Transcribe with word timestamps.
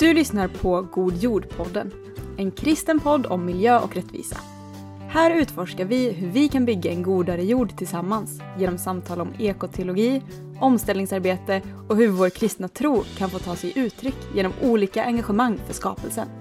Du 0.00 0.14
lyssnar 0.14 0.48
på 0.48 0.82
God 0.82 1.16
jord-podden, 1.16 1.92
en 2.36 2.50
kristen 2.50 3.00
podd 3.00 3.26
om 3.26 3.44
miljö 3.44 3.78
och 3.78 3.96
rättvisa. 3.96 4.36
Här 5.08 5.30
utforskar 5.30 5.84
vi 5.84 6.10
hur 6.10 6.30
vi 6.30 6.48
kan 6.48 6.64
bygga 6.64 6.90
en 6.90 7.02
godare 7.02 7.44
jord 7.44 7.76
tillsammans 7.76 8.40
genom 8.58 8.78
samtal 8.78 9.20
om 9.20 9.34
ekoteologi, 9.38 10.22
omställningsarbete 10.60 11.62
och 11.88 11.96
hur 11.96 12.08
vår 12.08 12.30
kristna 12.30 12.68
tro 12.68 13.04
kan 13.16 13.30
få 13.30 13.38
ta 13.38 13.56
sig 13.56 13.72
uttryck 13.76 14.16
genom 14.34 14.52
olika 14.62 15.04
engagemang 15.04 15.58
för 15.66 15.74
skapelsen. 15.74 16.39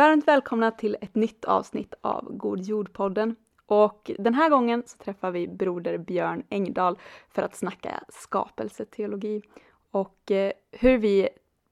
Varmt 0.00 0.28
välkomna 0.28 0.70
till 0.70 0.96
ett 1.00 1.14
nytt 1.14 1.44
avsnitt 1.44 1.94
av 2.00 2.36
God 2.36 2.60
jord-podden. 2.60 3.36
Och 3.66 4.10
den 4.18 4.34
här 4.34 4.50
gången 4.50 4.82
så 4.86 4.98
träffar 4.98 5.30
vi 5.30 5.48
broder 5.48 5.98
Björn 5.98 6.42
Engdahl 6.48 6.98
för 7.28 7.42
att 7.42 7.56
snacka 7.56 8.00
skapelseteologi 8.08 9.42
och 9.90 10.30
eh, 10.30 10.52
hur 10.70 10.98
vi 10.98 11.28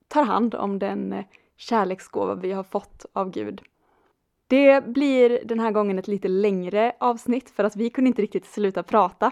tar 0.09 0.25
hand 0.25 0.55
om 0.55 0.79
den 0.79 1.13
eh, 1.13 1.25
kärleksgåva 1.57 2.35
vi 2.35 2.53
har 2.53 2.63
fått 2.63 3.07
av 3.13 3.31
Gud. 3.31 3.63
Det 4.47 4.85
blir 4.85 5.41
den 5.45 5.61
här 5.61 5.71
gången 5.71 5.99
ett 5.99 6.09
lite 6.09 6.29
längre 6.29 6.93
avsnitt 7.01 7.51
för 7.51 7.65
att 7.65 7.77
vi 7.77 7.91
kunde 7.91 8.09
inte 8.09 8.23
riktigt 8.23 8.47
sluta 8.47 8.83
prata. 8.83 9.31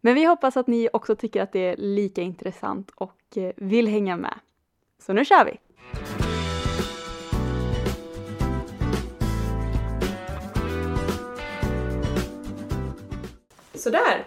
Men 0.00 0.14
vi 0.14 0.24
hoppas 0.24 0.56
att 0.56 0.66
ni 0.66 0.88
också 0.92 1.16
tycker 1.16 1.42
att 1.42 1.52
det 1.52 1.66
är 1.66 1.76
lika 1.76 2.22
intressant 2.22 2.90
och 2.94 3.36
eh, 3.36 3.52
vill 3.56 3.88
hänga 3.88 4.16
med. 4.16 4.38
Så 4.98 5.12
nu 5.12 5.24
kör 5.24 5.44
vi! 5.44 5.58
Sådär! 13.88 14.24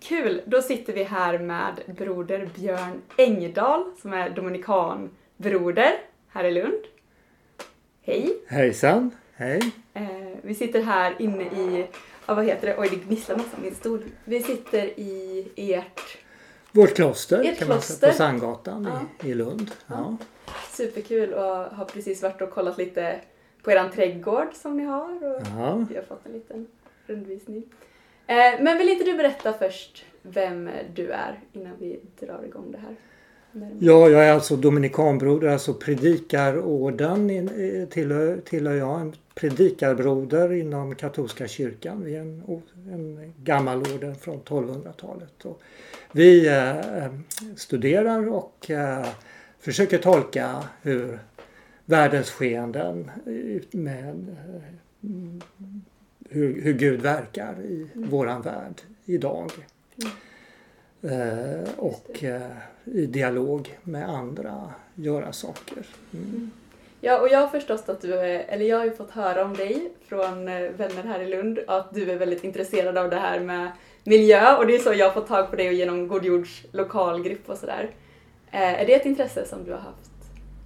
Kul! 0.00 0.42
Då 0.46 0.62
sitter 0.62 0.92
vi 0.92 1.02
här 1.02 1.38
med 1.38 1.74
broder 1.86 2.48
Björn 2.56 3.02
Engdahl 3.16 3.84
som 4.02 4.12
är 4.12 4.30
dominikanbroder 4.30 5.92
här 6.28 6.44
i 6.44 6.50
Lund. 6.50 6.82
Hej! 8.02 8.36
Hejsan! 8.48 9.10
Hej! 9.32 9.60
Eh, 9.94 10.08
vi 10.42 10.54
sitter 10.54 10.80
här 10.82 11.14
inne 11.18 11.42
i, 11.44 11.86
ja, 12.26 12.34
vad 12.34 12.44
heter 12.44 12.66
det, 12.66 12.78
oj 12.78 12.88
det 12.90 12.96
gnisslar 12.96 13.36
massa 13.36 13.56
min 13.62 13.74
stol. 13.74 14.02
Vi 14.24 14.42
sitter 14.42 14.86
i 15.00 15.44
ert... 15.56 16.18
Vårt 16.72 16.94
kloster 16.94 17.44
Ert 17.44 17.58
kan 17.58 17.68
man 17.68 17.76
kloster. 17.76 17.94
säga, 17.94 18.12
på 18.12 18.16
Sandgatan 18.18 18.88
Ja. 18.92 19.26
i, 19.26 19.30
i 19.30 19.34
Lund. 19.34 19.70
Ja. 19.86 20.16
Superkul 20.70 21.32
och 21.34 21.44
har 21.46 21.84
precis 21.84 22.22
varit 22.22 22.42
och 22.42 22.50
kollat 22.50 22.78
lite 22.78 23.20
på 23.62 23.70
eran 23.70 23.90
trädgård 23.90 24.54
som 24.54 24.76
ni 24.76 24.84
har 24.84 25.36
och 25.36 25.42
Ja. 25.58 25.86
vi 25.90 25.96
har 25.96 26.02
fått 26.02 26.26
en 26.26 26.32
liten 26.32 26.66
rundvisning. 27.06 27.64
Eh, 28.30 28.60
men 28.60 28.78
vill 28.78 28.88
inte 28.88 29.04
du 29.04 29.16
berätta 29.16 29.52
först 29.52 30.04
vem 30.22 30.70
du 30.94 31.10
är 31.10 31.40
innan 31.52 31.72
vi 31.78 32.00
drar 32.20 32.44
igång 32.44 32.72
det 32.72 32.78
här? 32.78 32.96
ja, 33.78 34.08
jag 34.08 34.26
är 34.28 34.32
alltså 34.32 34.56
dominikanbroder, 34.56 35.48
alltså 35.48 35.74
predikarorden 35.74 37.30
eh, 37.30 37.88
tillhör, 37.88 38.40
tillhör 38.44 38.74
jag. 38.74 39.00
En 39.00 39.14
predikarbroder 39.34 40.52
inom 40.52 40.94
katolska 40.94 41.48
kyrkan. 41.48 42.04
Vi 42.04 42.16
är 42.16 42.20
en, 42.20 42.42
en 42.92 43.34
gammal 43.36 43.78
orden 43.78 44.14
från 44.14 44.40
1200-talet. 44.40 45.44
Vi 46.12 46.46
eh, 46.46 46.78
eh, 46.78 47.12
studerar 47.56 48.28
och 48.28 48.70
eh, 48.70 49.06
försöker 49.60 49.98
tolka 49.98 50.64
hur 50.82 51.18
världens 51.84 52.30
skeenden 52.30 53.10
med 53.70 54.36
hur, 56.30 56.62
hur 56.62 56.72
Gud 56.72 57.00
verkar 57.00 57.60
i 57.60 57.88
våran 57.94 58.42
värld 58.42 58.80
idag. 59.04 59.50
Eh, 61.02 61.74
och 61.76 62.24
eh, 62.24 62.50
i 62.84 63.06
dialog 63.06 63.78
med 63.82 64.08
andra 64.08 64.74
göra 64.94 65.32
saker. 65.32 65.86
Mm. 66.12 66.26
mm. 66.26 66.50
Ja, 67.02 67.20
och 67.20 67.28
jag 67.28 67.38
har 67.38 67.48
förstått 67.48 67.88
att 67.88 68.00
du 68.00 68.14
är, 68.14 68.44
eller 68.48 68.64
jag 68.64 68.78
har 68.78 68.84
ju 68.84 68.90
fått 68.90 69.10
höra 69.10 69.44
om 69.44 69.56
dig 69.56 69.92
från 70.08 70.48
eh, 70.48 70.70
vänner 70.70 71.02
här 71.04 71.20
i 71.20 71.28
Lund, 71.28 71.58
att 71.66 71.94
du 71.94 72.10
är 72.10 72.18
väldigt 72.18 72.44
intresserad 72.44 72.98
av 72.98 73.10
det 73.10 73.16
här 73.16 73.40
med 73.40 73.70
miljö 74.04 74.56
och 74.56 74.66
det 74.66 74.74
är 74.74 74.78
så 74.78 74.94
jag 74.94 75.06
har 75.06 75.12
fått 75.12 75.28
tag 75.28 75.50
på 75.50 75.56
dig 75.56 75.68
och 75.68 75.74
genom 75.74 76.08
Godjords 76.08 76.64
lokalgrupp 76.72 77.48
och 77.48 77.58
sådär. 77.58 77.90
Eh, 78.50 78.80
är 78.80 78.86
det 78.86 78.94
ett 78.94 79.06
intresse 79.06 79.46
som 79.46 79.64
du 79.64 79.72
har 79.72 79.78
haft 79.78 80.09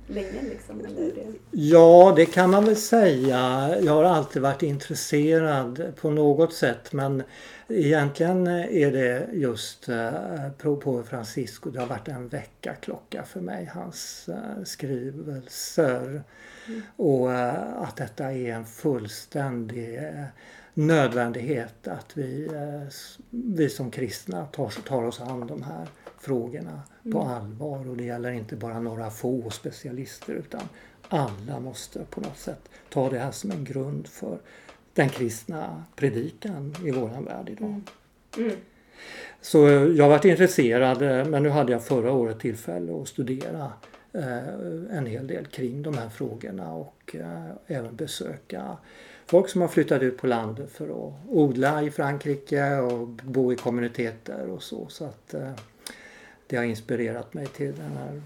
länge 0.07 0.43
liksom? 0.43 0.85
Eller. 0.85 1.13
Ja, 1.51 2.13
det 2.17 2.27
kan 2.27 2.51
man 2.51 2.65
väl 2.65 2.77
säga. 2.77 3.75
Jag 3.81 3.93
har 3.93 4.05
alltid 4.05 4.43
varit 4.43 4.63
intresserad 4.63 5.93
på 6.01 6.11
något 6.11 6.55
sätt 6.55 6.93
men 6.93 7.23
egentligen 7.69 8.47
är 8.47 8.93
det 8.93 9.29
just 9.33 9.89
eh, 9.89 10.51
på 10.59 11.03
Francisco. 11.03 11.71
Det 11.71 11.81
har 11.81 11.87
varit 11.87 12.09
en 12.09 12.29
väckarklocka 12.29 13.23
för 13.23 13.41
mig, 13.41 13.71
hans 13.75 14.29
eh, 14.29 14.65
skrivelser. 14.65 16.23
Och 16.97 17.33
eh, 17.33 17.83
att 17.83 17.97
detta 17.97 18.33
är 18.33 18.53
en 18.53 18.65
fullständig 18.65 20.01
nödvändighet 20.75 21.89
att 21.89 22.17
vi, 22.17 22.51
vi 23.31 23.69
som 23.69 23.91
kristna 23.91 24.47
tar, 24.47 24.69
tar 24.69 25.03
oss 25.03 25.21
an 25.21 25.47
de 25.47 25.63
här 25.63 25.89
frågorna 26.25 26.83
på 27.12 27.23
allvar. 27.23 27.89
Och 27.89 27.97
det 27.97 28.05
gäller 28.05 28.31
inte 28.31 28.57
bara 28.57 28.81
några 28.81 29.11
få 29.11 29.51
specialister 29.51 30.33
utan 30.35 30.69
alla 31.09 31.61
måste 31.61 32.05
på 32.11 32.21
något 32.21 32.39
sätt 32.39 32.69
ta 32.89 33.11
det 33.11 33.19
här 33.19 33.31
som 33.31 33.51
en 33.51 33.65
grund 33.65 34.09
för 34.09 34.39
den 34.95 35.09
kristna 35.09 35.85
predikan 35.97 36.75
i 36.85 36.91
våran 36.91 37.25
värld 37.25 37.49
idag. 37.49 37.81
Mm. 38.37 38.57
Så 39.41 39.69
eh, 39.69 39.73
jag 39.73 40.09
varit 40.09 40.25
intresserad 40.25 41.03
eh, 41.03 41.25
men 41.25 41.43
nu 41.43 41.49
hade 41.49 41.73
jag 41.73 41.85
förra 41.85 42.12
året 42.12 42.41
tillfälle 42.41 43.03
att 43.03 43.09
studera 43.09 43.73
eh, 44.12 44.97
en 44.99 45.06
hel 45.06 45.27
del 45.27 45.47
kring 45.47 45.83
de 45.83 45.99
här 45.99 46.09
frågorna 46.09 46.73
och 46.73 47.17
även 47.67 47.97
besöka 47.97 48.77
folk 49.27 49.49
som 49.49 49.61
har 49.61 49.69
flyttat 49.69 50.03
ut 50.03 50.19
på 50.19 50.27
landet 50.27 50.71
för 50.71 50.85
att 50.85 51.15
odla 51.29 51.83
i 51.83 51.91
Frankrike 51.91 52.77
och 52.77 53.09
bo 53.09 53.53
i 53.53 53.56
kommuniteter 53.56 54.47
och 54.49 54.62
så. 54.62 54.87
Så 54.89 55.05
att 55.05 55.35
det 56.47 56.56
har 56.56 56.65
inspirerat 56.65 57.34
mig 57.34 57.47
till 57.47 57.75
den 57.77 57.93
här 57.99 58.22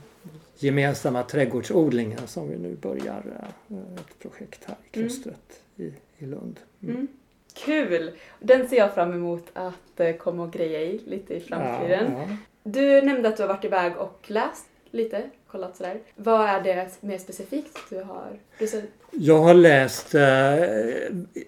gemensamma 0.59 1.23
trädgårdsodlingen 1.23 2.27
som 2.27 2.49
vi 2.51 2.57
nu 2.59 2.75
börjar 2.75 3.23
eh, 3.69 3.77
ett 4.01 4.19
projekt 4.19 4.65
här 4.65 4.77
i 4.93 4.99
Mm. 4.99 5.09
klostret 5.09 5.61
i, 5.77 5.93
i 6.19 6.27
Lund. 6.27 6.61
Mm. 6.83 6.95
Mm. 6.95 7.09
Kul! 7.55 8.11
Den 8.41 8.69
ser 8.69 8.77
jag 8.77 8.95
fram 8.95 9.13
emot 9.13 9.45
att 9.53 10.01
eh, 10.01 10.17
komma 10.17 10.43
och 10.43 10.53
greja 10.53 10.81
i 10.81 10.99
lite 11.07 11.35
i 11.35 11.41
framtiden. 11.41 12.13
Ja, 12.13 12.21
ja. 12.29 12.37
Du 12.63 13.03
nämnde 13.03 13.29
att 13.29 13.37
du 13.37 13.43
har 13.43 13.49
varit 13.49 13.65
iväg 13.65 13.97
och 13.97 14.25
läst 14.27 14.68
lite, 14.91 15.23
kollat 15.47 15.77
sådär. 15.77 16.01
Vad 16.17 16.49
är 16.49 16.63
det 16.63 16.89
mer 17.01 17.19
specifikt 17.19 17.79
du 17.91 18.03
har? 18.03 18.39
Du 18.59 18.69
Jag 19.13 19.39
har 19.39 19.55
läst, 19.55 20.15
eh, 20.15 20.23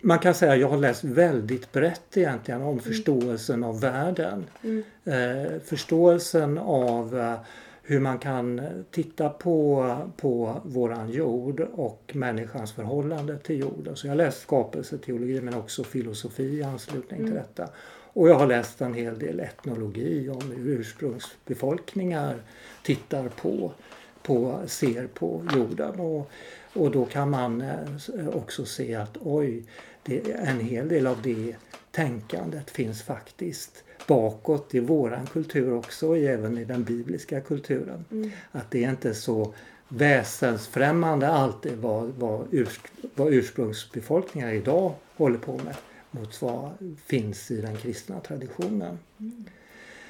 man 0.02 0.18
kan 0.18 0.34
säga 0.34 0.56
jag 0.56 0.68
har 0.68 0.78
läst 0.78 1.04
väldigt 1.04 1.72
brett 1.72 2.16
egentligen 2.16 2.62
om 2.62 2.80
förståelsen 2.80 3.64
av 3.64 3.80
världen. 3.80 4.46
mm, 4.62 4.82
Eh, 5.04 5.60
förståelsen 5.64 6.58
av 6.58 7.18
eh, 7.18 7.34
hur 7.82 8.00
man 8.00 8.18
kan 8.18 8.60
titta 8.90 9.28
på, 9.28 9.96
på 10.16 10.60
våran 10.64 11.10
jord 11.10 11.60
och 11.72 12.10
människans 12.14 12.72
förhållande 12.72 13.38
till 13.38 13.58
jorden. 13.60 13.96
Så 13.96 14.06
jag 14.06 14.10
har 14.12 14.16
läst 14.16 14.40
skapelseteologi 14.42 15.40
men 15.40 15.54
också 15.54 15.84
filosofi 15.84 16.42
i 16.58 16.62
anslutning 16.62 17.18
till 17.20 17.26
Mm. 17.32 17.42
detta. 17.42 17.68
Och 18.12 18.28
jag 18.28 18.34
har 18.34 18.46
läst 18.46 18.80
en 18.80 18.94
hel 18.94 19.18
del 19.18 19.40
etnologi 19.40 20.28
om 20.28 20.52
hur 20.56 20.80
ursprungsbefolkningar 20.80 22.42
tittar 22.82 23.28
på, 23.28 23.72
på 24.22 24.60
ser 24.66 25.06
på 25.06 25.46
jorden. 25.54 26.00
Och, 26.00 26.30
och 26.72 26.90
då 26.90 27.04
kan 27.04 27.30
man 27.30 27.60
eh, 27.60 28.28
också 28.32 28.64
se 28.64 28.94
att 28.94 29.16
oj, 29.20 29.64
det, 30.02 30.30
en 30.30 30.60
hel 30.60 30.88
del 30.88 31.06
av 31.06 31.22
det 31.22 31.56
tänkandet 31.90 32.70
finns 32.70 33.02
faktiskt 33.02 33.84
bakåt 34.06 34.74
i 34.74 34.80
våran 34.80 35.26
kultur 35.26 35.72
också, 35.72 36.16
även 36.16 36.58
i 36.58 36.64
den 36.64 36.84
bibliska 36.84 37.40
kulturen. 37.40 38.04
mm, 38.10 38.30
Att 38.52 38.70
det 38.70 38.84
är 38.84 38.90
inte 38.90 39.14
så 39.14 39.54
väsensfrämmande 39.88 41.28
alltid 41.28 41.78
vad, 41.78 42.08
vad, 42.18 42.54
urs, 42.54 42.80
vad 43.14 43.32
ursprungsbefolkningar 43.32 44.52
idag 44.52 44.92
håller 45.16 45.38
på 45.38 45.52
med 45.52 45.76
mot 46.10 46.42
vad 46.42 46.70
finns 47.06 47.50
i 47.50 47.60
den 47.60 47.76
kristna 47.76 48.20
traditionen. 48.20 48.98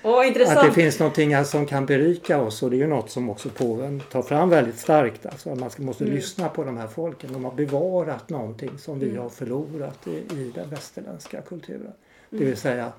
Åh, 0.03 0.21
Att 0.21 0.27
intressant! 0.27 0.67
det 0.69 0.73
finns 0.83 0.99
någonting 0.99 1.45
som 1.45 1.67
kan 1.67 1.87
berika 1.87 2.41
oss 2.43 2.63
och 2.63 2.71
det 2.71 2.77
är 2.77 2.79
ju 2.79 2.87
något 2.87 3.11
som 3.11 3.31
också 3.31 3.49
påven 3.49 4.03
tar 4.13 4.23
fram 4.23 4.49
väldigt 4.51 4.79
starkt. 4.79 5.27
Alltså 5.27 5.51
att 5.51 5.59
man 5.59 5.71
måste 5.79 6.05
Mm. 6.05 6.17
lyssna 6.17 6.49
på 6.49 6.65
de 6.65 6.77
här 6.77 6.87
folken. 6.89 7.33
De 7.33 7.45
har 7.45 7.53
bevarat 7.55 8.29
någonting 8.29 8.79
som 8.79 8.99
vi 8.99 9.09
Mm. 9.09 9.23
har 9.23 9.29
förlorat 9.29 10.07
i, 10.07 10.11
i 10.11 10.53
den 10.55 10.71
västerländska 10.71 11.41
kulturen. 11.43 11.93
Det 12.31 12.37
Mm. 12.37 12.49
vill 12.49 12.57
säga 12.57 12.93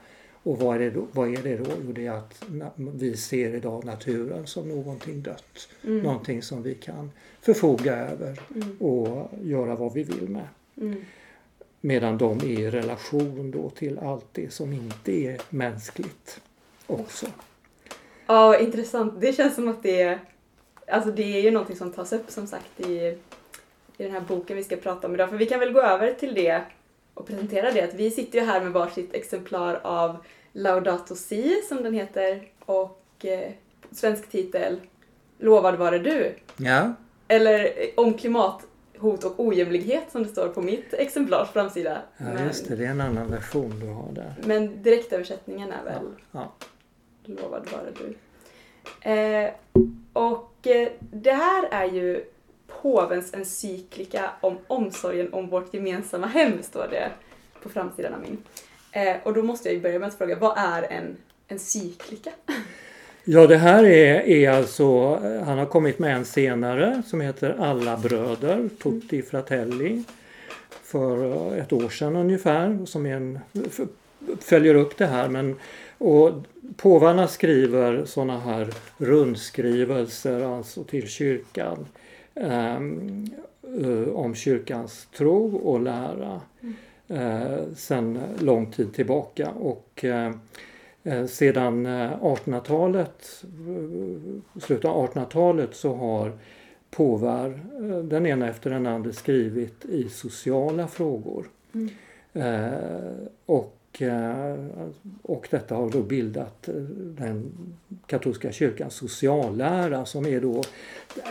Och 0.44 0.59
vad 0.59 0.75
är, 0.75 0.80
det 0.80 0.89
då, 0.89 1.07
vad 1.12 1.33
är 1.33 1.44
det 1.44 1.57
då? 1.57 1.65
Jo, 1.86 1.92
det 1.92 2.07
är 2.07 2.12
att 2.12 2.44
vi 2.75 3.18
ser 3.18 3.56
idag 3.56 3.86
naturen 3.86 4.48
som 4.48 4.69
någonting 4.69 5.21
dött. 5.21 5.69
Mm. 5.83 6.00
Någonting 6.00 6.42
som 6.42 6.63
vi 6.63 6.75
kan 6.75 7.12
förfoga 7.42 7.95
över 7.95 8.39
mm. 8.56 8.77
och 8.77 9.30
göra 9.44 9.75
vad 9.75 9.94
vi 9.94 10.03
vill 10.03 10.30
med. 10.30 10.48
Medan 11.81 12.17
de 12.17 12.39
är 12.39 12.59
i 12.59 12.71
relation 12.71 13.51
då 13.51 13.69
till 13.69 13.99
allt 13.99 14.25
det 14.31 14.53
som 14.53 14.73
inte 14.73 15.11
är 15.11 15.41
mänskligt 15.49 16.41
också. 16.87 17.25
Ja, 18.25 18.57
intressant. 18.57 19.21
Det 19.21 19.33
känns 19.33 19.55
som 19.55 19.67
att 19.67 19.83
det 19.83 20.01
är, 20.01 20.19
alltså 20.87 21.11
det 21.11 21.37
är 21.37 21.41
ju 21.41 21.51
någonting 21.51 21.75
som 21.75 21.91
tas 21.91 22.13
upp 22.13 22.31
som 22.31 22.47
sagt 22.47 22.79
i, 22.79 23.17
i 23.97 24.03
den 24.03 24.11
här 24.11 24.21
boken 24.21 24.57
vi 24.57 24.63
ska 24.63 24.75
prata 24.75 25.07
om 25.07 25.13
idag. 25.13 25.29
För 25.29 25.37
vi 25.37 25.45
kan 25.45 25.59
väl 25.59 25.73
gå 25.73 25.81
över 25.81 26.13
till 26.13 26.33
det 26.33 26.61
och 27.13 27.27
presentera 27.27 27.71
det. 27.71 27.81
Att 27.81 27.93
vi 27.93 28.11
sitter 28.11 28.39
ju 28.39 28.45
här 28.45 28.61
med 28.61 28.71
varsitt 28.71 29.13
exemplar 29.13 29.79
av 29.83 30.17
Laudato 30.53 31.15
Si 31.15 31.61
som 31.69 31.83
den 31.83 31.93
heter 31.93 32.47
och 32.65 33.25
eh, 33.25 33.51
svensk 33.91 34.29
titel 34.29 34.79
Lovad 35.37 35.75
vare 35.75 35.99
du. 35.99 36.35
Ja. 36.57 36.93
Eller 37.27 37.63
eh, 37.63 37.89
om 37.95 38.13
klimathot 39.01 39.24
och 39.24 39.45
ojämlikhet 39.45 40.12
som 40.12 40.24
det 40.24 40.30
står 40.30 40.48
på 40.48 40.62
mitt 40.62 40.94
exemplars 40.94 41.50
framsida. 41.50 42.01
Ja 42.18 42.25
men, 42.25 42.48
just 42.48 42.68
det, 42.68 42.75
det 42.75 42.86
är 42.86 42.89
en 42.89 43.01
annan 43.01 43.31
version 43.31 43.80
du 43.80 43.88
har 43.88 44.12
där. 44.12 44.36
Men 44.45 44.83
direktöversättningen 44.83 45.71
är 45.71 45.83
väl 45.83 46.03
ja. 46.31 46.39
Ja. 46.59 46.65
Lovad 47.25 47.68
vare 47.71 47.92
du. 47.98 48.18
Eh, 49.09 49.51
och 50.13 50.68
eh, 50.68 50.89
det 51.00 51.33
här 51.33 51.68
är 51.71 51.86
ju 51.86 52.25
påvens 52.81 53.33
encyklika 53.33 54.31
om 54.42 54.57
omsorgen 54.68 55.33
om 55.33 55.50
vårt 55.50 55.74
gemensamma 55.74 56.27
hem, 56.27 56.63
står 56.63 56.88
det 56.92 57.12
på 57.63 57.69
framsidan 57.69 58.13
av 58.13 58.21
min. 58.21 58.44
Eh, 58.92 59.15
och 59.24 59.33
då 59.33 59.44
måste 59.44 59.69
jag 59.69 59.75
ju 59.75 59.81
börja 59.81 60.00
med 60.00 60.07
att 60.07 60.18
fråga, 60.18 60.39
vad 60.39 60.57
är 60.57 60.83
en 60.83 61.18
encyklika? 61.48 62.31
Ja, 63.23 63.47
det 63.47 63.57
här 63.57 63.83
är, 63.83 64.21
är 64.21 64.50
alltså, 64.50 65.15
han 65.45 65.57
har 65.57 65.65
kommit 65.65 66.00
med 66.00 66.15
en 66.15 66.25
senare 66.25 67.01
som 67.07 67.21
heter 67.21 67.56
Alla 67.59 67.97
bröder, 67.97 68.69
Tutti 68.83 69.21
Fratelli, 69.21 70.03
för 70.83 71.56
ett 71.56 71.73
år 71.73 71.89
sedan 71.89 72.15
ungefär, 72.15 72.85
som 72.85 73.06
är 73.06 73.15
en, 73.15 73.39
följer 74.39 74.75
upp 74.75 74.97
det 74.97 75.06
här. 75.06 75.29
Men, 75.29 75.56
och 75.97 76.31
påvarna 76.77 77.27
skriver 77.27 78.06
sådana 78.06 78.39
här 78.39 78.68
rundskrivelser 78.97 80.56
alltså 80.56 80.83
till 80.83 81.07
kyrkan 81.07 81.85
um, 82.33 83.29
om 84.13 84.35
kyrkans 84.35 85.07
tro 85.12 85.56
och 85.56 85.79
lära. 85.79 86.41
Mm 86.62 86.75
eh, 87.12 87.74
sedan 87.75 88.19
lång 88.39 88.71
tid 88.71 88.94
tillbaka. 88.94 89.50
Och 89.50 90.06
eh, 90.06 90.25
eh 90.25 90.33
sedan 91.27 91.88
1800-talet, 91.88 93.44
eh, 93.44 94.62
slutet 94.62 94.86
av 94.86 95.07
1800-talet 95.07 95.75
så 95.75 95.95
har 95.95 96.31
påvar, 96.92 97.59
eh, 97.75 97.98
den 97.98 98.25
ena 98.25 98.50
efter 98.50 98.69
den 98.69 98.88
andra, 98.88 99.13
skrivit 99.13 99.86
i 99.86 100.09
sociala 100.09 100.88
frågor. 100.88 101.45
Mm. 101.74 101.89
Eh, 102.33 103.27
och, 103.45 103.77
och 105.21 105.48
detta 105.51 105.75
har 105.75 105.89
då 105.89 106.01
bildat 106.01 106.69
den 106.94 107.51
katolska 108.06 108.51
kyrkans 108.51 108.94
sociallära 108.94 110.06
som 110.06 110.25
är 110.25 110.42
då 110.42 110.63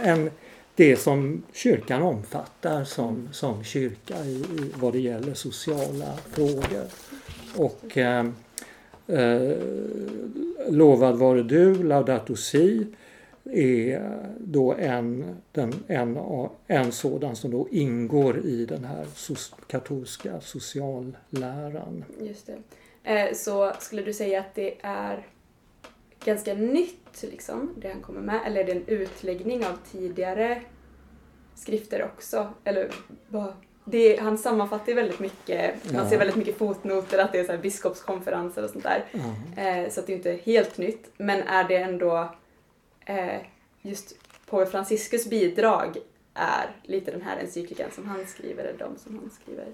en 0.05 0.31
det 0.75 0.97
som 0.97 1.43
kyrkan 1.53 2.03
omfattar 2.03 2.85
som, 2.85 3.29
som 3.33 3.65
kyrka 3.65 4.25
i, 4.25 4.35
i 4.35 4.73
vad 4.75 4.93
det 4.93 5.01
gäller 5.01 5.35
sociala 5.35 6.17
frågor. 6.31 6.85
Och 7.57 7.99
eh, 7.99 8.27
eh, 9.11 9.57
Lovad 10.69 11.19
vare 11.19 11.43
du, 11.43 11.83
Laudato 11.83 12.37
Si, 12.37 12.87
är 13.53 14.03
då 14.39 14.75
en, 14.75 15.37
den, 15.53 15.73
en, 15.87 16.19
en 16.67 16.93
sådan 16.93 17.37
som 17.37 17.51
då 17.51 17.69
ingår 17.71 18.39
i 18.47 18.67
den 18.67 18.85
här 18.85 19.07
katolska 19.67 20.41
socialläran. 20.41 22.05
Just 22.21 22.47
det. 22.47 22.59
Eh, 23.05 23.35
så 23.35 23.73
skulle 23.79 24.03
du 24.03 24.13
säga 24.13 24.41
att 24.41 24.55
det 24.55 24.75
är 24.81 25.27
ganska 26.25 26.55
nytt, 26.55 27.23
liksom, 27.23 27.75
det 27.77 27.89
han 27.89 28.01
kommer 28.01 28.21
med? 28.21 28.41
Eller 28.47 28.61
är 28.61 28.65
det 28.65 28.73
en 28.73 28.87
utläggning 28.87 29.67
av 29.67 29.79
tidigare 29.93 30.63
skrifter 31.55 32.05
också? 32.05 32.49
Eller 32.65 32.91
vad? 33.29 33.53
Det, 33.91 34.21
han 34.21 34.39
sammanfattar 34.39 34.89
ju 34.89 34.95
väldigt 34.95 35.21
mycket, 35.21 35.75
ja. 35.83 35.93
man 35.93 36.09
ser 36.09 36.19
väldigt 36.19 36.37
mycket 36.37 36.59
fotnoter, 36.59 37.19
att 37.19 37.33
det 37.33 37.39
är 37.39 37.45
så 37.45 37.53
här 37.53 37.59
biskopskonferenser 37.59 38.65
och 38.65 38.71
sånt 38.71 38.85
där. 38.85 39.05
Mm. 39.13 39.85
Eh, 39.85 39.91
så 39.91 40.01
det 40.01 40.13
är 40.13 40.17
inte 40.17 40.39
helt 40.45 40.79
nytt. 40.79 41.11
Men 41.17 41.43
är 41.43 41.65
det 41.65 41.77
ändå 41.77 42.35
eh, 43.07 43.41
just 43.83 44.15
påve 44.47 44.67
Franciscus 44.67 45.27
bidrag 45.27 45.97
är 46.35 46.71
lite 46.83 47.11
den 47.11 47.23
här 47.23 47.37
encyklikan 47.37 47.91
som 47.95 48.09
han 48.09 48.27
skriver, 48.27 48.65
eller 48.65 48.79
de 48.79 48.99
som 48.99 49.19
han 49.19 49.31
skriver? 49.43 49.67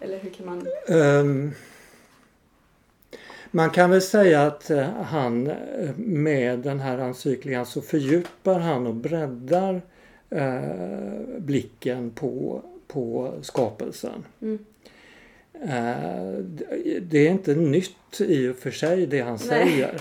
Eller 0.00 0.18
hur 0.18 0.30
kan 0.30 0.46
man... 0.46 0.66
Um, 0.88 1.54
man 3.50 3.70
kan 3.70 3.90
väl 3.90 4.02
säga 4.02 4.42
att 4.42 4.70
eh, 4.70 4.88
han 4.90 5.46
eh, 5.46 5.96
med 5.96 6.58
den 6.58 6.80
här 6.80 6.98
encyklikan 6.98 7.66
så 7.66 7.82
fördjupar 7.82 8.58
han 8.58 8.86
och 8.86 8.94
breddar 8.94 9.82
eh, 10.30 11.38
blicken 11.38 12.10
på, 12.10 12.62
på 12.96 13.32
skapelsen. 13.42 14.24
Mm. 14.42 14.58
Eh, 15.62 16.38
det 17.02 17.26
är 17.26 17.30
inte 17.30 17.54
nytt 17.54 18.20
i 18.20 18.48
och 18.48 18.56
för 18.56 18.70
sig 18.70 19.06
det 19.06 19.20
han 19.20 19.38
Nej. 19.38 19.48
säger. 19.48 20.00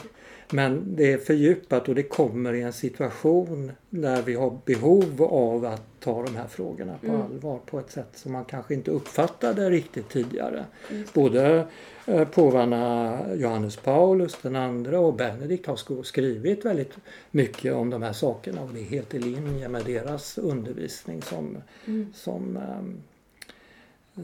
Men 0.52 0.96
det 0.96 1.14
är 1.14 1.18
fördjupat 1.18 1.90
och 1.90 1.96
det 1.96 2.04
kommer 2.04 2.54
i 2.54 2.62
en 2.62 2.74
situation 2.74 3.72
där 3.90 4.22
vi 4.22 4.34
har 4.34 4.58
behov 4.66 5.24
av 5.24 5.66
att 5.66 5.95
ta 6.06 6.24
de 6.24 6.36
här 6.36 6.48
frågorna 6.48 6.98
på 6.98 7.07
mm. 7.07 7.22
allvar 7.22 7.60
på 7.66 7.80
ett 7.80 7.92
sätt 7.92 8.10
som 8.13 8.31
man 8.31 8.46
kanske 8.46 8.74
inte 8.74 8.92
uppfattade 8.92 9.69
riktigt 9.69 10.10
tidigare. 10.10 10.66
Mm. 10.92 11.04
Både 11.13 11.68
eh, 12.06 12.28
påvarna 12.28 13.19
Johannes 13.36 13.78
Paulus 13.78 14.38
den 14.42 14.56
andra 14.56 15.00
och 15.00 15.13
Benedikt 15.13 15.66
har 15.66 16.04
skrivit 16.04 16.66
väldigt 16.66 16.94
mycket 17.31 17.74
om 17.74 17.90
de 17.90 18.02
här 18.02 18.13
sakerna 18.13 18.62
och 18.62 18.69
det 18.74 18.80
är 18.80 18.84
helt 18.84 19.13
i 19.13 19.19
linje 19.19 19.69
med 19.69 19.86
deras 19.86 20.38
undervisning 20.38 21.22
som, 21.22 21.57
mm. 21.86 22.13
som, 22.13 22.58
ehm, 22.58 23.01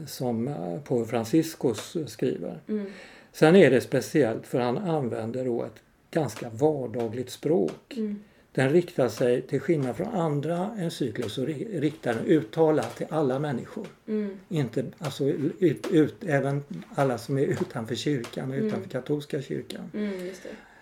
som 0.06 0.48
eh, 0.48 0.80
påve 0.84 1.06
Franciscus 1.06 1.96
skriver. 2.06 2.60
Mm. 2.68 2.86
Sen 3.32 3.56
är 3.56 3.70
det 3.70 3.80
speciellt 3.80 4.46
för 4.46 4.60
han 4.60 4.78
använder 4.78 5.44
då 5.44 5.62
ett 5.62 5.82
ganska 6.10 6.50
vardagligt 6.50 7.30
språk. 7.30 7.94
Mm. 7.96 8.18
Den 8.54 8.70
riktar 8.70 9.08
sig, 9.08 9.42
till 9.42 9.60
skillnad 9.60 9.96
från 9.96 10.08
andra 10.08 10.70
encykler, 10.78 11.28
så 11.28 11.44
riktar 11.44 12.14
den 12.14 12.26
uttalat 12.26 12.96
till 12.96 13.06
alla 13.10 13.38
människor. 13.38 13.86
Mm. 14.08 14.38
Inte, 14.48 14.84
alltså, 14.98 15.24
ut, 15.24 15.86
ut, 15.90 16.24
även 16.26 16.64
alla 16.94 17.18
som 17.18 17.38
är 17.38 17.42
utanför 17.42 17.94
kyrkan 17.94 18.48
och 18.50 18.56
mm. 18.56 18.66
utanför 18.66 18.88
katolska 18.90 19.42
kyrkan. 19.42 19.90
Mm, 19.94 20.30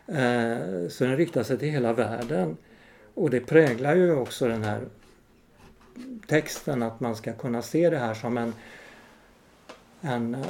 eh, 0.07 0.89
så 0.89 1.05
den 1.05 1.17
riktar 1.17 1.43
sig 1.43 1.59
till 1.59 1.69
hela 1.69 1.93
världen. 1.93 2.57
Och 3.15 3.31
det 3.31 3.41
präglar 3.41 3.97
ju 3.97 4.15
också 4.15 4.49
den 4.49 4.63
här 4.63 4.81
texten 6.27 6.83
att 6.83 7.01
man 7.01 7.17
ska 7.17 7.33
kunna 7.33 7.63
se 7.63 7.91
det 7.91 7.99
här 7.99 8.15
som 8.15 8.39
en, 8.39 8.53
en 10.01 10.35
uh, 10.35 10.41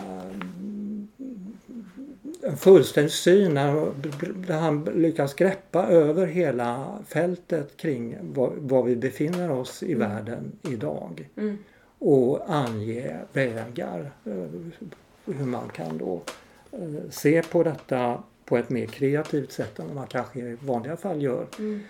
en 2.42 2.56
fullständig 2.56 3.12
syn 3.12 3.54
där 3.54 4.58
han 4.58 4.84
lyckas 4.84 5.34
greppa 5.34 5.86
över 5.86 6.26
hela 6.26 6.98
fältet 7.08 7.76
kring 7.76 8.16
var, 8.20 8.52
var 8.56 8.82
vi 8.82 8.96
befinner 8.96 9.50
oss 9.50 9.82
i 9.82 9.92
mm. 9.92 10.08
världen 10.08 10.52
idag. 10.62 11.28
Mm. 11.36 11.58
Och 11.98 12.54
ange 12.54 13.16
vägar 13.32 14.10
eh, 14.24 14.32
hur 15.24 15.46
man 15.46 15.68
kan 15.68 15.98
då 15.98 16.22
eh, 16.72 17.10
se 17.10 17.42
på 17.42 17.62
detta 17.62 18.22
på 18.44 18.56
ett 18.56 18.70
mer 18.70 18.86
kreativt 18.86 19.52
sätt 19.52 19.78
än 19.78 19.94
man 19.94 20.06
kanske 20.06 20.40
i 20.40 20.56
vanliga 20.60 20.96
fall 20.96 21.22
gör. 21.22 21.46
Mm. 21.58 21.80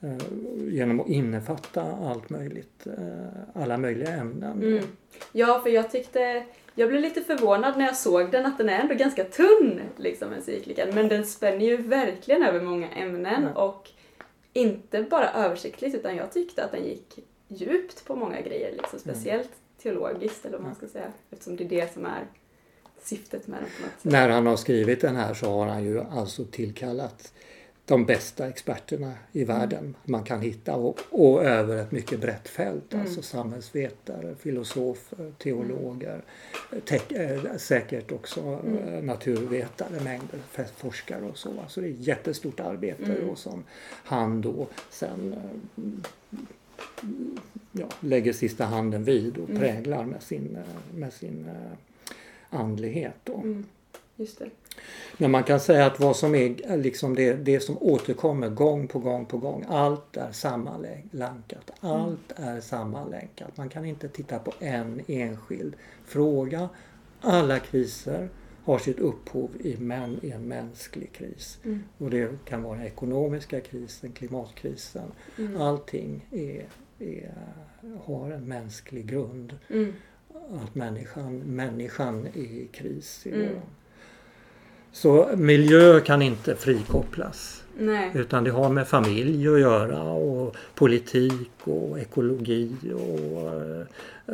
Eh, 0.00 0.26
genom 0.68 1.00
att 1.00 1.08
innefatta 1.08 1.82
allt 1.82 2.30
möjligt, 2.30 2.86
alla 3.52 3.78
möjliga 3.78 4.08
ämnen. 4.08 4.62
Mm. 4.62 4.84
Ja, 5.32 5.60
för 5.62 5.70
jag 5.70 5.90
tyckte 5.90 6.44
jag 6.74 6.88
blev 6.88 7.00
lite 7.00 7.22
förvånad 7.22 7.78
när 7.78 7.84
jag 7.84 7.96
såg 7.96 8.30
den 8.30 8.46
att 8.46 8.58
den 8.58 8.68
är 8.68 8.80
ändå 8.80 8.94
ganska 8.94 9.24
tunn, 9.24 9.80
liksom 9.96 10.32
encyklikan. 10.32 10.88
Men 10.94 11.08
den 11.08 11.26
spänner 11.26 11.66
ju 11.66 11.76
verkligen 11.76 12.42
över 12.42 12.60
många 12.60 12.90
ämnen 12.90 13.42
mm. 13.42 13.56
och 13.56 13.90
inte 14.52 15.02
bara 15.02 15.30
översiktligt 15.30 15.94
utan 15.94 16.16
jag 16.16 16.32
tyckte 16.32 16.64
att 16.64 16.72
den 16.72 16.84
gick 16.84 17.18
djupt 17.48 18.04
på 18.04 18.16
många 18.16 18.40
grejer, 18.40 18.72
liksom, 18.72 18.98
speciellt 18.98 19.48
mm. 19.48 19.58
teologiskt 19.82 20.46
eller 20.46 20.58
vad 20.58 20.66
man 20.66 20.74
ska 20.74 20.86
säga. 20.86 21.12
Eftersom 21.30 21.56
det 21.56 21.64
är 21.64 21.68
det 21.68 21.92
som 21.92 22.06
är 22.06 22.24
syftet 23.02 23.46
med 23.46 23.58
den. 23.60 23.90
När 24.12 24.28
han 24.28 24.46
har 24.46 24.56
skrivit 24.56 25.00
den 25.00 25.16
här 25.16 25.34
så 25.34 25.46
har 25.46 25.66
han 25.66 25.84
ju 25.84 26.00
alltså 26.00 26.44
tillkallat 26.44 27.32
de 27.86 28.06
bästa 28.06 28.48
experterna 28.48 29.14
i 29.32 29.44
världen 29.44 29.94
man 30.04 30.24
kan 30.24 30.40
hitta 30.40 30.76
och, 30.76 30.98
och 31.10 31.44
över 31.44 31.76
ett 31.76 31.92
mycket 31.92 32.20
brett 32.20 32.48
fält. 32.48 32.92
Mm. 32.92 33.06
Alltså 33.06 33.22
samhällsvetare, 33.22 34.34
filosofer, 34.34 35.32
teologer, 35.38 36.22
tek, 36.84 37.12
eh, 37.12 37.56
säkert 37.56 38.12
också 38.12 38.60
eh, 38.86 39.02
naturvetare, 39.02 40.00
mängder 40.04 40.38
forskare 40.76 41.22
och 41.24 41.38
så. 41.38 41.50
Så 41.68 41.80
det 41.80 41.86
är 41.88 41.90
ett 41.90 42.06
jättestort 42.06 42.60
arbete 42.60 43.04
Mm. 43.04 43.26
då 43.26 43.34
som 43.36 43.64
han 44.04 44.40
då 44.40 44.66
sen 44.90 45.32
eh, 45.76 45.82
ja, 47.72 47.86
lägger 48.00 48.32
sista 48.32 48.64
handen 48.64 49.04
vid 49.04 49.38
och 49.38 49.48
Mm. 49.48 49.60
präglar 49.60 50.04
med 50.04 50.22
sin, 50.22 50.58
med 50.94 51.12
sin 51.12 51.50
andlighet. 52.50 53.14
Då. 53.24 53.34
Mm. 53.34 53.64
Just 54.16 54.38
det. 54.38 54.50
Men 55.18 55.30
man 55.30 55.44
kan 55.44 55.60
säga 55.60 55.86
att 55.86 56.00
vad 56.00 56.16
som 56.16 56.34
är 56.34 56.76
liksom 56.76 57.14
det, 57.14 57.34
det 57.34 57.60
som 57.60 57.78
återkommer 57.80 58.48
gång 58.48 58.88
på 58.88 58.98
gång 58.98 59.26
på 59.26 59.38
gång. 59.38 59.64
Allt 59.68 60.16
är 60.16 60.32
sammanlänkat. 60.32 61.70
Allt 61.80 62.32
är 62.36 62.60
sammanlänkat. 62.60 63.56
Man 63.56 63.68
kan 63.68 63.84
inte 63.84 64.08
titta 64.08 64.38
på 64.38 64.52
en 64.58 65.00
enskild 65.06 65.76
fråga. 66.04 66.68
Alla 67.20 67.58
kriser 67.58 68.28
har 68.64 68.78
sitt 68.78 68.98
upphov 68.98 69.50
i, 69.60 69.76
män, 69.76 70.18
i 70.22 70.30
en 70.30 70.48
mänsklig 70.48 71.12
kris. 71.12 71.58
Mm. 71.64 71.82
Och 71.98 72.10
det 72.10 72.44
kan 72.44 72.62
vara 72.62 72.78
den 72.78 72.86
ekonomiska 72.86 73.60
krisen, 73.60 74.12
klimatkrisen. 74.12 75.12
Mm. 75.38 75.60
Allting 75.60 76.26
är, 76.30 76.64
är, 76.98 77.34
har 78.04 78.30
en 78.30 78.48
mänsklig 78.48 79.06
grund. 79.06 79.58
Mm. 79.70 79.92
Att 80.50 80.74
människan, 80.74 81.38
människan 81.38 82.26
är 82.26 82.38
i 82.38 82.68
kris. 82.72 83.26
I 83.26 83.30
Mm. 83.32 83.48
våran. 83.48 83.62
Så 84.94 85.30
miljö 85.36 86.00
kan 86.00 86.22
inte 86.22 86.56
frikopplas. 86.56 87.62
Nej. 87.78 88.10
Utan 88.14 88.44
det 88.44 88.50
har 88.50 88.68
med 88.68 88.88
familj 88.88 89.48
att 89.48 89.60
göra 89.60 90.02
och 90.02 90.56
politik 90.74 91.50
och 91.64 91.98
ekologi 91.98 92.72
och 92.94 93.50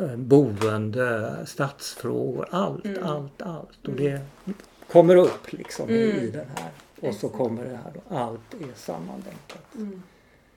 eh, 0.01 0.15
boende, 0.15 1.35
stadsfrågor. 1.45 2.47
Allt, 2.51 2.85
Mm. 2.85 3.03
allt, 3.03 3.41
allt. 3.41 3.87
Och 3.87 3.93
det 3.93 4.19
kommer 4.91 5.15
upp 5.15 5.53
liksom 5.53 5.89
i, 5.89 6.11
Mm. 6.11 6.23
i 6.23 6.27
den 6.31 6.45
här. 6.55 6.71
Och 7.09 7.15
så 7.15 7.29
kommer 7.29 7.63
det 7.63 7.79
här 7.83 7.91
då. 7.93 8.15
Allt 8.15 8.53
är 8.53 8.75
sammanlänkat. 8.75 9.75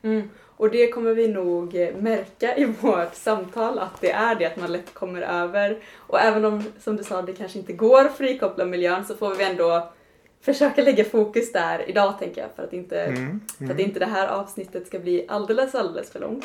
Mm. 0.02 0.28
Mm. 0.58 0.68
Och 0.68 0.70
det 0.70 0.88
kommer 0.88 1.14
vi 1.14 1.28
nog 1.28 1.74
eh, 1.74 1.94
märka 1.96 2.56
i 2.56 2.64
vårt 2.64 3.14
samtal 3.14 3.78
att 3.78 4.00
det 4.00 4.10
är 4.10 4.34
det 4.34 4.44
att 4.46 4.56
man 4.56 4.72
lätt 4.72 4.94
kommer 4.94 5.22
över. 5.22 5.78
Och 5.96 6.20
även 6.20 6.44
om, 6.44 6.64
som 6.80 6.96
du 6.96 7.04
sa, 7.04 7.22
det 7.22 7.32
kanske 7.32 7.58
inte 7.58 7.72
går 7.72 8.04
att 8.04 8.16
frikoppla 8.16 8.64
miljön 8.64 9.04
så 9.04 9.14
får 9.16 9.34
vi 9.34 9.44
ändå 9.44 9.92
försöka 10.40 10.82
lägga 10.82 11.04
fokus 11.04 11.52
där 11.52 11.88
idag 11.90 12.18
tänker 12.18 12.40
jag 12.40 12.50
för 12.56 12.62
att 12.62 12.72
inte, 12.72 13.00
Mm. 13.00 13.40
för 13.58 13.70
att 13.74 13.80
inte 13.80 13.98
det 13.98 14.06
här 14.06 14.28
avsnittet 14.28 14.86
ska 14.86 14.98
bli 14.98 15.24
alldeles, 15.28 15.74
alldeles 15.74 16.10
för 16.10 16.20
långt. 16.20 16.44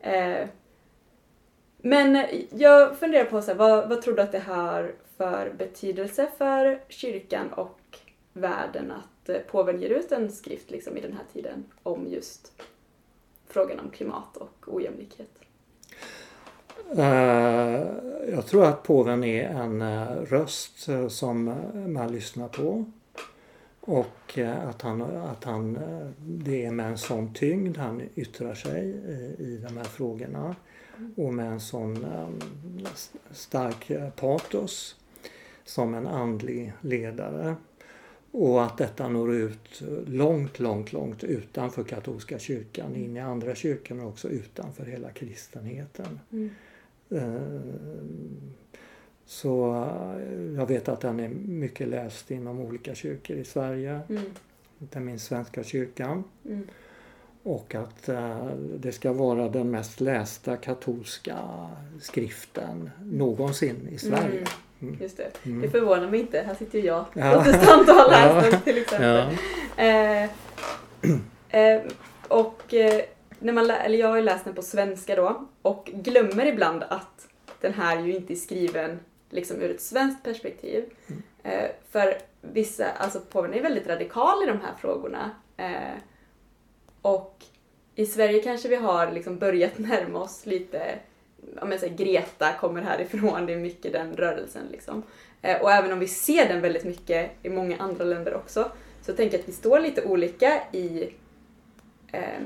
Eh, 0.00 0.48
men 1.78 2.24
jag 2.50 2.98
funderar 2.98 3.24
på 3.24 3.42
så 3.42 3.50
här, 3.50 3.58
vad, 3.58 3.88
vad 3.88 4.02
tror 4.02 4.16
du 4.16 4.22
att 4.22 4.32
det 4.32 4.38
har 4.38 4.92
för 5.16 5.52
betydelse 5.58 6.28
för 6.38 6.80
kyrkan 6.88 7.52
och 7.52 7.80
världen 8.32 8.92
att 8.92 9.28
eh, 9.28 9.36
påven 9.38 9.80
ger 9.80 9.90
ut 9.90 10.12
en 10.12 10.32
skrift 10.32 10.70
liksom, 10.70 10.96
i 10.96 11.00
den 11.00 11.12
här 11.12 11.24
tiden 11.32 11.64
om 11.82 12.06
just 12.08 12.52
frågan 13.56 13.80
om 13.80 13.90
klimat 13.90 14.36
och 14.36 14.74
ojämlikhet? 14.74 15.30
Eh, 16.96 17.86
jag 18.30 18.46
tror 18.46 18.64
att 18.64 18.82
påven 18.82 19.24
är 19.24 19.48
en 19.48 19.82
eh, 19.82 20.06
röst 20.06 20.88
eh, 20.88 21.08
som 21.08 21.54
man 21.86 22.12
lyssnar 22.12 22.48
på. 22.48 22.84
Och 23.80 24.38
att 24.38 24.82
han, 24.82 25.02
att 25.02 25.44
han, 25.44 25.78
det 26.18 26.64
är 26.66 26.70
med 26.70 26.86
en 26.86 26.98
sån 26.98 27.34
tyngd 27.34 27.76
han 27.76 28.02
yttrar 28.14 28.54
sig 28.54 28.82
i, 28.88 29.42
i 29.42 29.60
de 29.68 29.76
här 29.76 29.84
frågorna. 29.84 30.56
Och 31.16 31.34
med 31.34 31.46
en 31.46 31.60
sån 31.60 32.06
stark 33.30 33.90
patos 34.16 34.96
som 35.64 35.94
en 35.94 36.06
andlig 36.06 36.72
ledare. 36.80 37.56
Och 38.38 38.64
att 38.64 38.78
detta 38.78 39.08
når 39.08 39.34
ut 39.34 39.82
långt, 40.06 40.58
långt, 40.58 40.92
långt 40.92 41.24
utanför 41.24 41.84
katolska 41.84 42.38
kyrkan, 42.38 42.96
in 42.96 43.16
i 43.16 43.20
andra 43.20 43.54
kyrkor 43.54 43.94
men 43.94 44.06
också 44.06 44.28
utanför 44.28 44.84
hela 44.84 45.10
kristenheten. 45.10 46.20
Mm. 46.32 46.50
Eh, 47.10 47.40
Så 49.26 49.74
eh, 50.20 50.56
jag 50.56 50.66
vet 50.66 50.88
att 50.88 51.00
den 51.00 51.20
är 51.20 51.28
mycket 51.46 51.88
läst 51.88 52.30
inom 52.30 52.60
olika 52.60 52.94
kyrkor 52.94 53.36
i 53.36 53.44
Sverige, 53.44 54.00
Mm. 54.08 54.22
inte 54.80 55.00
minst 55.00 55.26
Svenska 55.26 55.64
kyrkan. 55.64 56.24
Mm. 56.44 56.62
Och 57.42 57.74
att 57.74 58.08
eh, 58.08 58.46
det 58.78 58.92
ska 58.92 59.12
vara 59.12 59.48
den 59.48 59.70
mest 59.70 60.00
lästa 60.00 60.56
katolska 60.56 61.38
skriften 62.00 62.90
någonsin 63.02 63.88
i 63.90 63.98
Sverige. 63.98 64.44
Mm. 64.82 64.96
Just 65.00 65.16
det. 65.16 65.30
Mm. 65.46 65.60
Det 65.62 65.70
förvånar 65.70 66.10
mig 66.10 66.20
inte. 66.20 66.40
Här 66.40 66.54
sitter 66.54 66.78
ju 66.78 66.84
jag, 66.84 67.04
Ja. 67.14 67.30
protestant 67.32 67.88
och 67.88 67.94
har 67.94 68.10
läst 68.10 68.52
Ja. 68.52 68.58
till 68.60 68.78
exempel. 68.78 69.36
Ja. 69.76 69.82
Eh, 69.84 70.30
eh, 71.48 71.82
och 72.28 72.74
eh, 72.74 73.02
när 73.38 73.52
man 73.52 73.70
eller 73.70 73.98
jag 73.98 74.08
har 74.08 74.16
ju 74.16 74.22
läst 74.22 74.44
den 74.44 74.54
på 74.54 74.62
svenska 74.62 75.16
då 75.16 75.46
och 75.62 75.90
glömmer 75.94 76.46
ibland 76.46 76.82
att 76.82 77.28
den 77.60 77.72
här 77.74 78.00
ju 78.00 78.16
inte 78.16 78.32
är 78.32 78.36
skriven 78.36 79.00
liksom 79.30 79.60
ur 79.62 79.70
ett 79.70 79.80
svenskt 79.82 80.22
perspektiv. 80.24 80.84
Mm. 81.06 81.22
Eh, 81.42 81.70
för 81.90 82.18
vissa, 82.40 82.86
alltså 82.98 83.20
påven 83.20 83.54
är 83.54 83.62
väldigt 83.62 83.86
radikal 83.86 84.42
i 84.42 84.46
de 84.46 84.60
här 84.60 84.74
frågorna. 84.80 85.30
Eh, 85.56 85.98
och 87.02 87.44
i 87.94 88.06
Sverige 88.06 88.42
kanske 88.42 88.68
vi 88.68 88.76
har 88.76 89.12
liksom 89.12 89.38
börjat 89.38 89.72
närma 89.78 90.18
oss 90.18 90.46
lite, 90.46 90.94
om 91.60 91.70
jag 91.70 91.80
säger 91.80 91.96
Greta 91.96 92.52
kommer 92.52 92.82
härifrån, 92.82 93.46
det 93.46 93.52
är 93.52 93.58
mycket 93.58 93.92
den 93.92 94.16
rörelsen 94.16 94.66
liksom. 94.70 95.02
Eh, 95.42 95.62
och 95.62 95.72
även 95.72 95.92
om 95.92 95.98
vi 95.98 96.08
ser 96.08 96.48
den 96.48 96.60
väldigt 96.60 96.84
mycket 96.84 97.30
i 97.42 97.48
många 97.48 97.76
andra 97.78 98.04
länder 98.04 98.34
också, 98.34 98.70
så 99.02 99.12
tänker 99.12 99.36
jag 99.36 99.42
att 99.42 99.48
vi 99.48 99.52
står 99.52 99.80
lite 99.80 100.04
olika 100.04 100.62
i 100.72 101.14
eh, 102.12 102.40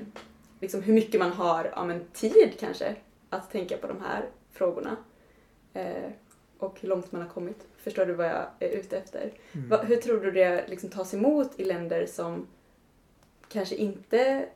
liksom 0.60 0.82
hur 0.82 0.94
mycket 0.94 1.20
man 1.20 1.32
har 1.32 1.72
ja, 1.76 1.84
men 1.84 2.04
tid 2.12 2.52
kanske 2.60 2.96
att 3.30 3.50
tänka 3.50 3.76
på 3.76 3.86
de 3.86 4.00
här 4.00 4.24
frågorna. 4.52 4.96
Eh, 5.74 6.10
och 6.58 6.80
hur 6.80 6.88
långt 6.88 7.12
man 7.12 7.22
har 7.22 7.28
kommit. 7.28 7.66
Förstår 7.76 8.06
du 8.06 8.12
vad 8.12 8.26
jag 8.26 8.46
är 8.58 8.68
ute 8.68 8.98
efter? 8.98 9.32
Mm. 9.52 9.68
Va, 9.68 9.82
hur 9.82 9.96
tror 9.96 10.20
du 10.20 10.30
det 10.30 10.64
liksom 10.68 10.90
tas 10.90 11.14
emot 11.14 11.50
i 11.56 11.64
länder 11.64 12.06
som 12.06 12.46
kanske 13.48 13.74
inte 13.74 14.46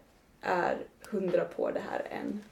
är 0.41 0.77
hundra 1.11 1.45
på 1.45 1.71
det 1.71 1.81
här 1.91 2.07
än? 2.11 2.43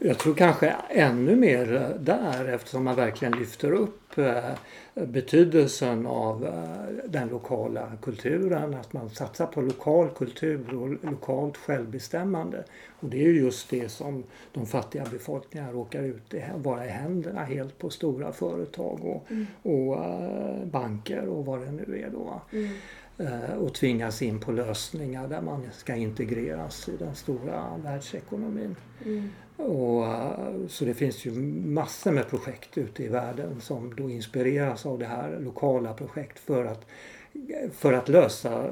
Jag 0.00 0.18
tror 0.18 0.34
kanske 0.34 0.76
ännu 0.88 1.36
mer 1.36 1.96
där 2.00 2.44
eftersom 2.48 2.84
man 2.84 2.96
verkligen 2.96 3.38
lyfter 3.38 3.72
upp 3.72 4.18
eh, 4.18 4.50
betydelsen 4.94 6.06
av 6.06 6.46
eh, 6.46 7.08
den 7.08 7.28
lokala 7.28 7.92
kulturen, 8.02 8.74
att 8.74 8.92
man 8.92 9.10
satsar 9.10 9.46
på 9.46 9.60
lokal 9.60 10.08
kultur 10.08 10.74
och 10.74 11.10
lokalt 11.10 11.56
självbestämmande. 11.56 12.64
Och 13.00 13.08
det 13.08 13.16
är 13.16 13.28
ju 13.28 13.40
just 13.40 13.70
det 13.70 13.88
som 13.88 14.24
de 14.52 14.66
fattiga 14.66 15.04
befolkningarna 15.10 15.72
råkar 15.72 16.02
ut 16.02 16.34
vara 16.56 16.86
i 16.86 16.88
händerna 16.88 17.44
helt 17.44 17.78
på 17.78 17.90
stora 17.90 18.32
företag 18.32 19.00
och, 19.04 19.26
Mm. 19.30 19.46
och 19.62 20.04
eh, 20.04 20.64
banker 20.64 21.28
och 21.28 21.46
vad 21.46 21.60
det 21.60 21.72
nu 21.72 22.02
är 22.06 22.10
då. 22.10 22.40
Mm. 22.52 22.70
Och 23.58 23.74
tvingas 23.74 24.22
in 24.22 24.40
på 24.40 24.52
lösningar 24.52 25.28
där 25.28 25.40
man 25.40 25.68
ska 25.72 25.94
integreras 25.94 26.88
i 26.88 26.96
den 26.96 27.14
stora 27.14 27.76
världsekonomin. 27.84 28.76
Mm. 29.04 29.30
Och, 29.66 30.06
eh, 30.06 30.66
så 30.68 30.84
det 30.84 30.94
finns 30.94 31.24
ju 31.24 31.30
massor 31.64 32.12
med 32.12 32.28
projekt 32.30 32.78
ute 32.78 33.04
i 33.04 33.08
världen 33.08 33.60
som 33.60 33.94
då 33.96 34.10
inspireras 34.10 34.86
av 34.86 34.98
det 34.98 35.06
här 35.06 35.38
lokala 35.40 35.94
projekt 35.94 36.38
för 36.38 36.64
att, 36.64 36.86
för 37.72 37.92
att 37.92 38.08
lösa 38.08 38.70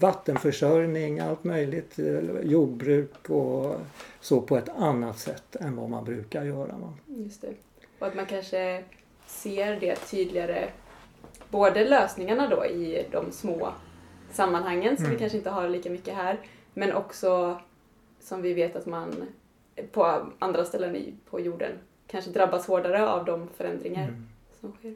vattenförsörjning, 0.00 1.20
allt 1.20 1.44
möjligt, 1.44 1.98
eh, 1.98 2.40
jordbruk 2.42 3.30
och 3.30 3.74
så 4.20 4.40
på 4.40 4.56
ett 4.56 4.68
annat 4.68 5.18
sätt 5.18 5.56
än 5.56 5.76
vad 5.76 5.90
man 5.90 6.04
brukar 6.04 6.44
göra. 6.44 6.92
Just 7.06 7.40
det. 7.40 7.52
Och 7.98 8.06
att 8.06 8.14
man 8.16 8.26
kanske 8.26 8.84
ser 9.26 9.80
det 9.80 9.96
tydligare, 9.96 10.68
både 11.50 11.84
lösningarna 11.88 12.48
då 12.48 12.64
i 12.66 13.06
de 13.12 13.32
små 13.32 13.68
sammanhangen 14.32 14.96
som 14.96 15.04
vi 15.04 15.08
Mm. 15.10 15.18
kanske 15.18 15.38
inte 15.38 15.50
har 15.50 15.68
lika 15.68 15.90
mycket 15.90 16.14
här, 16.14 16.38
men 16.74 16.92
också 16.92 17.60
som 18.20 18.42
vi 18.42 18.54
vet 18.54 18.76
att 18.76 18.86
man 18.86 19.14
på 19.92 20.26
andra 20.38 20.64
ställen 20.64 20.96
i, 20.96 21.14
på 21.30 21.40
jorden 21.40 21.72
kanske 22.06 22.30
drabbas 22.30 22.66
hårdare 22.66 23.08
av 23.08 23.24
de 23.24 23.48
förändringar 23.56 24.08
Mm. 24.08 24.26
som 24.60 24.72
sker. 24.72 24.94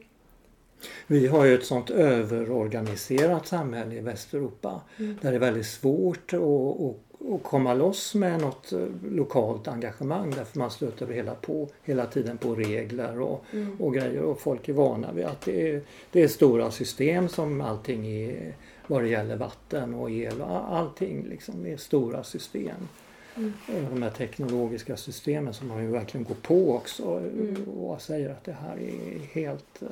Vi 1.07 1.27
har 1.27 1.45
ju 1.45 1.55
ett 1.55 1.65
sånt 1.65 1.89
överorganiserat 1.89 3.47
samhälle 3.47 3.95
i 3.95 3.99
Västeuropa 3.99 4.81
Mm. 4.99 5.17
där 5.21 5.31
det 5.31 5.37
är 5.37 5.39
väldigt 5.39 5.65
svårt 5.65 6.33
att, 6.33 6.39
att, 6.41 7.43
komma 7.43 7.73
loss 7.73 8.15
med 8.15 8.41
något 8.41 8.71
eh, 8.73 8.79
lokalt 9.11 9.67
engagemang 9.67 10.33
därför 10.35 10.59
man 10.59 10.71
stöter 10.71 11.07
hela, 11.07 11.35
på, 11.35 11.69
hela 11.83 12.05
tiden 12.05 12.37
på 12.37 12.55
regler 12.55 13.19
och, 13.21 13.43
Mm. 13.53 13.81
och 13.81 13.93
grejer 13.93 14.21
och 14.21 14.39
folk 14.41 14.69
är 14.69 14.73
vana 14.73 15.11
vid 15.11 15.25
att 15.25 15.41
det 15.41 15.69
är, 15.69 15.81
det 16.11 16.23
är 16.23 16.27
stora 16.27 16.71
system 16.71 17.29
som 17.29 17.61
allting 17.61 18.07
är 18.07 18.55
vad 18.87 19.03
det 19.03 19.09
gäller 19.09 19.35
vatten 19.37 19.93
och 19.93 20.11
el 20.11 20.41
och 20.41 20.75
allting 20.75 21.25
liksom. 21.29 21.63
Det 21.63 21.71
är 21.73 21.77
stora 21.77 22.23
system. 22.23 22.87
Mm. 23.35 23.53
De 23.89 24.03
här 24.03 24.09
teknologiska 24.09 24.97
systemen 24.97 25.53
som 25.53 25.67
man 25.67 25.83
ju 25.83 25.89
verkligen 25.89 26.23
går 26.23 26.35
på 26.35 26.75
också 26.75 27.03
mm. 27.03 27.63
och 27.63 28.01
säger 28.01 28.29
att 28.29 28.43
det 28.43 28.51
här 28.51 28.77
är 28.77 29.19
helt 29.33 29.83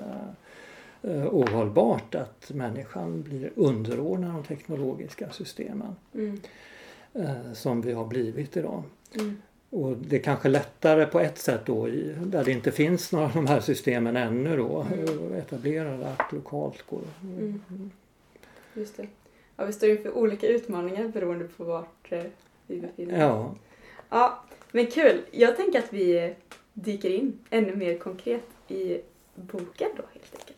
uh, 1.01 1.27
ohållbart 1.27 2.15
att 2.15 2.51
människan 2.53 3.21
blir 3.21 3.51
underordnad 3.55 4.33
de 4.33 4.43
teknologiska 4.43 5.29
systemen. 5.31 5.95
Mm. 6.13 6.41
Uh, 7.15 7.53
som 7.53 7.81
vi 7.81 7.93
har 7.93 8.05
blivit 8.05 8.57
idag. 8.57 8.83
Mm. 9.13 9.41
Och 9.69 9.97
det 9.97 10.15
är 10.15 10.19
kanske 10.19 10.49
lättare 10.49 11.05
på 11.05 11.19
ett 11.19 11.37
sätt 11.37 11.61
då 11.65 11.89
i, 11.89 12.15
där 12.25 12.43
det 12.43 12.51
inte 12.51 12.71
finns 12.71 13.11
några 13.11 13.25
av 13.25 13.33
de 13.33 13.47
här 13.47 13.59
systemen 13.59 14.17
ännu 14.17 14.57
då 14.57 14.81
mm. 14.81 15.33
etablerade 15.33 16.07
att 16.17 16.31
lokalt 16.31 16.85
gå. 16.89 16.99
Mm. 17.23 17.91
Just 18.73 18.97
det. 18.97 19.07
Ja, 19.57 19.65
vi 19.65 19.73
står 19.73 19.89
inför 19.89 20.17
olika 20.17 20.47
utmaningar 20.47 21.07
beroende 21.07 21.47
på 21.57 21.63
vart 21.63 22.11
oss. 22.79 22.91
Ja. 22.97 23.55
ja. 24.09 24.43
Men 24.71 24.87
kul! 24.87 25.21
Jag 25.31 25.57
tänker 25.57 25.79
att 25.79 25.93
vi 25.93 26.35
dyker 26.73 27.09
in 27.09 27.39
ännu 27.49 27.75
mer 27.75 27.97
konkret 27.97 28.47
i 28.67 29.01
boken 29.35 29.89
då 29.97 30.03
helt 30.13 30.35
enkelt. 30.39 30.50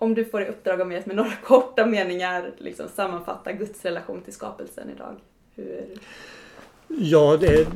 Om 0.00 0.14
du 0.14 0.24
får 0.24 0.42
i 0.42 0.46
uppdrag 0.46 0.80
av 0.80 0.88
mig 0.88 0.98
att 0.98 1.06
med 1.06 1.16
några 1.16 1.32
korta 1.44 1.86
meningar 1.86 2.50
liksom 2.58 2.88
sammanfatta 2.88 3.52
Guds 3.52 3.84
relation 3.84 4.22
till 4.22 4.32
skapelsen 4.32 4.90
idag. 4.90 5.16
Hur... 5.54 5.86
Ja, 6.98 7.36
det, 7.40 7.66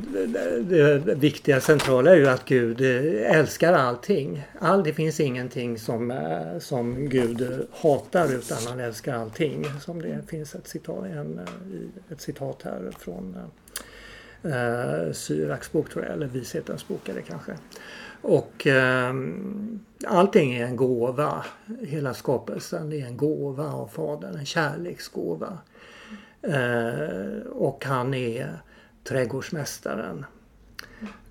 det, 0.59 0.99
det, 0.99 1.15
viktiga 1.15 1.61
centrala 1.61 2.11
är 2.11 2.15
ju 2.15 2.27
att 2.27 2.45
Gud 2.45 2.81
eh, 2.81 3.37
älskar 3.37 3.73
allting. 3.73 4.43
All, 4.59 4.83
det 4.83 4.93
finns 4.93 5.19
ingenting 5.19 5.79
som, 5.79 6.11
eh, 6.11 6.59
som 6.59 7.09
Gud 7.09 7.67
hatar 7.71 8.33
utan 8.33 8.57
han 8.67 8.79
älskar 8.79 9.15
allting. 9.15 9.65
Som 9.81 10.01
det 10.01 10.21
finns 10.27 10.55
ett 10.55 10.67
citat, 10.67 11.05
en, 11.05 11.39
eh, 11.39 12.11
ett 12.11 12.21
citat 12.21 12.61
här 12.63 12.91
från 12.99 13.37
uh, 14.45 15.11
Syraks 15.11 15.71
bok 15.71 15.89
tror 15.89 16.05
jag, 16.05 16.13
eller 16.13 16.27
Vishetens 16.27 16.87
bok 16.87 17.09
är 17.09 17.13
det 17.13 17.21
kanske. 17.21 17.57
Och 18.27 18.67
eh, 18.67 19.13
allting 20.05 20.53
är 20.53 20.65
en 20.65 20.75
gåva. 20.75 21.45
Hela 21.81 22.13
skapelsen 22.13 22.93
är 22.93 23.05
en 23.05 23.17
gåva 23.17 23.71
av 23.71 23.87
Fadern, 23.87 24.35
en 24.35 24.45
kärleksgåva. 24.45 25.57
Eh, 26.41 27.47
och 27.51 27.85
han 27.85 28.13
är 28.13 28.59
trädgårdsmästaren. 29.03 30.25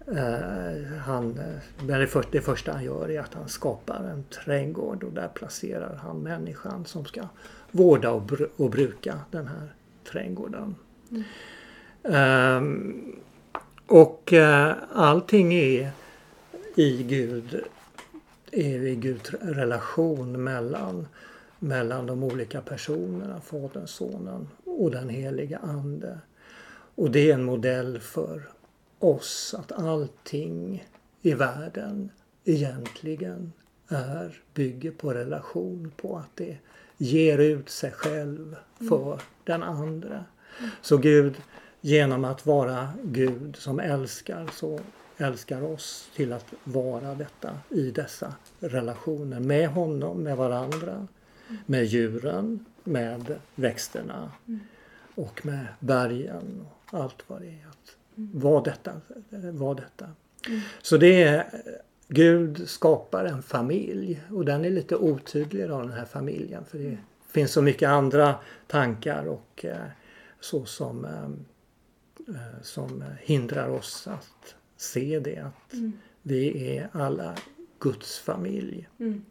Eh, 0.06 0.98
han, 1.04 1.40
det, 1.86 2.06
för, 2.06 2.24
det 2.30 2.40
första 2.40 2.72
han 2.72 2.84
gör 2.84 3.10
är 3.10 3.20
att 3.20 3.34
han 3.34 3.48
skapar 3.48 4.04
en 4.12 4.24
trädgård 4.24 5.04
och 5.04 5.12
där 5.12 5.28
placerar 5.28 6.00
han 6.02 6.18
människan 6.18 6.84
som 6.84 7.04
ska 7.04 7.22
vårda 7.70 8.10
och, 8.10 8.22
br 8.22 8.46
och 8.56 8.70
bruka 8.70 9.18
den 9.30 9.46
här 9.46 9.74
trädgården. 10.12 10.74
Mm. 11.10 11.22
Ehm, 12.02 13.16
och 13.86 14.32
eh, 14.32 14.74
allting 14.92 15.54
är 15.54 15.90
i 16.74 17.02
Gud 17.02 17.64
är 18.52 18.86
i 18.86 18.94
Guds 18.94 19.34
relation 19.34 20.44
mellan, 20.44 21.08
mellan 21.58 22.06
de 22.06 22.22
olika 22.22 22.60
personerna, 22.60 23.40
Fadern, 23.40 23.86
Sonen 23.86 24.48
och 24.64 24.90
den 24.90 25.08
heliga 25.08 25.58
Ande. 25.58 26.18
Och 26.94 27.10
det 27.10 27.30
är 27.30 27.34
en 27.34 27.44
modell 27.44 28.00
för 28.00 28.42
oss 28.98 29.54
att 29.58 29.72
allting 29.72 30.88
i 31.22 31.34
världen 31.34 32.10
egentligen 32.44 33.52
är, 33.88 34.42
bygger 34.54 34.90
på 34.90 35.14
relation, 35.14 35.92
på 35.96 36.16
att 36.16 36.36
det 36.36 36.56
ger 36.96 37.38
ut 37.38 37.68
sig 37.68 37.90
själv 37.90 38.56
för 38.88 39.12
mm. 39.12 39.24
den 39.44 39.62
andra. 39.62 40.24
Så 40.82 40.96
Gud, 40.96 41.34
genom 41.80 42.24
att 42.24 42.46
vara 42.46 42.88
Gud 43.02 43.56
som 43.56 43.80
älskar 43.80 44.50
så 44.52 44.80
älskar 45.16 45.62
oss 45.62 46.10
till 46.14 46.32
att 46.32 46.46
vara 46.64 47.14
detta 47.14 47.58
i 47.70 47.90
dessa 47.90 48.34
relationer 48.60 49.40
med 49.40 49.68
honom, 49.68 50.22
med 50.22 50.36
varandra, 50.36 51.06
med 51.66 51.84
djuren, 51.84 52.64
med 52.84 53.38
växterna 53.54 54.32
och 55.14 55.46
med 55.46 55.66
bergen 55.80 56.66
och 56.90 57.00
allt 57.00 57.24
vad 57.26 57.40
det 57.40 57.48
är. 57.48 57.66
Att 57.68 57.96
vara 58.14 58.62
detta. 58.62 59.00
Var 59.30 59.74
detta. 59.74 60.08
Så 60.82 60.96
det 60.96 61.22
är 61.22 61.46
Gud 62.08 62.68
skapar 62.68 63.24
en 63.24 63.42
familj 63.42 64.22
och 64.30 64.44
den 64.44 64.64
är 64.64 64.70
lite 64.70 64.96
otydlig 64.96 65.64
av 65.70 65.82
den 65.82 65.98
här 65.98 66.04
familjen 66.04 66.64
för 66.64 66.78
det 66.78 66.98
finns 67.30 67.52
så 67.52 67.62
mycket 67.62 67.88
andra 67.88 68.34
tankar 68.66 69.24
och 69.26 69.64
eh, 69.64 69.76
så 70.40 70.64
som, 70.64 71.04
eh, 71.04 71.24
eh, 72.36 72.62
som 72.62 73.04
hindrar 73.20 73.68
oss 73.68 74.06
att 74.06 74.54
se 74.76 75.18
det 75.18 75.38
att 75.38 75.72
mm. 75.72 75.92
vi 76.22 76.68
är 76.76 76.88
alla 76.92 77.36
Guds 77.78 78.18
familj. 78.18 78.88
Mm. 78.98 79.24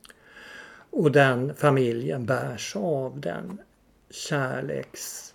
Och 0.90 1.12
den 1.12 1.56
familjen 1.56 2.26
bärs 2.26 2.76
av 2.76 3.20
den 3.20 3.62
kärleks, 4.10 5.34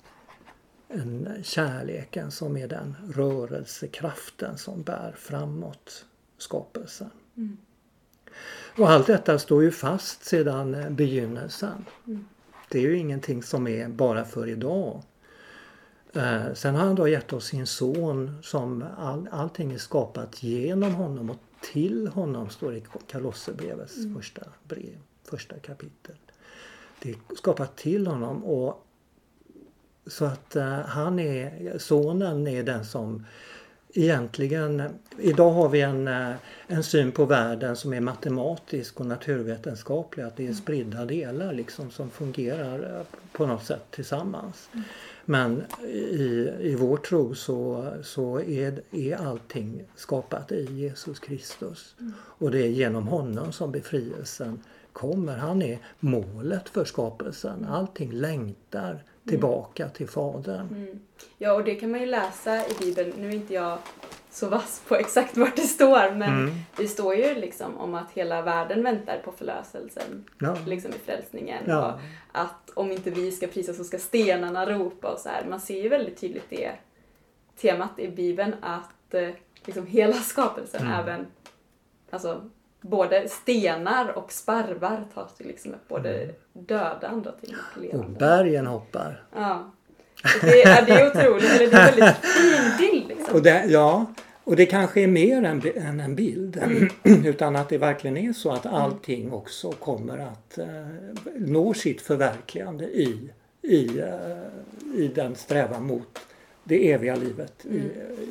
en 0.88 1.28
kärleken 1.42 2.30
som 2.30 2.56
är 2.56 2.68
den 2.68 2.96
rörelsekraften 3.14 4.58
som 4.58 4.82
bär 4.82 5.14
framåt 5.18 6.04
skapelsen. 6.38 7.10
Mm. 7.36 7.56
Och 8.78 8.90
allt 8.90 9.06
detta 9.06 9.38
står 9.38 9.62
ju 9.62 9.70
fast 9.70 10.24
sedan 10.24 10.94
begynnelsen. 10.94 11.84
Mm. 12.06 12.24
Det 12.68 12.78
är 12.78 12.82
ju 12.82 12.96
ingenting 12.96 13.42
som 13.42 13.68
är 13.68 13.88
bara 13.88 14.24
för 14.24 14.48
idag. 14.48 15.02
Eh, 16.14 16.54
sen 16.54 16.74
har 16.74 16.86
han 16.86 16.94
då 16.94 17.08
gett 17.08 17.32
oss 17.32 17.46
sin 17.46 17.66
son 17.66 18.38
som 18.42 18.84
all, 18.98 19.28
allting 19.32 19.72
är 19.72 19.78
skapat 19.78 20.42
genom 20.42 20.94
honom 20.94 21.30
och 21.30 21.36
till 21.72 22.08
honom 22.08 22.48
står 22.50 22.70
det 22.70 22.78
i 22.78 22.84
Kolosserbrevets 23.12 23.96
mm. 23.96 24.14
första 24.14 24.42
brev, 24.68 24.98
första 25.24 25.58
kapitel. 25.58 26.16
Det 27.02 27.10
är 27.10 27.16
skapat 27.36 27.76
till 27.76 28.06
honom 28.06 28.44
och 28.44 28.84
så 30.06 30.24
att 30.24 30.56
uh, 30.56 30.80
han 30.80 31.18
är, 31.18 31.78
sonen 31.78 32.46
är 32.46 32.62
den 32.62 32.84
som 32.84 33.26
egentligen, 33.94 34.82
idag 35.18 35.50
har 35.50 35.68
vi 35.68 35.80
en, 35.80 36.08
uh, 36.08 36.34
en 36.66 36.82
syn 36.82 37.12
på 37.12 37.24
världen 37.24 37.76
som 37.76 37.92
är 37.92 38.00
matematisk 38.00 39.00
och 39.00 39.06
naturvetenskaplig, 39.06 40.24
att 40.24 40.36
det 40.36 40.46
är 40.46 40.52
spridda 40.52 41.04
delar 41.04 41.52
liksom 41.52 41.90
som 41.90 42.10
fungerar 42.10 42.98
uh, 42.98 43.02
på 43.32 43.46
något 43.46 43.64
sätt 43.64 43.84
tillsammans. 43.90 44.68
Mm. 44.72 44.84
Men 45.30 45.64
i, 45.84 46.50
i 46.60 46.74
vår 46.78 46.96
tro 46.96 47.34
så, 47.34 47.92
så 48.02 48.40
är, 48.40 48.82
är 48.92 49.16
allting 49.16 49.84
skapat 49.94 50.52
i 50.52 50.64
Jesus 50.72 51.18
Kristus. 51.18 51.96
Mm. 52.00 52.12
Och 52.20 52.50
det 52.50 52.62
är 52.62 52.68
genom 52.68 53.08
honom 53.08 53.52
som 53.52 53.72
befrielsen 53.72 54.60
kommer. 54.92 55.36
Han 55.36 55.62
är 55.62 55.78
målet 56.00 56.68
för 56.68 56.84
skapelsen. 56.84 57.64
Allting 57.64 58.12
längtar 58.12 59.02
tillbaka 59.28 59.82
mm. 59.82 59.94
till 59.94 60.08
Fadern. 60.08 60.68
Mm. 60.68 61.00
Ja, 61.38 61.52
och 61.52 61.64
det 61.64 61.74
kan 61.74 61.90
man 61.90 62.00
ju 62.00 62.06
läsa 62.06 62.66
i 62.66 62.72
Bibeln. 62.80 63.12
Nu 63.18 63.28
är 63.28 63.34
inte 63.34 63.54
jag 63.54 63.78
så 64.38 64.48
vass 64.48 64.82
på 64.88 64.94
exakt 64.94 65.36
vart 65.36 65.56
det 65.56 65.62
står 65.62 66.14
men 66.14 66.28
mm. 66.28 66.54
det 66.76 66.88
står 66.88 67.14
ju 67.14 67.34
liksom 67.34 67.78
om 67.78 67.94
att 67.94 68.10
hela 68.10 68.42
världen 68.42 68.82
väntar 68.82 69.18
på 69.24 69.32
förlöselsen 69.32 70.24
ja. 70.38 70.56
liksom 70.66 70.90
i 70.90 70.98
frälsningen. 71.06 71.64
Ja. 71.66 71.92
Och 71.92 72.00
att 72.32 72.70
om 72.74 72.92
inte 72.92 73.10
vi 73.10 73.32
ska 73.32 73.46
prisa 73.46 73.74
så 73.74 73.84
ska 73.84 73.98
stenarna 73.98 74.66
ropa 74.66 75.08
och 75.08 75.18
så 75.18 75.28
här. 75.28 75.44
Man 75.50 75.60
ser 75.60 75.82
ju 75.82 75.88
väldigt 75.88 76.20
tydligt 76.20 76.50
det 76.50 76.72
temat 77.60 77.98
i 77.98 78.08
Bibeln 78.08 78.54
att 78.62 79.14
eh, 79.14 79.28
liksom 79.64 79.86
hela 79.86 80.14
skapelsen, 80.14 80.82
mm. 80.82 81.00
även 81.00 81.26
alltså 82.10 82.50
både 82.80 83.28
stenar 83.28 84.18
och 84.18 84.32
sparvar 84.32 85.04
tas 85.14 85.34
till 85.34 85.46
liksom 85.46 85.74
upp, 85.74 85.88
både 85.88 86.22
mm. 86.22 86.34
döda 86.52 87.08
andra 87.08 87.32
ting 87.32 87.54
och 87.54 87.82
levande. 87.82 88.06
Och 88.06 88.12
bergen 88.12 88.66
hoppar. 88.66 89.22
Ja. 89.34 89.70
Det 90.40 90.62
är, 90.62 90.86
det 90.86 90.92
är 90.92 91.10
otroligt, 91.10 91.50
eller 91.50 91.70
det 91.70 91.76
är 91.76 91.88
en 91.88 91.96
väldigt 91.96 92.16
fin 92.24 92.78
bild. 92.78 93.08
Liksom. 93.08 93.34
Och 93.34 93.42
det, 93.42 93.64
ja, 93.64 94.06
och 94.48 94.56
det 94.56 94.66
kanske 94.66 95.00
är 95.00 95.06
mer 95.06 95.42
än, 95.42 95.62
än 95.76 96.00
en 96.00 96.14
bild. 96.14 96.56
Mm. 96.56 96.88
utan 97.26 97.56
att 97.56 97.68
det 97.68 97.78
verkligen 97.78 98.16
är 98.16 98.32
så 98.32 98.50
att 98.50 98.64
mm. 98.64 98.76
allting 98.76 99.32
också 99.32 99.72
kommer 99.72 100.18
att 100.18 100.58
uh, 100.58 100.66
nå 101.36 101.74
sitt 101.74 102.00
förverkligande 102.00 102.84
i, 102.84 103.30
i, 103.62 104.00
uh, 104.00 104.94
i 104.94 105.10
den 105.14 105.34
strävan 105.34 105.86
mot 105.86 106.18
det 106.64 106.92
eviga 106.92 107.16
livet 107.16 107.66
i, 107.66 107.80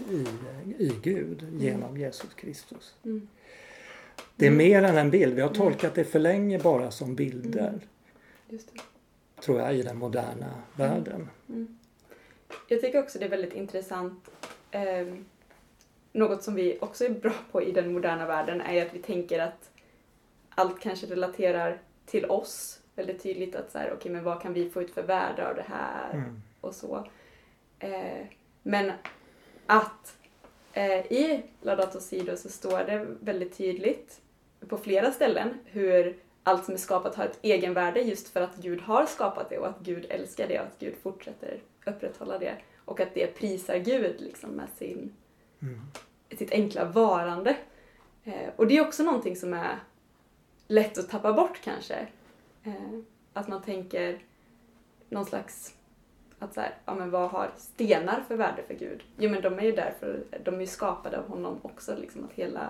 Mm. 0.10 0.28
i, 0.78 0.84
i 0.84 0.92
Gud 1.04 1.48
genom 1.60 1.98
Jesus 1.98 2.34
Kristus. 2.34 2.96
Det 4.36 4.48
är 4.48 4.52
mer 4.52 4.84
än 4.84 4.98
en 4.98 5.10
bild. 5.10 5.36
Vi 5.36 5.42
har 5.42 5.50
tolkat 5.50 5.96
det 5.96 6.04
för 6.04 6.20
länge 6.20 6.60
bara 6.60 6.92
som 6.92 7.16
bilder, 7.16 7.80
tror 9.42 9.60
jag, 9.60 9.76
i 9.76 9.82
den 9.82 9.98
moderna 9.98 10.52
världen. 10.76 11.30
Jag 12.68 12.82
tycker 12.82 13.00
också 13.00 13.20
det 13.20 13.26
är 13.26 13.30
väldigt 13.30 13.54
intressant. 13.54 14.30
Eh, 14.72 15.08
något 16.12 16.44
som 16.44 16.56
vi 16.56 16.78
också 16.82 17.06
är 17.06 17.10
bra 17.10 17.34
på 17.52 17.62
i 17.62 17.72
den 17.72 17.94
moderna 17.94 18.26
världen 18.26 18.62
är 18.62 18.86
att 18.86 18.94
vi 18.94 19.00
tänker 19.00 19.40
att 19.40 19.70
allt 20.50 20.80
kanske 20.80 21.08
relaterar 21.08 21.78
till 22.06 22.26
oss 22.26 22.80
väldigt 22.96 23.24
tydligt. 23.24 23.56
Att 23.56 23.72
så 23.72 23.78
här, 23.78 23.94
okej, 23.94 24.12
men 24.12 24.24
vad 24.24 24.42
kan 24.42 24.54
vi 24.54 24.70
få 24.70 24.82
ut 24.82 24.94
för 24.94 25.04
värde 25.04 25.50
av 25.50 25.56
det 25.56 25.66
här 25.68 26.14
Mm. 26.14 26.42
och 26.62 26.76
så. 26.76 27.08
Eh, 27.80 28.26
men 28.64 28.92
att 29.66 30.18
eh, 30.74 31.12
i 31.12 31.44
Laudato 31.62 32.00
Sido 32.00 32.38
så 32.38 32.50
står 32.50 32.78
det 32.84 33.06
väldigt 33.20 33.58
tydligt 33.58 34.22
på 34.68 34.78
flera 34.78 35.12
ställen 35.12 35.50
hur 35.66 36.18
allt 36.44 36.66
som 36.66 36.74
är 36.74 36.78
skapat 36.78 37.16
har 37.16 37.26
ett 37.26 37.40
egenvärde 37.42 38.02
just 38.02 38.28
för 38.28 38.42
att 38.42 38.56
Gud 38.56 38.82
har 38.82 39.06
skapat 39.06 39.50
det 39.50 39.58
och 39.58 39.68
att 39.68 39.80
Gud 39.80 40.06
älskar 40.10 40.48
det 40.48 40.60
och 40.60 40.66
att 40.66 40.80
Gud 40.80 40.96
fortsätter 41.04 41.60
upprätthålla 41.86 42.38
det. 42.38 42.54
Och 42.86 43.00
att 43.00 43.14
det 43.14 43.28
prisar 43.28 43.78
Gud 43.78 44.22
liksom 44.22 44.50
med 44.50 44.70
sin, 44.78 45.14
Mm. 45.62 45.82
sitt 46.38 46.52
enkla 46.52 46.86
varande. 46.86 47.58
Eh, 48.24 48.50
och 48.56 48.68
det 48.68 48.78
är 48.78 48.88
också 48.88 49.04
någonting 49.04 49.36
som 49.36 49.54
är 49.54 49.80
lätt 50.68 50.98
att 50.98 51.10
tappa 51.10 51.34
bort 51.34 51.62
kanske. 51.64 52.08
Eh, 52.64 53.00
att 53.34 53.48
man 53.48 53.62
tänker 53.62 54.20
någon 55.10 55.26
slags 55.26 55.74
att 56.40 56.54
så 56.54 56.62
här, 56.62 56.76
ja 56.86 56.96
men 56.96 57.12
vad 57.12 57.32
har 57.32 57.52
stenar 57.58 58.24
för 58.28 58.36
värde 58.36 58.64
för 58.68 58.74
Gud? 58.74 59.04
Jo 59.18 59.32
men 59.32 59.42
de 59.42 59.60
är 59.60 59.64
ju 59.64 59.72
därför, 59.72 60.24
de 60.44 60.56
är 60.56 60.60
ju 60.60 60.68
skapade 60.68 61.18
av 61.18 61.28
honom 61.28 61.60
också 61.62 61.96
liksom 61.96 62.24
att 62.24 62.34
hela, 62.34 62.70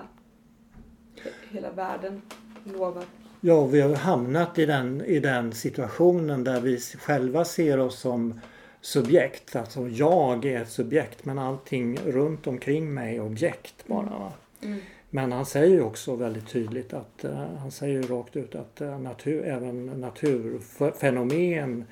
hela 1.50 1.72
världen 1.72 2.22
lovar. 2.64 3.04
Ja, 3.42 3.66
vi 3.66 3.82
har 3.82 3.96
hamnat 3.96 4.60
i 4.60 4.66
den, 4.66 5.02
i 5.02 5.20
den 5.20 5.54
situationen 5.54 6.44
där 6.44 6.62
vi 6.62 6.80
själva 6.80 7.46
ser 7.46 7.80
oss 7.80 8.00
som 8.00 8.42
subjekt. 8.82 9.56
Alltså 9.56 9.88
jag 9.88 10.46
är 10.46 10.62
ett 10.62 10.70
subjekt 10.70 11.26
men 11.26 11.40
allting 11.40 11.98
runt 11.98 12.48
omkring 12.48 12.94
mig 12.94 13.16
är 13.16 13.22
objekt 13.22 13.88
bara. 13.88 14.10
Va? 14.10 14.34
Mm. 14.62 14.80
Men 15.10 15.32
han 15.32 15.46
säger 15.46 15.82
också 15.82 16.16
väldigt 16.16 16.48
tydligt 16.48 16.94
att 16.94 17.24
eh, 17.24 17.48
han 17.58 17.72
säger 17.72 18.04
rakt 18.04 18.36
ut 18.36 18.56
att 18.56 18.82
eh, 18.82 19.00
natur, 19.00 19.46
även 19.46 19.86
naturfenomen 19.86 21.86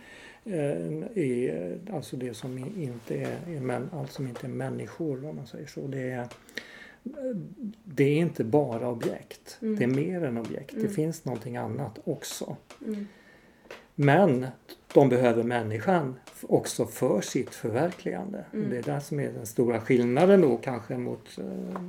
eh, 0.46 1.04
är 1.16 1.78
alltså 1.94 2.16
det 2.16 2.34
som 2.34 2.58
inte 2.58 3.16
är, 3.16 3.38
är 3.48 3.60
män, 3.60 3.90
allt 3.94 4.12
som 4.12 4.28
inte 4.28 4.48
är 4.48 4.52
människor 4.52 5.26
om 5.30 5.36
man 5.36 5.48
säger 5.48 5.68
så. 5.68 5.88
Det 5.88 6.12
är, 6.12 6.28
det 7.84 8.04
är 8.04 8.18
inte 8.18 8.44
bara 8.44 8.90
objekt. 8.90 9.58
Mm. 9.62 9.76
Det 9.76 9.84
är 9.84 9.88
mer 9.88 10.24
än 10.24 10.38
objekt. 10.38 10.72
Det 10.74 10.80
Mm. 10.80 10.94
finns 10.94 11.26
någonting 11.26 11.58
annat 11.58 12.00
också. 12.04 12.56
Mm. 12.86 13.08
Men 13.96 14.48
de 14.94 15.10
behöver 15.10 15.44
människan 15.44 16.16
också 16.42 16.86
för 16.86 17.22
sitt 17.22 17.56
förverkligande. 17.56 18.46
Mm. 18.54 18.70
Det 18.70 18.78
är 18.78 18.84
där 18.84 19.00
som 19.00 19.20
är 19.20 19.32
den 19.32 19.46
stora 19.46 19.82
skillnaden 19.82 20.42
då 20.42 20.58
kanske 20.58 20.98
mot 20.98 21.38
eh, 21.38 21.82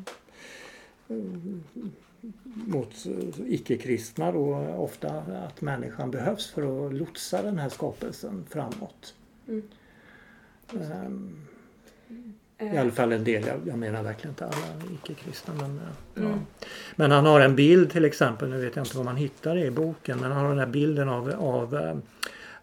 mot 2.44 3.06
eh, 3.06 3.52
icke-kristna 3.52 4.32
då 4.32 4.56
ofta 4.76 5.10
att 5.48 5.60
människan 5.60 6.10
behövs 6.10 6.50
för 6.50 6.86
att 6.86 6.94
lotsa 6.94 7.42
den 7.42 7.58
här 7.58 7.68
skapelsen 7.68 8.46
framåt. 8.50 9.14
Mm. 9.48 9.62
Det. 10.70 10.78
Ehm, 10.78 11.46
I 12.58 12.66
Eh, 12.66 12.80
alla 12.80 12.90
fall 12.90 13.12
en 13.12 13.24
del, 13.24 13.46
jag, 13.46 13.60
jag 13.66 13.78
menar 13.78 14.02
verkligen 14.02 14.30
inte 14.30 14.44
alla 14.46 14.92
icke-kristna. 14.94 15.54
Men, 15.54 15.70
eh, 15.76 15.82
ja. 16.14 16.22
Mm. 16.22 16.38
men 16.96 17.10
han 17.10 17.26
har 17.26 17.40
en 17.40 17.56
bild 17.56 17.90
till 17.90 18.04
exempel, 18.04 18.48
nu 18.48 18.60
vet 18.64 18.76
jag 18.76 18.84
inte 18.84 18.96
var 18.96 19.04
man 19.04 19.16
hittar 19.16 19.54
det 19.54 19.64
i 19.64 19.70
boken, 19.70 20.18
men 20.20 20.32
han 20.32 20.42
har 20.42 20.48
den 20.48 20.58
här 20.58 20.66
bilden 20.66 21.08
av, 21.08 21.30
av, 21.30 22.00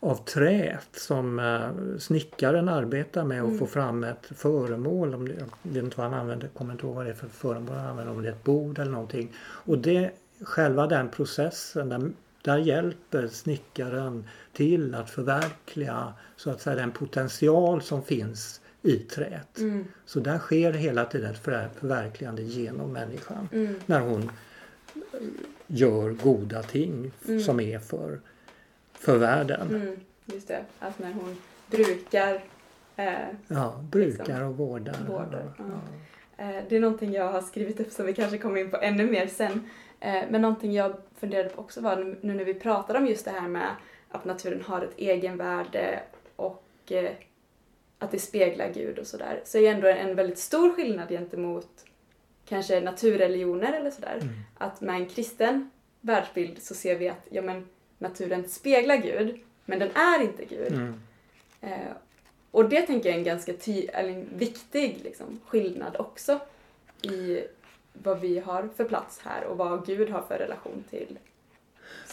av 0.03 0.15
träet 0.25 0.87
som 0.91 1.39
eh, 1.39 1.97
snickaren 1.99 2.69
arbetar 2.69 3.23
med 3.23 3.41
att 3.41 3.47
Mm. 3.47 3.59
få 3.59 3.65
fram 3.67 4.03
ett 4.03 4.25
föremål. 4.35 5.15
Om 5.15 5.27
det, 5.27 5.33
jag 5.33 5.71
vet 5.73 5.83
inte 5.83 5.97
vad 5.97 6.09
han 6.11 6.19
använder, 6.19 6.47
kommer 6.47 6.71
inte 6.71 6.85
ihåg 6.85 6.95
vad 6.95 7.05
det 7.05 7.09
är 7.11 7.15
för 7.15 7.27
föremål 7.27 7.75
han 7.75 7.87
använder, 7.89 8.13
om 8.13 8.21
det 8.21 8.27
är 8.27 8.31
ett 8.33 8.43
bord 8.43 8.79
eller 8.79 8.91
någonting. 8.91 9.31
Och 9.41 9.77
det, 9.77 10.11
själva 10.41 10.87
den 10.87 11.09
processen, 11.09 11.89
där, 11.89 12.11
där 12.41 12.57
hjälper 12.57 13.27
snickaren 13.27 14.25
till 14.53 14.95
att 14.95 15.09
förverkliga 15.09 16.13
så 16.35 16.49
att 16.49 16.61
säga 16.61 16.75
den 16.75 16.91
potential 16.91 17.81
som 17.81 18.03
finns 18.03 18.61
i 18.81 18.97
träet. 18.97 19.57
Mm. 19.57 19.85
Så 20.05 20.19
där 20.19 20.37
sker 20.39 20.73
hela 20.73 21.05
tiden 21.05 21.31
ett 21.31 21.37
för- 21.39 21.69
förverkligande 21.79 22.41
genom 22.41 22.93
människan. 22.93 23.49
Mm. 23.51 23.75
När 23.85 23.99
hon 23.99 24.21
eh, 24.23 25.19
gör 25.67 26.09
goda 26.09 26.63
ting 26.63 27.11
Mm. 27.27 27.39
som 27.41 27.59
är 27.59 27.79
för, 27.79 28.19
för 29.03 29.17
världen. 29.17 29.67
Mm. 29.75 29.99
Just 30.25 30.47
det, 30.47 30.63
att 30.79 30.99
när 30.99 31.13
hon 31.13 31.37
brukar 31.67 32.43
eh, 32.95 33.13
Ja, 33.47 33.79
brukar 33.91 34.17
Liksom. 34.23 34.43
och 34.47 34.57
vårdar. 34.57 34.95
Vårdar, 35.07 35.53
ja. 35.57 35.63
Ja. 36.37 36.43
Eh, 36.43 36.63
Det 36.69 36.75
är 36.75 36.79
någonting 36.79 37.11
jag 37.13 37.31
har 37.31 37.41
skrivit 37.41 37.79
upp 37.79 37.91
som 37.91 38.05
vi 38.05 38.13
kanske 38.13 38.37
kommer 38.37 38.59
in 38.61 38.71
på 38.71 38.77
ännu 38.77 39.11
mer 39.11 39.27
sen. 39.27 39.69
Eh, 39.99 40.23
Men 40.29 40.41
någonting 40.41 40.73
jag 40.73 40.95
funderade 41.19 41.49
på 41.49 41.61
också 41.61 41.81
var 41.81 41.95
nu- 41.95 42.17
nu 42.21 42.33
när 42.33 42.45
vi 42.45 42.53
pratar 42.53 42.95
om 42.95 43.07
just 43.07 43.25
det 43.25 43.31
här 43.31 43.47
med 43.47 43.69
att 44.09 44.25
naturen 44.25 44.61
har 44.61 44.81
ett 44.81 44.93
egenvärde 44.97 45.99
och 46.35 46.63
eh, 46.89 47.11
att 47.99 48.11
det 48.11 48.19
speglar 48.19 48.69
Gud 48.73 48.99
och 48.99 49.07
sådär. 49.07 49.41
Så 49.45 49.57
är 49.57 49.61
det 49.61 49.67
ändå 49.67 49.87
en 49.87 50.15
väldigt 50.15 50.39
stor 50.39 50.73
skillnad 50.73 51.09
gentemot 51.09 51.85
kanske 52.45 52.81
naturreligioner 52.81 53.73
eller 53.73 53.91
sådär. 53.91 54.17
Mm. 54.21 54.33
Att 54.57 54.81
med 54.81 54.95
en 54.95 55.05
kristen 55.09 55.69
världsbild 56.01 56.61
så 56.61 56.73
ser 56.75 56.95
vi 56.95 57.09
att 57.09 57.27
ja, 57.29 57.41
men, 57.41 57.67
naturen 58.03 58.49
speglar 58.49 58.95
Gud, 58.97 59.39
men 59.65 59.79
den 59.79 59.89
är 59.91 60.21
inte 60.21 60.45
Gud. 60.45 60.73
Mm. 60.73 61.01
Eh, 61.61 61.91
och 62.51 62.69
det 62.69 62.81
tänker 62.81 63.09
jag 63.09 63.15
är 63.15 63.19
en 63.19 63.25
ganska 63.25 63.53
ty- 63.53 63.87
eller 63.87 64.09
en 64.09 64.29
viktig 64.35 64.99
liksom, 65.03 65.39
skillnad 65.45 65.95
också 65.99 66.39
i 67.01 67.39
vad 67.93 68.19
vi 68.19 68.39
har 68.39 68.69
för 68.75 68.83
plats 68.83 69.19
här 69.23 69.43
och 69.45 69.57
vad 69.57 69.85
Gud 69.85 70.09
har 70.09 70.21
för 70.21 70.37
relation 70.37 70.83
till 70.89 71.19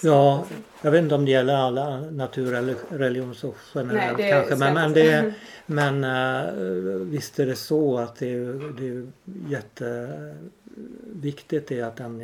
Ja, 0.02 0.36
skapelsen. 0.38 0.64
jag 0.82 0.90
vet 0.90 1.02
inte 1.02 1.14
om 1.14 1.24
det 1.24 1.30
gäller 1.30 1.54
alla 1.54 2.00
naturreligioner 2.00 3.34
så 3.34 3.54
generellt 3.74 4.18
Nej, 4.18 4.30
kanske. 4.32 4.56
Men, 4.56 4.74
men, 4.74 4.92
det, 4.92 5.34
men 5.66 6.04
eh, 6.04 6.52
visst 7.00 7.38
är 7.38 7.46
det 7.46 7.56
så 7.56 7.98
att 7.98 8.16
det 8.16 8.32
är, 8.32 8.72
det 8.80 8.88
är 8.88 9.06
jätteviktigt 9.48 11.68
det 11.68 11.82
att 11.82 11.96
den 11.96 12.18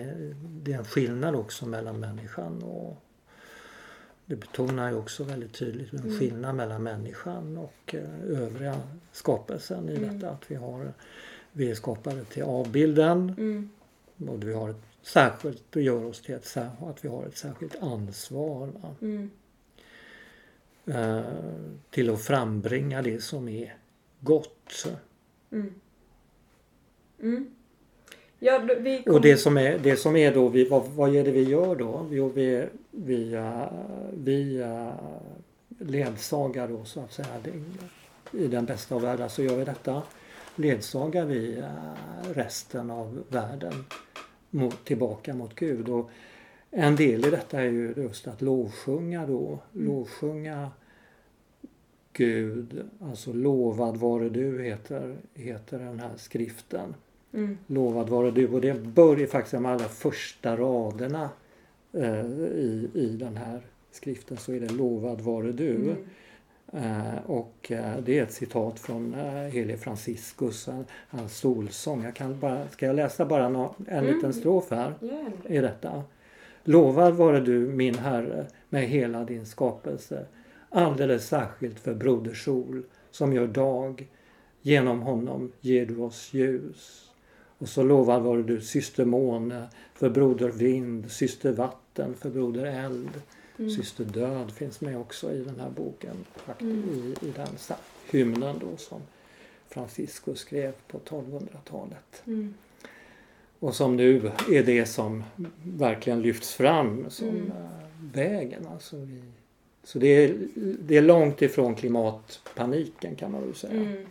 det 0.63 0.73
är 0.73 0.79
en 0.79 0.85
skillnad 0.85 1.35
också 1.35 1.67
mellan 1.67 2.01
människan 2.01 2.63
och 2.63 2.97
det 4.27 4.37
betonar 4.37 4.91
ju 4.91 4.97
också 4.97 5.25
väldigt 5.25 5.53
tydligt 5.55 5.93
en 5.93 5.99
Mm. 6.01 6.19
skillnad 6.19 6.55
mellan 6.55 6.83
människan 6.83 7.57
och 7.59 7.95
eh, 7.95 8.41
övriga 8.43 8.81
skapelsen 9.13 9.89
i 9.89 9.97
Mm. 9.97 10.15
detta 10.19 10.31
att 10.31 10.51
vi 10.51 10.55
har 10.55 10.93
vi 11.53 11.71
är 11.71 11.75
skapade 11.75 12.25
till 12.25 12.43
avbilden 12.43 13.35
Mm, 13.39 13.71
och 14.29 14.43
vi 14.43 14.53
har 14.53 14.71
ett 14.71 14.77
särskilt, 15.03 15.63
det 15.71 15.83
gör 15.83 16.05
oss 16.05 16.23
till 16.23 16.35
ett, 16.35 16.57
att 16.57 17.05
vi 17.05 17.09
har 17.09 17.25
ett 17.27 17.37
särskilt 17.37 17.77
ansvar. 17.83 18.67
Va? 18.83 18.95
mm, 19.01 19.31
Eh, 20.87 21.21
till 21.91 22.11
att 22.11 22.23
frambringa 22.23 23.03
det 23.03 23.21
som 23.23 23.49
är 23.49 23.77
gott. 24.21 24.87
mm. 25.51 25.75
Mm. 27.21 27.51
Ja, 28.39 28.59
då- 28.59 28.75
kom... 29.05 29.15
Och 29.15 29.21
det 29.21 29.37
som 29.37 29.57
är, 29.59 29.79
det 29.79 29.97
som 29.97 30.17
är 30.17 30.35
då, 30.35 30.49
vi, 30.49 30.69
vad, 30.69 30.85
vad 30.87 31.15
är 31.17 31.25
det 31.25 31.31
vi 31.31 31.43
gör 31.43 31.77
då? 31.77 32.09
Jo, 32.11 32.29
vi, 32.29 32.67
vi, 32.97 33.35
eh, 33.35 33.67
vi 34.13 34.61
eh, 34.61 34.93
ledsagar 35.79 36.69
då 36.69 36.85
så 36.85 37.01
att 37.01 37.13
säga 37.13 37.29
i 38.33 38.47
den 38.49 38.65
bästa 38.65 38.95
av 38.95 39.03
världar 39.03 39.29
så 39.29 39.43
gör 39.43 39.57
vi 39.57 39.65
detta. 39.65 40.03
Ledsagar 40.57 41.25
vi 41.25 41.59
eh, 41.59 42.33
resten 42.35 42.91
av 42.91 43.23
världen 43.29 43.85
mot, 44.51 44.85
tillbaka 44.85 45.35
mot 45.35 45.55
Gud. 45.55 45.89
Och 45.89 46.11
en 46.71 46.97
del 46.97 47.25
i 47.27 47.31
detta 47.31 47.61
är 47.61 47.71
ju 47.71 47.95
just 47.97 48.29
att 48.29 48.43
lovsjunga 48.43 49.27
då. 49.27 49.59
Mm. 49.75 49.87
Lovsjunga 49.87 50.71
Gud, 52.13 52.89
alltså 53.01 53.33
lovad 53.33 53.97
vare 53.97 54.29
du 54.29 54.63
heter, 54.63 55.17
heter 55.35 55.79
den 55.79 56.01
här 56.01 56.13
skriften. 56.17 56.95
Mm, 57.33 57.59
Lovad 57.67 58.09
vare 58.09 58.31
du 58.31 58.49
och 58.49 58.61
det 58.61 58.75
börjar 58.75 59.27
faktiskt 59.27 59.53
de 59.53 59.67
allra 59.67 59.89
första 59.89 60.57
raderna 60.57 61.31
i, 62.55 62.89
i 62.95 63.17
den 63.21 63.37
här 63.37 63.61
skriften 63.91 64.37
så 64.37 64.53
är 64.53 64.61
det 64.61 64.73
lovad 64.73 65.21
vare 65.21 65.53
du. 65.53 65.75
mm, 65.75 65.97
Eh, 66.73 67.19
och 67.27 67.73
eh, 67.73 67.99
det 68.05 68.19
är 68.19 68.23
ett 68.23 68.33
citat 68.33 68.79
från 68.81 69.15
eh, 69.15 69.33
helige 69.33 69.77
Franciscus, 69.79 70.69
eh, 70.69 70.81
hans 71.09 71.37
solsång. 71.37 72.05
Jag 72.05 72.15
kan 72.15 72.41
bara, 72.41 72.69
ska 72.69 72.87
jag 72.87 72.97
läsa 72.97 73.27
bara 73.27 73.49
nå- 73.49 73.75
en 73.89 73.99
Mm. 74.05 74.15
liten 74.15 74.33
strof 74.33 74.71
här? 74.71 74.95
det. 75.01 75.55
i 75.55 75.59
detta. 75.59 76.03
Lovad 76.65 77.15
vare 77.15 77.41
du 77.41 77.59
min 77.69 77.95
Herre 77.95 78.47
med 78.69 78.83
hela 78.83 79.25
din 79.25 79.47
skapelse. 79.47 80.27
Alldeles 80.71 81.29
särskilt 81.29 81.81
för 81.81 81.95
Broder 81.95 82.35
Sol 82.35 82.83
som 83.11 83.33
gör 83.33 83.47
dag 83.47 84.09
Genom 84.63 85.03
honom 85.03 85.53
ger 85.61 85.87
du 85.87 85.97
oss 85.97 86.35
ljus. 86.35 87.11
Och 87.59 87.69
så 87.69 87.83
lovar 87.83 88.21
var 88.21 88.39
du 88.39 88.61
syster 88.61 89.05
måne 89.05 89.69
för 89.95 90.11
broder 90.11 90.49
vind, 90.49 91.11
syster 91.11 91.53
vatten 91.53 92.15
för 92.15 92.31
broder 92.31 92.65
eld. 92.65 93.11
Mm. 93.59 93.71
Syster 93.71 94.05
död 94.05 94.53
finns 94.53 94.81
med 94.81 94.99
också 94.99 95.33
i 95.33 95.39
den 95.39 95.61
här 95.61 95.71
boken. 95.71 96.17
Mm. 96.61 97.15
I, 97.23 97.27
I 97.27 97.33
den 97.37 97.77
hymnen 98.11 98.59
då 98.61 98.77
som 98.77 99.01
Francisco 99.69 100.35
skrev 100.35 100.73
på 100.89 100.99
1200-talet. 100.99 102.23
Mm. 102.27 102.55
Och 103.59 103.75
som 103.75 103.97
nu 103.97 104.31
är 104.51 104.63
det 104.63 104.87
som 104.87 105.25
verkligen 105.63 106.23
lyfts 106.23 106.55
fram 106.55 107.11
som 107.11 107.29
mm. 107.29 107.51
Eh, 107.51 108.13
vägen. 108.13 108.67
Alltså 108.67 108.97
vi, 108.97 109.23
så 109.85 109.99
det 109.99 110.09
är, 110.09 110.37
det 110.55 110.97
är 110.97 111.03
långt 111.03 111.43
ifrån 111.43 111.75
klimatpaniken 111.75 113.17
kan 113.17 113.33
man 113.33 113.43
väl 113.43 113.55
säga. 113.55 113.73
Mm. 113.73 114.07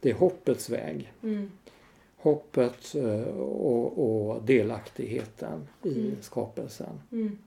Det 0.00 0.10
är 0.10 0.14
hoppets 0.14 0.70
väg. 0.70 1.12
Hoppet 2.20 2.94
eh, 2.94 3.38
och, 3.40 4.30
och 4.30 4.42
delaktigheten 4.42 5.68
i 5.82 6.00
mm. 6.00 6.16
skapelsen. 6.20 7.00
Mm. 7.12 7.38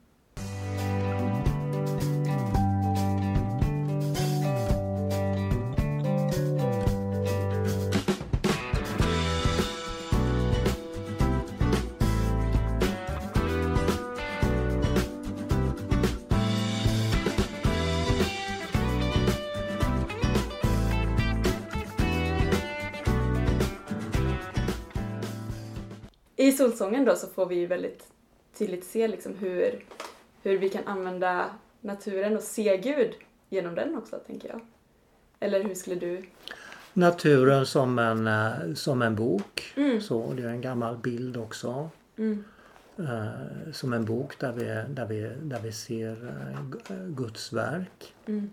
I 26.42 26.52
Solsången 26.52 27.04
då 27.04 27.16
så 27.16 27.26
får 27.26 27.46
vi 27.46 27.54
ju 27.54 27.66
väldigt 27.66 28.06
tydligt 28.58 28.84
se 28.84 29.08
liksom 29.08 29.34
hur, 29.34 29.84
hur 30.42 30.58
vi 30.58 30.68
kan 30.68 30.84
använda 30.86 31.50
naturen 31.80 32.36
och 32.36 32.42
se 32.42 32.76
Gud 32.76 33.14
genom 33.48 33.74
den 33.74 33.96
också, 33.96 34.16
tänker 34.16 34.48
jag. 34.48 34.60
Eller 35.40 35.64
hur 35.64 35.74
skulle 35.74 35.96
du? 35.96 36.22
Naturen 36.92 37.66
som 37.66 37.98
en, 37.98 38.26
eh, 38.26 38.74
som 38.74 39.02
en 39.02 39.16
bok. 39.16 39.72
Mm. 39.76 40.00
Så, 40.00 40.32
det 40.32 40.42
är 40.42 40.46
en 40.46 40.60
gammal 40.60 40.96
bild 40.96 41.36
också. 41.36 41.90
Mm. 42.16 42.44
Uh, 42.98 43.72
som 43.72 43.92
en 43.92 44.04
bok 44.04 44.38
där 44.38 44.52
vi, 44.52 44.64
där 44.94 45.06
vi, 45.06 45.20
där 45.42 45.60
vi 45.60 45.72
ser 45.72 46.24
uh, 46.24 47.06
Guds 47.08 47.52
verk. 47.52 48.14
Mm. 48.26 48.50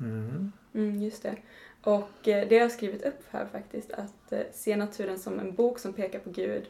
mm. 0.00 0.52
Mm. 0.74 1.02
just 1.02 1.22
det. 1.22 1.36
Och 1.82 2.10
det 2.22 2.50
har 2.50 2.60
jag 2.60 2.72
skrivit 2.72 3.04
upp 3.04 3.22
här 3.30 3.46
faktiskt, 3.52 3.92
att 3.92 4.32
se 4.54 4.76
naturen 4.76 5.18
som 5.18 5.40
en 5.40 5.54
bok 5.54 5.78
som 5.78 5.92
pekar 5.92 6.18
på 6.18 6.30
Gud 6.30 6.62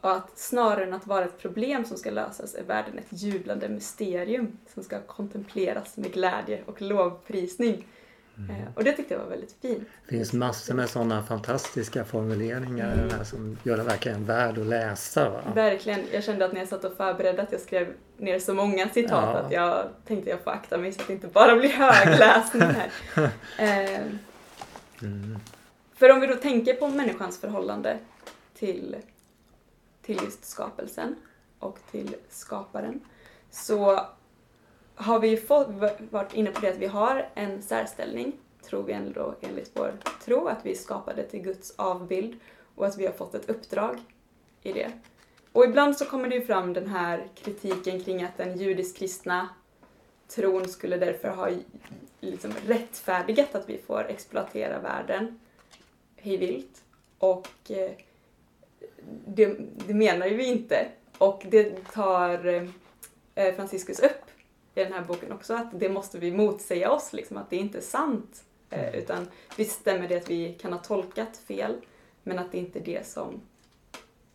och 0.00 0.12
att 0.12 0.38
snarare 0.38 0.84
än 0.84 0.94
att 0.94 1.06
vara 1.06 1.24
ett 1.24 1.38
problem 1.38 1.84
som 1.84 1.96
ska 1.96 2.10
lösas 2.10 2.54
är 2.54 2.62
världen 2.62 2.98
ett 2.98 3.22
jublande 3.22 3.68
mysterium 3.68 4.58
som 4.74 4.82
ska 4.82 5.00
kontempleras 5.00 5.96
med 5.96 6.12
glädje 6.12 6.62
och 6.66 6.82
lovprisning. 6.82 7.86
Mm. 8.38 8.50
Eh, 8.50 8.68
och 8.74 8.84
det 8.84 8.92
tyckte 8.92 9.14
jag 9.14 9.20
var 9.20 9.30
väldigt 9.30 9.54
fint. 9.62 9.88
Det 10.08 10.16
finns 10.16 10.32
massor 10.32 10.74
med 10.74 10.90
sådana 10.90 11.22
fantastiska 11.22 12.04
formuleringar 12.04 12.92
mm. 12.92 13.10
här 13.10 13.24
som 13.24 13.58
gör 13.62 13.76
det 13.76 13.82
verkligen 13.82 14.24
värd 14.24 14.58
att 14.58 14.66
läsa. 14.66 15.30
Va? 15.30 15.42
Verkligen. 15.54 16.00
Jag 16.12 16.24
kände 16.24 16.44
att 16.44 16.52
när 16.52 16.60
jag 16.60 16.68
satt 16.68 16.84
och 16.84 16.96
förberedde 16.96 17.42
att 17.42 17.52
jag 17.52 17.60
skrev 17.60 17.94
ner 18.16 18.38
så 18.38 18.54
många 18.54 18.88
citat 18.88 19.10
ja. 19.10 19.38
att 19.38 19.52
jag 19.52 19.88
tänkte 20.06 20.30
jag 20.30 20.40
får 20.40 20.50
akta 20.50 20.78
mig 20.78 20.92
så 20.92 21.00
att 21.00 21.06
det 21.06 21.12
inte 21.12 21.26
bara 21.26 21.56
blir 21.56 21.70
högläsning 21.70 22.62
här. 22.62 22.90
eh, 23.58 24.00
mm. 25.02 25.38
För 25.94 26.12
om 26.12 26.20
vi 26.20 26.26
då 26.26 26.34
tänker 26.34 26.74
på 26.74 26.88
människans 26.88 27.40
förhållande 27.40 27.98
till 28.54 28.96
till 30.08 30.24
just 30.24 30.44
skapelsen 30.44 31.16
och 31.58 31.78
till 31.90 32.16
skaparen 32.28 33.00
så 33.50 34.00
har 34.94 35.20
vi 35.20 35.36
fått, 35.36 35.68
varit 36.10 36.34
inne 36.34 36.50
på 36.50 36.60
det 36.60 36.68
att 36.68 36.78
vi 36.78 36.86
har 36.86 37.28
en 37.34 37.62
särställning, 37.62 38.32
tror 38.62 38.82
vi 38.82 38.92
ändå 38.92 39.34
enligt 39.40 39.70
vår 39.74 39.92
tro, 40.24 40.46
att 40.46 40.66
vi 40.66 40.70
är 40.70 40.74
skapade 40.74 41.22
till 41.22 41.40
Guds 41.40 41.74
avbild 41.76 42.40
och 42.74 42.86
att 42.86 42.98
vi 42.98 43.06
har 43.06 43.12
fått 43.12 43.34
ett 43.34 43.50
uppdrag 43.50 43.98
i 44.62 44.72
det. 44.72 44.92
Och 45.52 45.64
ibland 45.64 45.96
så 45.96 46.04
kommer 46.04 46.28
det 46.28 46.34
ju 46.34 46.44
fram 46.44 46.72
den 46.72 46.88
här 46.88 47.28
kritiken 47.34 48.04
kring 48.04 48.22
att 48.22 48.36
den 48.36 48.58
judisk-kristna 48.58 49.48
tron 50.28 50.68
skulle 50.68 50.96
därför 50.96 51.28
ha 51.28 51.48
liksom 52.20 52.52
rättfärdigat 52.66 53.54
att 53.54 53.68
vi 53.68 53.78
får 53.78 54.06
exploatera 54.08 54.78
världen 54.78 55.40
hejvilt. 56.16 56.84
Och 57.18 57.70
eh, 57.70 57.90
det, 59.26 59.56
det 59.86 59.94
menar 59.94 60.26
ju 60.26 60.36
vi 60.36 60.44
inte. 60.44 60.88
Och 61.18 61.46
det 61.50 61.92
tar 61.92 62.46
eh, 63.34 63.54
Franciscus 63.54 64.00
upp 64.00 64.30
i 64.74 64.84
den 64.84 64.92
här 64.92 65.04
boken 65.04 65.32
också, 65.32 65.54
att 65.54 65.80
det 65.80 65.88
måste 65.88 66.18
vi 66.18 66.32
motsäga 66.32 66.90
oss, 66.90 67.12
liksom, 67.12 67.36
att 67.36 67.50
det 67.50 67.56
inte 67.56 67.78
är 67.78 67.82
sant. 67.82 68.44
Eh, 68.70 68.88
mm. 68.88 68.94
utan 68.94 69.26
visst 69.56 69.80
stämmer 69.80 70.08
det 70.08 70.16
att 70.16 70.30
vi 70.30 70.54
kan 70.54 70.72
ha 70.72 70.80
tolkat 70.80 71.36
fel, 71.36 71.74
men 72.22 72.38
att 72.38 72.52
det 72.52 72.58
inte 72.58 72.78
är 72.78 72.84
det 72.84 73.06
som, 73.06 73.40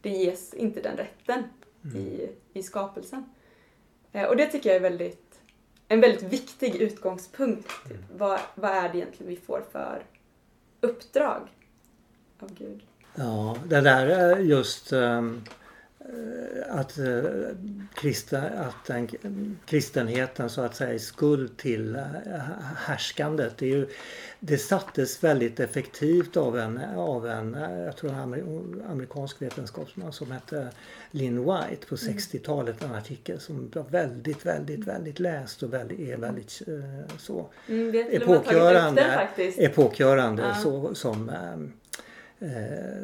det 0.01 0.09
ges 0.09 0.53
inte 0.53 0.81
den 0.81 0.97
rätten 0.97 1.43
mm. 1.83 1.97
i, 1.97 2.29
i 2.53 2.63
skapelsen. 2.63 3.25
Eh, 4.11 4.27
och 4.27 4.37
det 4.37 4.47
tycker 4.47 4.69
jag 4.69 4.75
är 4.75 4.81
väldigt, 4.81 5.41
en 5.87 6.01
väldigt 6.01 6.23
viktig 6.23 6.75
utgångspunkt. 6.75 7.69
Mm. 7.85 8.03
Vad, 8.17 8.39
vad 8.55 8.71
är 8.71 8.89
det 8.89 8.97
egentligen 8.97 9.29
vi 9.29 9.37
får 9.37 9.63
för 9.71 10.03
uppdrag 10.81 11.41
av 12.39 12.53
Gud? 12.53 12.83
Ja, 13.15 13.57
det 13.65 13.81
där 13.81 14.37
just 14.39 14.93
um, 14.93 15.43
att, 16.69 16.99
uh, 16.99 17.23
krista, 17.93 18.41
att 18.41 18.85
den, 18.87 19.09
kristenheten 19.65 20.49
så 20.49 20.61
att 20.61 20.75
säga 20.75 20.93
är 20.93 20.97
skuld 20.97 21.57
till 21.57 21.97
härskandet. 22.77 23.57
Det, 23.57 23.65
är 23.65 23.69
ju, 23.69 23.87
det 24.39 24.57
sattes 24.57 25.23
väldigt 25.23 25.59
effektivt 25.59 26.37
av 26.37 26.59
en, 26.59 26.79
av 26.95 27.27
en 27.27 27.53
jag 27.85 27.97
tror 27.97 28.13
en 28.13 28.83
amerikansk 28.89 29.41
vetenskapsman 29.41 30.13
som 30.13 30.31
hette 30.31 30.67
Lynn 31.11 31.39
White 31.39 31.87
på 31.87 31.95
60-talet. 31.95 32.81
Mm. 32.81 32.91
En 32.91 32.99
artikel 32.99 33.39
som 33.39 33.71
var 33.73 33.83
väldigt, 33.83 34.45
väldigt, 34.45 34.87
väldigt 34.87 35.19
läst 35.19 35.63
och 35.63 35.73
väldigt, 35.73 35.99
är 35.99 36.17
väldigt 36.17 36.61
så 37.17 37.49
mm, 37.67 38.07
epokgörande. 38.11 39.29
Epokgörande 39.37 40.43
ja. 40.43 40.55
så, 40.55 40.95
som 40.95 41.29
um, 41.29 41.73
Eh, 41.73 41.82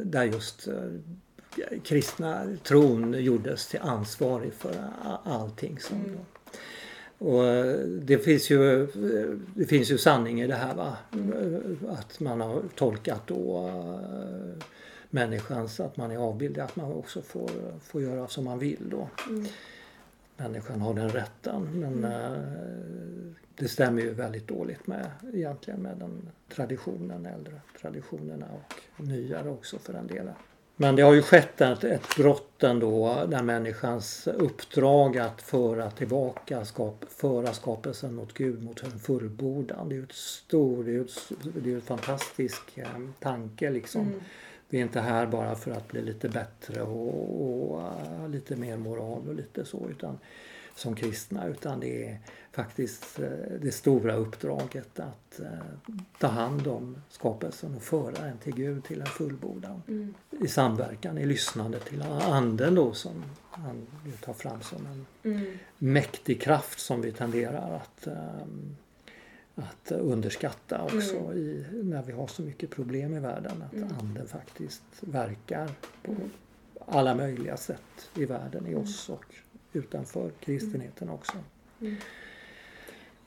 där 0.03 0.23
just 0.23 0.67
eh, 0.67 1.79
kristna 1.83 2.57
tron 2.63 3.23
gjordes 3.23 3.67
till 3.67 3.79
ansvarig 3.79 4.53
för 4.53 4.75
allting. 5.23 5.79
Som 5.79 5.97
mm. 5.97 6.17
Och 7.17 7.45
eh, 7.45 7.75
det 7.79 8.17
finns 8.17 8.49
ju, 8.49 8.87
det 9.55 9.65
finns 9.65 9.91
ju 9.91 9.97
sanning 9.97 10.41
i 10.41 10.47
det 10.47 10.55
här 10.55 10.75
va. 10.75 10.97
Mm. 11.13 11.79
Att 11.89 12.19
man 12.19 12.41
har 12.41 12.61
tolkat 12.75 13.27
då 13.27 13.71
människans, 15.09 15.79
att 15.79 15.97
man 15.97 16.11
är 16.11 16.17
avbildad, 16.17 16.65
att 16.65 16.75
man 16.75 16.91
också 16.91 17.21
får, 17.21 17.51
får 17.83 18.01
göra 18.01 18.27
som 18.27 18.43
man 18.43 18.59
vill 18.59 18.89
då. 18.89 19.09
Mm. 19.29 19.45
Människan 20.39 20.81
har 20.81 20.93
den 20.93 21.09
rätten 21.09 21.67
men 21.79 22.05
mm. 22.05 23.35
det 23.55 23.67
stämmer 23.67 24.01
ju 24.01 24.13
väldigt 24.13 24.47
dåligt 24.47 24.87
med 24.87 25.11
egentligen 25.33 25.81
med 25.81 25.97
den 25.97 26.29
traditionen, 26.55 27.25
äldre 27.25 27.61
traditionerna 27.81 28.45
och 28.53 29.03
nyare 29.05 29.49
också 29.49 29.79
för 29.79 29.93
den 29.93 30.07
delen. 30.07 30.33
Men 30.81 30.95
det 30.95 31.01
har 31.01 31.13
ju 31.13 31.21
skett 31.21 31.61
ett, 31.61 31.83
ett 31.83 32.15
brott 32.17 32.63
ändå 32.63 33.25
där 33.27 33.43
människans 33.43 34.27
uppdrag 34.27 35.17
att 35.17 35.41
föra 35.41 35.91
tillbaka, 35.91 36.65
skap, 36.65 37.05
föra 37.09 37.53
skapelsen 37.53 38.15
mot 38.15 38.33
Gud, 38.33 38.63
mot 38.63 38.83
en 38.83 38.99
fullbordan. 38.99 39.89
Det 39.89 39.95
är 39.95 39.97
ju 39.97 40.03
ett 40.03 40.11
stor, 40.11 40.83
det 40.83 40.95
är 40.95 41.01
ett, 41.01 41.31
det 41.63 41.71
är 41.71 41.75
en 41.75 41.81
fantastisk 41.81 42.77
eh, 42.77 42.87
tanke 43.19 43.69
liksom. 43.69 44.01
Mm. 44.01 44.19
Vi 44.69 44.77
är 44.77 44.81
inte 44.81 44.99
här 44.99 45.27
bara 45.27 45.55
för 45.55 45.71
att 45.71 45.87
bli 45.87 46.01
lite 46.01 46.29
bättre 46.29 46.81
och, 46.81 47.71
och 47.71 47.79
uh, 47.79 48.29
lite 48.29 48.55
mer 48.55 48.77
moral 48.77 49.29
och 49.29 49.35
lite 49.35 49.65
så 49.65 49.89
utan 49.89 50.17
som 50.79 50.95
kristna 50.95 51.47
utan 51.47 51.79
det 51.79 52.05
är 52.05 52.19
faktiskt 52.51 53.19
eh, 53.19 53.29
det 53.61 53.71
stora 53.71 54.15
uppdraget 54.15 54.99
att 54.99 55.39
eh, 55.39 55.47
ta 56.19 56.27
hand 56.27 56.67
om 56.67 57.01
skapelsen 57.09 57.75
och 57.75 57.83
föra 57.83 58.11
den 58.11 58.37
till 58.37 58.55
Gud, 58.55 58.83
till 58.83 59.01
en 59.01 59.05
fullbordan. 59.05 59.81
Mm. 59.87 60.13
I 60.29 60.47
samverkan, 60.47 61.17
i 61.17 61.25
lyssnande 61.25 61.79
till 61.79 62.01
anden 62.01 62.75
då 62.75 62.93
som 62.93 63.23
han 63.51 63.87
tar 64.21 64.33
fram 64.33 64.61
som 64.61 64.85
en 64.85 65.05
mm. 65.23 65.57
mäktig 65.77 66.41
kraft 66.41 66.79
som 66.79 67.01
vi 67.01 67.11
tenderar 67.11 67.75
att, 67.75 68.07
um, 68.07 68.75
att 69.59 69.91
underskatta 69.91 70.83
också 70.83 71.17
mm. 71.17 71.37
i, 71.37 71.65
när 71.83 72.03
vi 72.03 72.11
har 72.11 72.27
så 72.27 72.41
mycket 72.41 72.69
problem 72.69 73.13
i 73.13 73.19
världen. 73.19 73.63
Att 73.67 73.73
mm. 73.73 73.89
anden 73.99 74.27
faktiskt 74.27 74.83
verkar 74.99 75.71
på 76.03 76.15
alla 76.85 77.15
möjliga 77.15 77.57
sätt 77.57 78.09
i 78.15 78.25
världen, 78.25 78.67
i 78.67 78.75
oss 78.75 79.09
och 79.09 79.25
utanför 79.73 80.31
kristenheten 80.39 81.09
också. 81.09 81.37
Mm. 81.79 81.95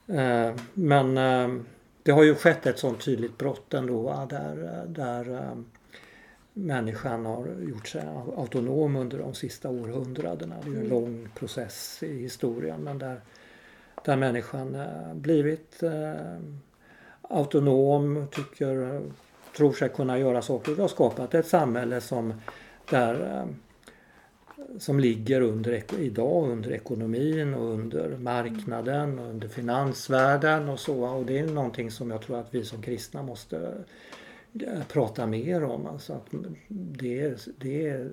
Eh, 0.07 0.55
men 0.73 1.17
eh, 1.17 1.63
det 2.03 2.11
har 2.11 2.23
ju 2.23 2.35
skett 2.35 2.65
ett 2.65 2.79
sånt 2.79 3.05
tydligt 3.05 3.37
brott 3.37 3.73
ändå 3.73 4.27
där, 4.29 4.85
där 4.87 5.29
um, 5.29 5.65
människan 6.53 7.25
har 7.25 7.47
gjort 7.69 7.87
sig 7.87 8.01
autonom 8.37 8.95
under 8.95 9.17
de 9.17 9.33
sista 9.33 9.69
århundradena. 9.69 10.55
Det 10.61 10.67
är 10.67 10.71
en 10.71 10.77
mm. 10.77 10.89
lång 10.89 11.29
process 11.35 12.03
i 12.03 12.21
historien 12.21 12.83
men 12.83 12.99
där, 12.99 13.21
där 14.05 14.17
människan 14.17 14.75
uh, 14.75 15.13
blivit 15.13 15.83
uh, 15.83 16.39
autonom, 17.21 18.27
tycker, 18.31 19.01
tror 19.57 19.73
sig 19.73 19.89
kunna 19.89 20.19
göra 20.19 20.41
saker 20.41 20.71
och 20.71 20.77
har 20.77 20.87
skapat 20.87 21.33
ett 21.33 21.47
samhälle 21.47 22.01
som 22.01 22.33
där 22.89 23.13
uh, 23.21 23.45
som 24.77 24.99
ligger 24.99 25.41
under, 25.41 25.83
idag 25.99 26.49
under 26.49 26.71
ekonomin 26.71 27.53
och 27.53 27.73
under 27.73 28.17
marknaden 28.17 29.19
och 29.19 29.29
under 29.29 29.47
finansvärlden 29.47 30.69
och 30.69 30.79
så. 30.79 31.05
Och 31.05 31.25
det 31.25 31.39
är 31.39 31.47
någonting 31.47 31.91
som 31.91 32.11
jag 32.11 32.21
tror 32.21 32.39
att 32.39 32.53
vi 32.53 32.65
som 32.65 32.81
kristna 32.81 33.23
måste 33.23 33.73
eh, 34.61 34.83
prata 34.87 35.25
mer 35.25 35.63
om. 35.63 35.85
Alltså 35.85 36.13
att 36.13 36.27
det, 36.67 37.47
det, 37.57 38.07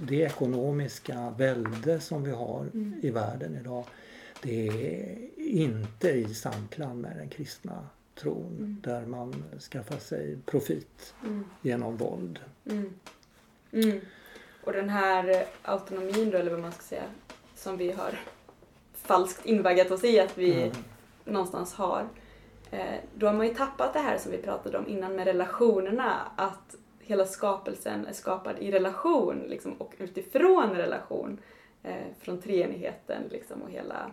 det 0.00 0.20
ekonomiska 0.20 1.34
välde 1.38 2.00
som 2.00 2.24
vi 2.24 2.30
har 2.30 2.60
mm. 2.60 3.00
i 3.02 3.10
världen 3.10 3.56
idag 3.60 3.84
det 4.42 4.68
är 4.68 5.18
inte 5.36 6.08
i 6.08 6.34
samklang 6.34 7.00
med 7.00 7.16
den 7.16 7.28
kristna 7.28 7.86
tron 8.14 8.56
mm. 8.58 8.76
där 8.82 9.06
man 9.06 9.44
skaffar 9.72 9.98
sig 9.98 10.38
profit 10.46 11.14
mm. 11.24 11.44
genom 11.62 11.96
våld. 11.96 12.40
Mm. 12.64 12.92
mm. 13.72 14.00
Och 14.64 14.72
den 14.72 14.88
här 14.88 15.46
autonomin 15.62 16.30
då, 16.30 16.38
eller 16.38 16.50
vad 16.50 16.60
man 16.60 16.72
ska 16.72 16.82
säga, 16.82 17.04
som 17.54 17.76
vi 17.76 17.92
har 17.92 18.20
falskt 18.94 19.46
invaggat 19.46 19.90
oss 19.90 20.04
i 20.04 20.20
att 20.20 20.38
vi 20.38 20.62
mm. 20.62 20.76
någonstans 21.24 21.74
har. 21.74 22.08
Eh, 22.70 22.96
då 23.14 23.26
har 23.26 23.34
man 23.34 23.46
ju 23.46 23.54
tappat 23.54 23.92
det 23.92 24.00
här 24.00 24.18
som 24.18 24.32
vi 24.32 24.38
pratade 24.38 24.78
om 24.78 24.88
innan 24.88 25.16
med 25.16 25.24
relationerna, 25.26 26.32
att 26.36 26.76
hela 26.98 27.26
skapelsen 27.26 28.06
är 28.06 28.12
skapad 28.12 28.58
i 28.58 28.70
relation 28.70 29.44
liksom, 29.48 29.72
och 29.72 29.94
utifrån 29.98 30.70
relation. 30.70 31.38
Eh, 31.82 32.06
från 32.20 32.40
treenigheten 32.40 33.22
liksom, 33.30 33.62
och 33.62 33.70
hela 33.70 34.10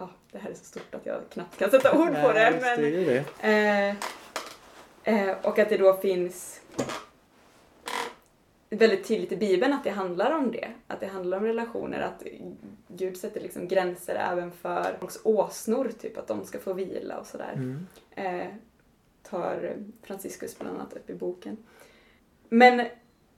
ja, 0.00 0.10
det 0.32 0.38
här 0.38 0.50
är 0.50 0.54
så 0.54 0.64
stort 0.64 0.94
att 0.94 1.06
jag 1.06 1.20
knappt 1.30 1.58
kan 1.58 1.70
sätta 1.70 1.98
ord 1.98 2.14
på 2.22 2.32
det. 2.32 2.58
Men, 2.60 2.80
det, 2.80 3.24
det. 3.40 3.96
Eh, 5.04 5.28
eh, 5.28 5.36
och 5.42 5.58
att 5.58 5.68
det 5.68 5.76
då 5.76 5.94
finns 5.94 6.60
väldigt 8.70 9.08
tydligt 9.08 9.32
i 9.32 9.36
Bibeln 9.36 9.72
att 9.72 9.84
det 9.84 9.90
handlar 9.90 10.30
om 10.30 10.52
det. 10.52 10.68
Att 10.86 11.00
det 11.00 11.06
handlar 11.06 11.38
om 11.38 11.44
relationer, 11.44 12.00
att 12.00 12.22
Gud 12.88 13.16
sätter 13.16 13.40
liksom 13.40 13.68
gränser 13.68 14.14
även 14.14 14.52
för 14.52 14.98
åsnor, 15.24 15.90
typ 16.00 16.18
att 16.18 16.26
de 16.26 16.44
ska 16.44 16.58
få 16.58 16.72
vila 16.72 17.18
och 17.18 17.26
sådär. 17.26 17.52
Mm. 17.54 17.86
Eh, 18.10 18.48
tar 19.22 19.76
Franciscus 20.02 20.58
bland 20.58 20.76
annat 20.76 20.92
upp 20.92 21.10
i 21.10 21.14
boken. 21.14 21.56
Men, 22.48 22.86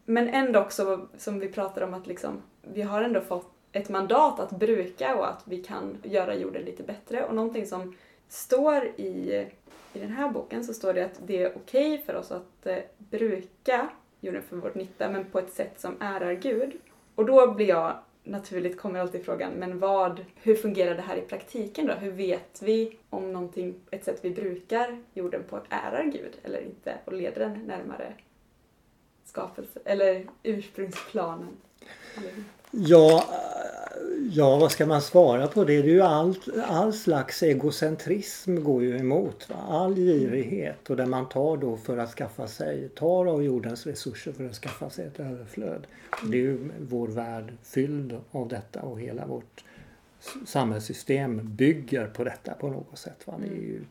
men 0.04 0.28
ändå 0.28 0.60
också, 0.60 1.08
som 1.16 1.38
vi 1.38 1.48
pratar 1.48 1.82
om, 1.82 1.94
att 1.94 2.06
liksom, 2.06 2.42
vi 2.62 2.82
har 2.82 3.02
ändå 3.02 3.20
fått 3.20 3.52
ett 3.72 3.88
mandat 3.88 4.40
att 4.40 4.50
bruka 4.50 5.16
och 5.16 5.28
att 5.28 5.42
vi 5.44 5.64
kan 5.64 5.96
göra 6.02 6.34
jorden 6.34 6.62
lite 6.62 6.82
bättre. 6.82 7.24
Och 7.24 7.34
någonting 7.34 7.66
som 7.66 7.96
står 8.28 8.84
i, 8.84 9.46
i 9.92 9.98
den 9.98 10.10
här 10.10 10.28
boken 10.30 10.64
så 10.64 10.74
står 10.74 10.94
det 10.94 11.04
att 11.04 11.20
det 11.26 11.42
är 11.42 11.56
okej 11.56 11.94
okay 11.94 12.06
för 12.06 12.14
oss 12.14 12.32
att 12.32 12.66
eh, 12.66 12.78
bruka 12.98 13.88
jorden 14.20 14.42
för 14.42 14.56
vår 14.56 14.72
nytta, 14.74 15.10
men 15.10 15.24
på 15.24 15.38
ett 15.38 15.52
sätt 15.52 15.80
som 15.80 15.96
ärar 16.00 16.32
Gud. 16.32 16.72
Och 17.14 17.24
då 17.24 17.52
blir 17.52 17.68
jag, 17.68 17.98
naturligt 18.24 18.80
kommer 18.80 19.00
alltid 19.00 19.24
frågan, 19.24 19.52
men 19.52 19.78
vad, 19.78 20.24
hur 20.34 20.54
fungerar 20.54 20.94
det 20.94 21.02
här 21.02 21.16
i 21.16 21.20
praktiken 21.20 21.86
då? 21.86 21.94
Hur 21.94 22.10
vet 22.10 22.62
vi 22.62 22.98
om 23.10 23.32
någonting, 23.32 23.74
ett 23.90 24.04
sätt 24.04 24.18
vi 24.22 24.30
brukar 24.30 25.02
jorden 25.14 25.42
på 25.48 25.60
ärar 25.68 26.04
Gud 26.04 26.38
eller 26.42 26.60
inte 26.60 26.98
och 27.04 27.12
leder 27.12 27.40
den 27.40 27.66
närmare 27.66 28.14
skapelse, 29.24 29.80
eller 29.84 30.26
ursprungsplanen? 30.42 31.56
Ja, 32.70 33.24
ja, 34.30 34.56
vad 34.56 34.72
ska 34.72 34.86
man 34.86 35.02
svara 35.02 35.46
på 35.46 35.64
det? 35.64 35.82
Det 35.82 35.88
är 35.88 35.94
ju 35.94 36.02
allt. 36.02 36.48
all 36.66 36.92
slags 36.92 37.42
egocentrism 37.42 38.64
går 38.64 38.82
ju 38.82 38.98
emot. 38.98 39.48
Va? 39.50 39.56
All 39.68 39.94
girighet 39.94 40.90
och 40.90 40.96
där 40.96 41.06
man 41.06 41.28
tar 41.28 41.56
då 41.56 41.76
för 41.76 41.98
att 41.98 42.10
skaffa 42.10 42.46
sig, 42.46 42.88
tar 42.88 43.26
av 43.26 43.42
jordens 43.42 43.86
resurser 43.86 44.32
för 44.32 44.46
att 44.46 44.54
skaffa 44.54 44.90
sig 44.90 45.06
ett 45.06 45.20
överflöd. 45.20 45.86
Det 46.30 46.36
är 46.36 46.40
ju 46.40 46.58
vår 46.80 47.08
värld 47.08 47.52
fylld 47.62 48.20
av 48.30 48.48
detta 48.48 48.82
och 48.82 49.00
hela 49.00 49.26
vårt 49.26 49.64
samhällssystem 50.46 51.40
bygger 51.56 52.06
på 52.06 52.24
detta 52.24 52.54
på 52.54 52.68
något 52.68 52.98
sätt. 52.98 53.26
Va? 53.26 53.34
Det 53.40 53.46
är 53.46 53.60
ju, 53.60 53.76
mm 53.76 53.86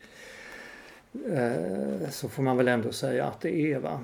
så 2.10 2.28
får 2.28 2.42
man 2.42 2.56
väl 2.56 2.68
ändå 2.68 2.92
säga 2.92 3.26
att 3.26 3.40
det 3.40 3.72
är. 3.72 3.78
Va? 3.78 4.00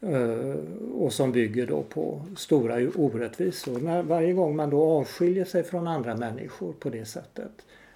Mm. 0.00 0.56
Och 0.94 1.12
som 1.12 1.32
bygger 1.32 1.66
då 1.66 1.82
på 1.82 2.22
stora 2.36 2.74
orättvisor. 2.94 3.80
När, 3.80 4.02
varje 4.02 4.32
gång 4.32 4.56
man 4.56 4.70
då 4.70 4.82
avskiljer 4.82 5.44
sig 5.44 5.62
från 5.62 5.86
andra 5.86 6.14
människor 6.16 6.72
på 6.72 6.90
det 6.90 7.04
sättet 7.04 7.52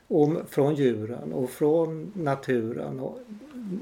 och 0.08 0.50
från 0.50 0.74
djuren 0.74 1.32
och 1.32 1.50
från 1.50 2.12
naturen 2.14 3.00
och 3.00 3.18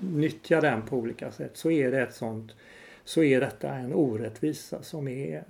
nyttjar 0.02 0.60
den 0.60 0.82
på 0.82 0.96
olika 0.96 1.32
sätt 1.32 1.50
så 1.54 1.70
är 1.70 1.90
det 1.90 2.02
ett 2.02 2.14
sånt 2.14 2.52
så 3.04 3.22
är 3.22 3.40
detta 3.40 3.74
en 3.74 3.94
orättvisa 3.94 4.82
som 4.82 5.08
är, 5.08 5.44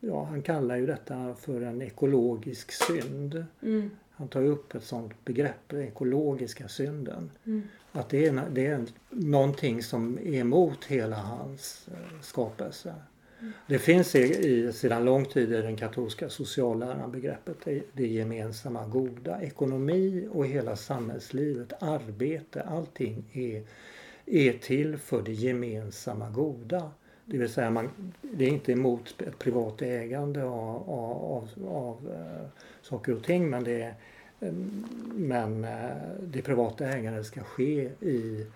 ja 0.00 0.24
han 0.24 0.42
kallar 0.42 0.76
ju 0.76 0.86
detta 0.86 1.34
för 1.34 1.60
en 1.60 1.82
ekologisk 1.82 2.72
synd. 2.72 3.44
Mm. 3.62 3.90
Han 4.10 4.28
tar 4.28 4.42
upp 4.42 4.74
ett 4.74 4.84
sånt 4.84 5.24
begrepp, 5.24 5.68
den 5.68 5.82
ekologiska 5.82 6.68
synden. 6.68 7.30
Mm. 7.44 7.62
Att 7.92 8.08
det 8.08 8.26
är, 8.26 8.42
det 8.50 8.66
är 8.66 8.84
någonting 9.10 9.82
som 9.82 10.18
är 10.18 10.34
emot 10.34 10.84
hela 10.84 11.16
hans 11.16 11.88
eh, 11.92 12.20
skapelse. 12.20 12.94
Mm. 13.40 13.52
Det 13.66 13.78
finns 13.78 14.14
i, 14.14 14.72
sedan 14.72 15.04
lång 15.04 15.24
tid 15.24 15.52
i 15.52 15.62
den 15.62 15.76
katolska 15.76 16.28
socialläran 16.28 17.12
begreppet 17.12 17.56
det, 17.92 18.06
gemensamma 18.06 18.86
goda. 18.86 19.42
Ekonomi 19.42 20.28
och 20.32 20.46
hela 20.46 20.76
samhällslivet, 20.76 21.72
arbete, 21.82 22.62
allting 22.62 23.24
är, 23.32 23.64
är 24.26 24.52
till 24.52 24.96
för 24.96 25.22
det 25.22 25.32
gemensamma 25.32 26.30
goda. 26.30 26.90
Det 27.24 27.38
vill 27.38 27.48
säga 27.48 27.70
man, 27.70 28.12
det 28.20 28.44
är 28.44 28.48
inte 28.48 28.72
emot 28.72 29.20
ett 29.20 29.38
privat 29.38 29.82
ägande 29.82 30.44
av, 30.44 30.90
av, 30.90 31.22
av, 31.22 31.48
av 31.68 32.08
uh, 32.08 32.48
saker 32.82 33.14
och 33.14 33.24
ting 33.24 33.50
men 33.50 33.64
det 33.64 33.82
är 33.82 33.94
men 35.14 35.64
eh, 35.64 35.96
det 36.20 36.42
privata 36.42 36.86
ägandet 36.86 37.26
ska 37.26 37.42
ske 37.42 37.90
i 38.00 38.46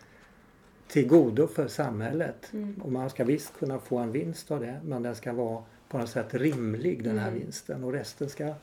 till 0.88 1.09
godo 1.09 1.46
för 1.46 1.68
samhället. 1.68 2.53
Mm. 2.53 2.75
Och 2.85 2.92
man 2.92 3.11
ska 3.11 3.25
visst 3.25 3.59
kunna 3.59 3.79
få 3.79 3.99
en 3.99 4.12
vinst 4.12 4.51
av 4.51 4.61
det 4.61 4.81
men 4.85 5.03
den 5.03 5.14
ska 5.14 5.33
vara 5.33 5.62
på 5.88 5.99
något 5.99 6.11
sätt 6.11 6.35
rimlig 6.35 7.05
den 7.05 7.18
här 7.18 7.29
mm. 7.29 7.40
vinsten 7.40 7.85
och 7.85 7.92
resten 7.92 8.29
ska 8.29 8.55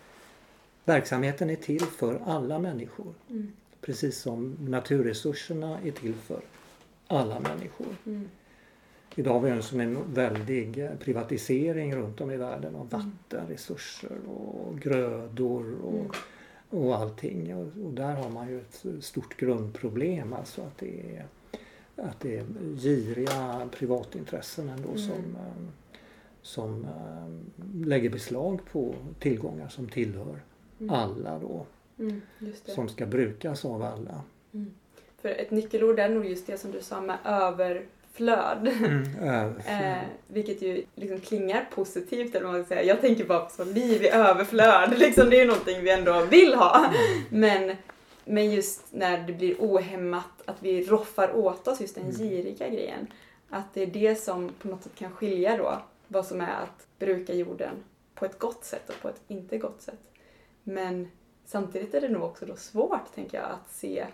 Verksamheten 0.86 1.50
är 1.50 1.56
till 1.56 1.82
för 1.82 2.20
alla 2.26 2.60
människor. 2.60 3.14
Mm. 3.30 3.52
Precis 3.82 4.18
som 4.18 4.58
naturresurserna 4.60 5.80
är 5.84 5.92
till 5.92 6.14
för 6.14 6.42
alla 7.08 7.40
människor. 7.40 7.88
Mm. 8.06 8.30
Idag 9.16 9.34
har 9.34 9.40
vi 9.40 9.50
en, 9.50 9.80
en 9.80 10.14
väldig 10.14 10.90
privatisering 11.00 11.96
runt 11.96 12.22
om 12.22 12.32
i 12.32 12.38
världen 12.38 12.76
av 12.76 12.88
mm. 12.94 13.12
vattenresurser 13.30 14.18
och 14.28 14.80
grödor 14.80 15.76
och 15.84 15.94
mm 15.94 16.12
och 16.74 16.96
allting. 16.96 17.56
Och, 17.56 17.86
och, 17.86 17.94
där 17.94 18.16
har 18.16 18.30
man 18.30 18.50
ju 18.50 18.60
ett 18.60 18.86
stort 19.04 19.38
grundproblem 19.38 20.34
alltså 20.34 20.62
att 20.62 20.78
det 20.78 21.18
är, 21.18 21.26
att 21.96 22.20
det 22.20 22.38
är 22.38 22.46
giriga 22.78 23.70
privatintressen 23.72 24.70
ändå 24.70 24.90
mm. 24.90 25.00
som, 25.02 25.36
eh, 25.36 25.68
som 26.42 26.86
äh, 26.86 27.88
lägger 27.88 28.10
beslag 28.10 28.60
på 28.72 28.96
tillgångar 29.20 29.68
som 29.68 29.90
tillhör 29.90 30.40
mm. 30.80 30.96
alla 30.96 31.40
då. 31.40 31.66
Mm, 32.00 32.22
som 32.66 32.90
ska 32.90 33.06
brukas 33.06 33.66
av 33.66 33.84
alla. 33.84 34.22
Mm. 34.54 34.74
För 35.22 35.30
ett 35.30 35.52
nyckelord 35.52 36.00
är 36.00 36.10
nog 36.10 36.26
just 36.26 36.48
det 36.48 36.58
som 36.58 36.72
du 36.72 36.82
sa 36.82 37.02
med 37.02 37.18
över 37.26 37.86
flöd. 38.14 38.68
Mm, 38.68 39.58
eh, 39.68 40.04
vilket 40.28 40.62
ju 40.62 40.86
liksom 40.96 41.20
klingar 41.20 41.68
positivt 41.76 42.36
eller 42.36 42.46
vad 42.46 42.54
man 42.54 42.66
ska 42.66 42.76
säga. 42.76 42.84
Jag 42.84 43.02
tänker 43.02 43.26
bara 43.26 43.46
på 43.46 43.64
liv 43.64 44.04
i 44.04 44.10
överflöd. 44.10 44.94
Liksom, 45.00 45.30
det 45.30 45.38
är 45.38 45.40
ju 45.40 45.48
någonting 45.48 45.84
vi 45.84 45.90
ändå 45.90 46.22
vill 46.26 46.54
ha. 46.54 46.78
Mm. 46.78 46.96
Men, 47.30 47.76
men 48.26 48.52
just 48.52 48.82
när 48.90 49.28
det 49.28 49.34
blir 49.34 49.56
ohämmat, 49.60 50.42
att 50.46 50.58
vi 50.60 50.86
roffar 50.86 51.36
åt 51.36 51.68
oss 51.68 51.82
just 51.82 51.96
den 51.96 52.04
mm. 52.04 52.18
giriga 52.18 52.70
grejen. 52.70 53.08
Att 53.50 53.74
det 53.74 53.82
är 53.82 53.88
det 53.88 54.16
som 54.16 54.50
på 54.62 54.68
något 54.68 54.84
sätt 54.84 54.96
kan 54.96 55.12
skilja 55.12 55.58
då 55.58 55.82
vad 56.08 56.26
som 56.26 56.42
är 56.42 56.62
att 56.64 56.88
bruka 57.00 57.34
jorden 57.34 57.76
på 58.16 58.26
ett 58.26 58.40
gott 58.40 58.66
sätt 58.66 58.90
och 58.90 59.02
på 59.02 59.10
ett 59.10 59.22
inte 59.28 59.58
gott 59.58 59.82
sätt. 59.82 60.00
Men 60.64 61.12
samtidigt 61.46 61.94
är 61.94 62.02
det 62.02 62.10
nog 62.10 62.24
också 62.24 62.46
då 62.46 62.56
svårt, 62.56 63.16
tänker 63.16 63.38
jag, 63.38 63.50
att 63.50 63.72
se 63.72 64.06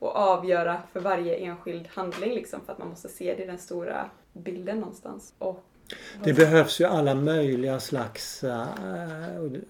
och 0.00 0.16
avgöra 0.16 0.82
för 0.92 1.00
varje 1.00 1.36
enskild 1.36 1.88
handling 1.88 2.34
liksom 2.34 2.60
för 2.66 2.72
att 2.72 2.78
man 2.78 2.88
måste 2.88 3.08
se 3.08 3.34
det 3.34 3.42
i 3.42 3.46
den 3.46 3.58
stora 3.58 4.10
bilden 4.32 4.78
någonstans. 4.80 5.34
Och 5.38 5.64
det 6.24 6.32
behövs 6.32 6.80
ju 6.80 6.84
alla 6.84 7.14
möjliga 7.14 7.80
slags, 7.80 8.44
uh, 8.44 8.66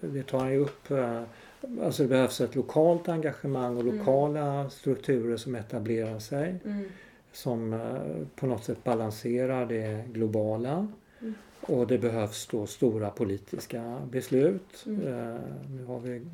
det 0.01 0.23
tar 0.23 0.39
han 0.39 0.51
ju 0.51 0.57
upp 0.57 0.91
uh, 0.91 1.23
Alltså 1.83 2.03
det 2.03 2.09
behövs 2.09 2.41
ett 2.41 2.55
lokalt 2.55 3.09
engagemang 3.09 3.77
och 3.77 3.83
Mm. 3.83 3.97
lokala 3.97 4.69
strukturer 4.69 5.37
som 5.37 5.55
etablerar 5.55 6.19
sig. 6.19 6.59
Mm. 6.65 6.85
Som 7.31 7.73
eh, 7.73 8.27
på 8.35 8.47
något 8.47 8.63
sätt 8.63 8.83
balanserar 8.83 9.65
det 9.65 10.03
globala. 10.13 10.87
Mm. 11.21 11.33
Och 11.61 11.87
det 11.87 11.97
behövs 11.97 12.47
då 12.47 12.67
stora 12.67 13.09
politiska 13.09 14.01
beslut. 14.11 14.83
Mm. 14.85 15.07
Eh, 15.07 15.39
Nu 15.69 15.85
har 15.85 15.99
vi 15.99 16.27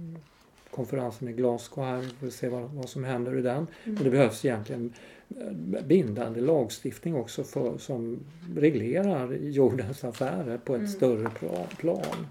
konferensen 0.71 1.27
i 1.27 1.33
Glasgow 1.33 1.85
här, 1.85 1.97
vi 2.01 2.09
får 2.19 2.29
se 2.29 2.49
vad, 2.49 2.61
vad 2.69 2.89
som 2.89 3.03
händer 3.03 3.37
i 3.37 3.41
den. 3.41 3.67
Mm. 3.85 3.97
Och 3.97 4.03
det 4.03 4.09
behövs 4.09 4.45
egentligen 4.45 4.93
eh, 5.29 5.81
bindande 5.85 6.41
lagstiftning 6.41 7.15
också 7.15 7.43
för, 7.43 7.77
som 7.77 8.19
reglerar 8.55 9.33
jordens 9.33 10.03
affärer 10.03 10.57
på 10.57 10.73
ett 10.75 10.79
Mm. 10.79 10.91
större 10.91 11.27
pla- 11.27 11.75
plan. 11.77 12.27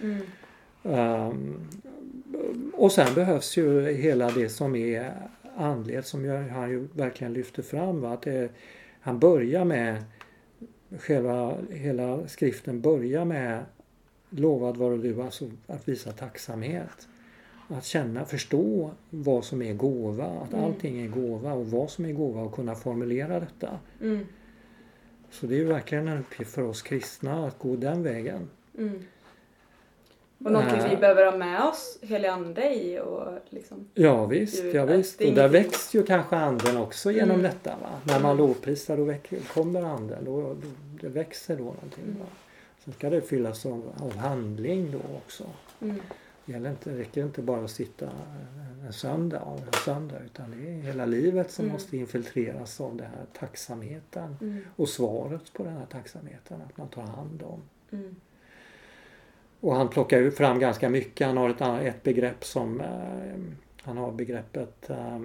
Mm. 0.00 0.20
Ehm, 0.84 1.54
och 2.72 2.92
sen 2.92 3.14
behövs 3.14 3.56
ju 3.56 3.92
hela 3.92 4.30
det 4.30 4.48
som 4.48 4.76
är 4.76 5.12
andlighet 5.56 6.06
som 6.06 6.28
han 6.50 6.70
ju 6.70 6.88
verkligen 6.92 7.32
lyfter 7.32 7.62
fram. 7.62 8.00
Va? 8.00 8.12
Att 8.12 8.22
det, 8.22 8.48
han 9.00 9.18
börjar 9.18 9.64
med, 9.64 10.04
själva 10.98 11.54
hela 11.70 12.28
skriften 12.28 12.80
börjar 12.80 13.24
med 13.24 13.64
Lovad 14.30 14.76
vare 14.76 14.96
du, 14.96 15.22
alltså 15.22 15.50
att 15.66 15.88
visa 15.88 16.12
tacksamhet. 16.12 17.08
Att 17.78 17.84
känna, 17.84 18.24
förstå 18.24 18.90
vad 19.10 19.44
som 19.44 19.62
är 19.62 19.74
gåva, 19.74 20.24
att 20.26 20.52
Mm. 20.52 20.64
allting 20.64 21.00
är 21.02 21.08
gåva 21.08 21.52
och 21.52 21.66
vad 21.70 21.90
som 21.90 22.04
är 22.04 22.12
gåva 22.12 22.40
och 22.42 22.54
kunna 22.54 22.74
formulera 22.74 23.40
detta. 23.40 23.78
Mm. 24.02 24.26
Så 25.30 25.46
det 25.46 25.54
är 25.54 25.58
ju 25.58 25.64
verkligen 25.64 26.08
en 26.08 26.18
uppgift 26.18 26.54
för 26.54 26.62
oss 26.62 26.82
kristna 26.82 27.46
att 27.46 27.58
gå 27.58 27.76
den 27.76 28.02
vägen. 28.02 28.48
Mm. 28.78 29.02
Och 30.44 30.52
någonting 30.52 30.78
Eh. 30.78 30.90
vi 30.90 30.96
behöver 30.96 31.24
ha 31.30 31.36
med 31.38 31.62
oss 31.62 31.98
helig 32.02 32.28
ande 32.28 32.74
i 32.74 33.00
och 33.00 33.28
liksom. 33.50 33.88
Ja 33.94 34.26
visst, 34.26 34.64
ja, 34.74 34.84
visst. 34.84 35.20
och 35.20 35.32
där 35.32 35.48
väcks 35.48 35.94
ju 35.94 36.02
kanske 36.02 36.36
anden 36.36 36.76
också 36.76 37.10
genom 37.10 37.30
Mm. 37.38 37.42
detta. 37.42 37.70
Va? 37.82 37.88
När 38.04 38.20
man 38.20 38.30
Mm. 38.32 38.36
lovprisar 38.36 38.96
då 38.96 39.04
väck, 39.04 39.32
kommer 39.54 39.82
anden. 39.82 40.24
Då, 40.24 40.40
då, 40.42 40.56
det 41.00 41.08
växer 41.08 41.56
då 41.56 41.64
någonting. 41.64 42.04
Mm. 42.04 42.18
Va? 42.18 42.26
Sen 42.84 42.92
ska 42.94 43.10
det 43.10 43.20
fyllas 43.20 43.66
av, 43.66 43.92
av 44.00 44.16
handling 44.16 44.92
då 44.92 44.98
också. 45.16 45.44
Mm. 45.82 46.00
Gäller 46.44 46.70
inte, 46.70 46.98
räcker 46.98 47.24
inte 47.24 47.42
bara 47.42 47.64
att 47.64 47.70
sitta 47.70 48.10
en- 48.86 48.92
söndag 48.92 49.40
och 49.40 49.58
en 49.60 49.72
söndag 49.84 50.16
utan 50.24 50.50
det 50.50 50.70
är 50.70 50.82
hela 50.82 51.06
livet 51.06 51.50
som 51.50 51.64
Mm. 51.64 51.72
måste 51.72 51.96
infiltreras 51.96 52.80
av 52.80 52.96
den 52.96 53.06
här 53.06 53.26
tacksamheten. 53.38 54.36
Mm. 54.40 54.64
Och 54.76 54.88
svaret 54.88 55.52
på 55.52 55.64
den 55.64 55.72
här 55.76 55.86
tacksamheten, 55.86 56.62
att 56.62 56.76
man 56.76 56.88
tar 56.88 57.02
hand 57.02 57.42
om. 57.42 57.62
Mm. 57.92 58.16
Och 59.60 59.74
han 59.74 59.88
plockar 59.88 60.30
fram 60.30 60.58
ganska 60.58 60.88
mycket. 60.88 61.26
Han 61.26 61.36
har 61.36 61.50
ett, 61.50 61.60
ett 61.94 62.02
begrepp 62.02 62.44
som 62.44 62.80
eh, 62.80 63.36
Han 63.82 63.96
har 63.96 64.12
begreppet 64.12 64.90
eh, 64.90 65.20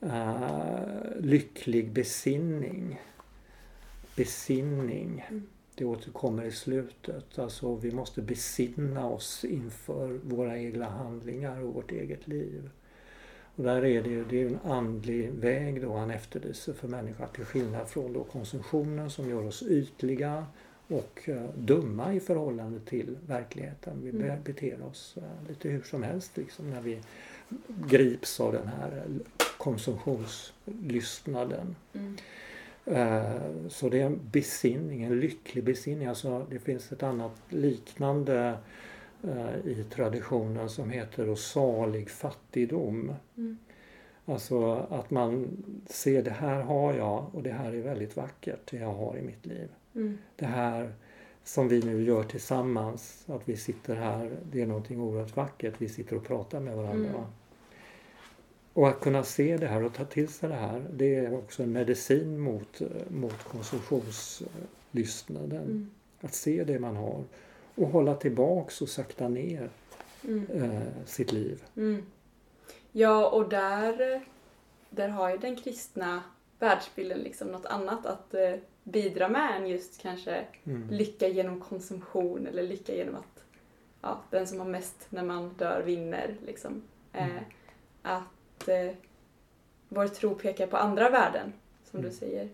eh, 0.00 0.80
lycklig 1.20 1.90
besinning. 1.92 3.00
Besinning. 4.16 5.24
Det 5.78 5.84
återkommer 5.84 6.44
i 6.44 6.52
slutet. 6.52 7.38
Alltså 7.38 7.74
vi 7.76 7.92
måste 7.92 8.22
besinna 8.22 9.06
oss 9.08 9.44
inför 9.44 10.08
våra 10.22 10.58
egna 10.58 10.84
handlingar 10.88 11.60
och 11.62 11.74
vårt 11.74 11.90
eget 11.92 12.28
liv. 12.28 12.70
Och 13.56 13.64
där 13.64 13.84
är 13.84 14.02
det 14.02 14.24
det 14.24 14.42
är 14.42 14.46
en 14.46 14.58
andlig 14.64 15.30
väg 15.32 15.82
då 15.82 15.96
han 15.96 16.10
efterlyser 16.10 16.72
för 16.72 16.88
människan 16.88 17.28
till 17.34 17.44
skillnad 17.44 17.88
från 17.88 18.12
då 18.12 18.24
konsumtionen 18.24 19.10
som 19.10 19.30
gör 19.30 19.46
oss 19.46 19.62
ytliga 19.62 20.46
och 20.88 21.28
eh, 21.28 21.50
dumma 21.54 22.14
i 22.14 22.20
förhållande 22.20 22.80
till 22.80 23.16
verkligheten. 23.26 24.00
Vi 24.02 24.10
Mm. 24.10 24.22
be- 24.22 24.40
beter 24.44 24.82
oss 24.82 25.14
eh, 25.16 25.22
lite 25.48 25.68
hur 25.68 25.82
som 25.82 26.02
helst 26.02 26.36
liksom 26.36 26.70
när 26.70 26.80
vi 26.80 27.00
grips 27.88 28.40
av 28.40 28.52
den 28.52 28.66
här 28.68 29.04
konsumtionslystnaden. 29.58 31.76
Mm. 31.92 32.16
Eh, 32.86 33.66
Så 33.68 33.88
det 33.88 34.00
är 34.00 34.06
en 34.06 34.20
besinning, 34.32 35.02
en 35.02 35.20
lycklig 35.20 35.64
besinning. 35.64 36.06
Alltså 36.08 36.46
det 36.50 36.58
finns 36.58 36.92
ett 36.92 37.02
annat 37.02 37.32
liknande 37.48 38.58
eh, 39.22 39.56
i 39.70 39.84
traditionen 39.90 40.68
som 40.68 40.90
heter 40.90 41.26
då 41.26 41.36
salig 41.36 42.10
fattigdom. 42.10 43.12
Mm. 43.36 43.58
Alltså 44.24 44.72
att 44.90 45.10
man 45.10 45.48
ser 45.86 46.22
det 46.22 46.30
här 46.30 46.62
har 46.62 46.94
jag 46.94 47.26
och 47.32 47.42
det 47.42 47.52
här 47.52 47.72
är 47.72 47.82
väldigt 47.82 48.16
vackert 48.16 48.70
det 48.70 48.76
jag 48.76 48.94
har 48.94 49.16
i 49.16 49.22
mitt 49.22 49.46
liv. 49.46 49.68
Mm. 49.94 50.18
Det 50.36 50.46
här 50.46 50.92
som 51.44 51.68
vi 51.68 51.82
nu 51.82 52.02
gör 52.02 52.22
tillsammans, 52.22 53.24
att 53.28 53.48
vi 53.48 53.56
sitter 53.56 53.94
här, 53.96 54.36
det 54.52 54.62
är 54.62 54.66
någonting 54.66 55.00
oerhört 55.00 55.36
vackert. 55.36 55.74
Vi 55.78 55.88
sitter 55.88 56.16
och 56.16 56.24
pratar 56.24 56.60
med 56.60 56.76
varandra. 56.76 57.08
Mm. 57.08 57.22
Och 58.76 58.88
att 58.88 59.00
kunna 59.00 59.22
se 59.24 59.56
det 59.56 59.66
här 59.66 59.82
och 59.84 59.94
ta 59.94 60.04
till 60.04 60.28
sig 60.28 60.48
det 60.48 60.54
här, 60.54 60.86
det 60.92 61.14
är 61.14 61.34
också 61.34 61.62
en 61.62 61.72
medicin 61.72 62.38
mot, 62.40 62.80
mot 63.08 63.44
konsumtionslystnaden. 63.44 65.62
Mm. 65.62 65.90
Att 66.20 66.34
se 66.34 66.64
det 66.64 66.78
man 66.78 66.96
har 66.96 67.24
och 67.74 67.88
hålla 67.88 68.14
tillbaks 68.14 68.82
och 68.82 68.88
sakta 68.88 69.28
ner 69.28 69.70
Mm. 70.24 70.46
eh, 70.50 70.80
sitt 71.06 71.32
liv. 71.32 71.62
Mm. 71.76 72.02
Ja, 72.92 73.30
och 73.30 73.48
där, 73.48 74.20
där 74.90 75.08
har 75.08 75.30
ju 75.30 75.36
den 75.38 75.56
kristna 75.56 76.22
världsbilden 76.58 77.18
liksom 77.18 77.48
något 77.48 77.66
annat 77.66 78.06
att 78.06 78.34
eh, 78.34 78.54
bidra 78.84 79.28
med 79.28 79.56
än 79.60 79.66
just 79.66 80.00
kanske 80.02 80.44
Mm. 80.64 80.88
lycka 80.90 81.28
genom 81.28 81.60
konsumtion 81.60 82.46
eller 82.46 82.62
lycka 82.62 82.94
genom 82.94 83.14
att 83.14 83.44
ja, 84.02 84.20
den 84.30 84.46
som 84.46 84.58
har 84.60 84.66
mest 84.66 85.06
när 85.10 85.24
man 85.24 85.48
dör 85.58 85.82
vinner. 85.82 86.36
Liksom. 86.46 86.82
Eh, 87.12 87.24
Mm. 87.24 87.44
Att 88.58 88.68
eh, 88.68 88.90
vår 89.88 90.06
tro 90.08 90.34
pekar 90.34 90.66
på 90.66 90.76
andra 90.76 91.10
värden, 91.10 91.52
som 91.90 91.98
Mm. 91.98 92.10
du 92.10 92.16
säger. 92.16 92.48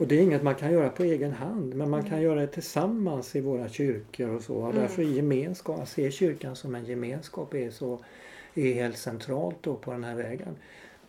Och 0.00 0.06
det 0.08 0.14
är 0.18 0.22
inget 0.22 0.42
man 0.42 0.54
kan 0.54 0.72
göra 0.72 0.88
på 0.88 1.02
egen 1.02 1.32
hand 1.32 1.74
men 1.74 1.90
man 1.90 2.04
kan 2.04 2.22
göra 2.22 2.40
det 2.40 2.46
tillsammans 2.46 3.36
i 3.36 3.40
våra 3.40 3.68
kyrkor 3.68 4.28
och 4.28 4.42
så. 4.42 4.54
Och 4.54 4.70
Mm. 4.70 4.82
Därför 4.82 5.02
är 5.02 5.06
gemenskap, 5.06 5.80
att 5.80 5.88
se 5.88 6.10
kyrkan 6.10 6.56
som 6.56 6.74
en 6.74 6.84
gemenskap 6.84 7.54
är, 7.54 7.70
så, 7.70 7.98
är 8.54 8.74
helt 8.74 8.98
centralt 8.98 9.56
då 9.60 9.74
på 9.76 9.92
den 9.92 10.04
här 10.04 10.14
vägen. 10.14 10.56